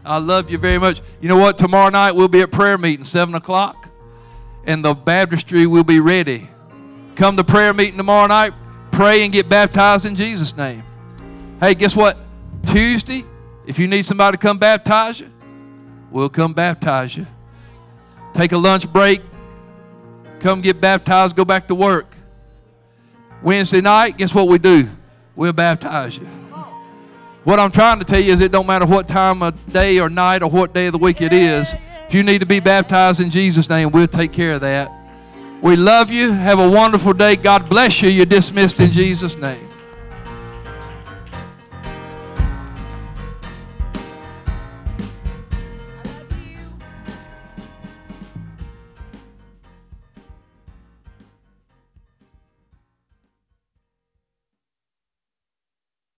I 0.06 0.20
love 0.20 0.52
you 0.52 0.58
very 0.58 0.78
much. 0.78 1.02
You 1.20 1.30
know 1.30 1.38
what? 1.38 1.58
Tomorrow 1.58 1.90
night 1.90 2.12
we'll 2.12 2.28
be 2.28 2.42
at 2.42 2.52
prayer 2.52 2.78
meeting, 2.78 3.06
7 3.06 3.34
o'clock. 3.36 3.90
And 4.66 4.84
the 4.84 4.94
baptistry 4.94 5.68
will 5.68 5.84
be 5.84 6.00
ready. 6.00 6.50
Come 7.16 7.38
to 7.38 7.44
prayer 7.44 7.74
meeting 7.74 7.98
tomorrow 7.98 8.28
night, 8.28 8.54
pray 8.92 9.24
and 9.24 9.32
get 9.32 9.48
baptized 9.48 10.06
in 10.06 10.16
Jesus' 10.16 10.56
name. 10.56 10.84
Hey, 11.60 11.76
guess 11.76 11.96
what? 11.96 12.18
Tuesday, 12.66 13.24
if 13.66 13.80
you 13.80 13.88
need 13.88 14.06
somebody 14.06 14.38
to 14.38 14.42
come 14.42 14.58
baptize 14.58 15.20
you, 15.20 15.32
we'll 16.12 16.30
come 16.30 16.54
baptize 16.54 17.16
you. 17.16 17.26
Take 18.34 18.52
a 18.52 18.58
lunch 18.58 18.92
break, 18.92 19.22
come 20.40 20.62
get 20.62 20.82
baptized, 20.82 21.36
go 21.36 21.46
back 21.46 21.68
to 21.70 21.76
work. 21.76 22.16
Wednesday 23.42 23.82
night, 23.82 24.18
guess 24.18 24.34
what 24.34 24.48
we 24.48 24.58
do? 24.58 24.90
We'll 25.36 25.54
baptize 25.54 26.18
you. 26.18 26.28
What 27.44 27.60
I'm 27.60 27.72
trying 27.72 28.00
to 28.00 28.06
tell 28.06 28.20
you 28.20 28.34
is 28.34 28.42
it 28.42 28.52
don't 28.52 28.66
matter 28.66 28.88
what 28.88 29.08
time 29.08 29.44
of 29.44 29.72
day 29.72 30.00
or 30.00 30.10
night 30.10 30.42
or 30.42 30.50
what 30.50 30.74
day 30.74 30.88
of 30.88 30.94
the 30.94 30.98
week 30.98 31.22
it 31.22 31.32
is. 31.32 31.74
If 32.08 32.14
you 32.14 32.24
need 32.24 32.40
to 32.40 32.46
be 32.46 32.60
baptized 32.60 33.20
in 33.20 33.30
Jesus' 33.30 33.68
name, 33.70 33.92
we'll 33.92 34.08
take 34.08 34.32
care 34.32 34.54
of 34.54 34.62
that. 34.62 34.92
We 35.62 35.76
love 35.76 36.12
you. 36.12 36.32
Have 36.32 36.60
a 36.60 36.70
wonderful 36.70 37.14
day. 37.14 37.36
God 37.36 37.70
bless 37.70 38.02
you. 38.02 38.10
You're 38.10 38.26
dismissed 38.26 38.80
in 38.80 38.92
Jesus' 38.92 39.36
name. 39.36 39.68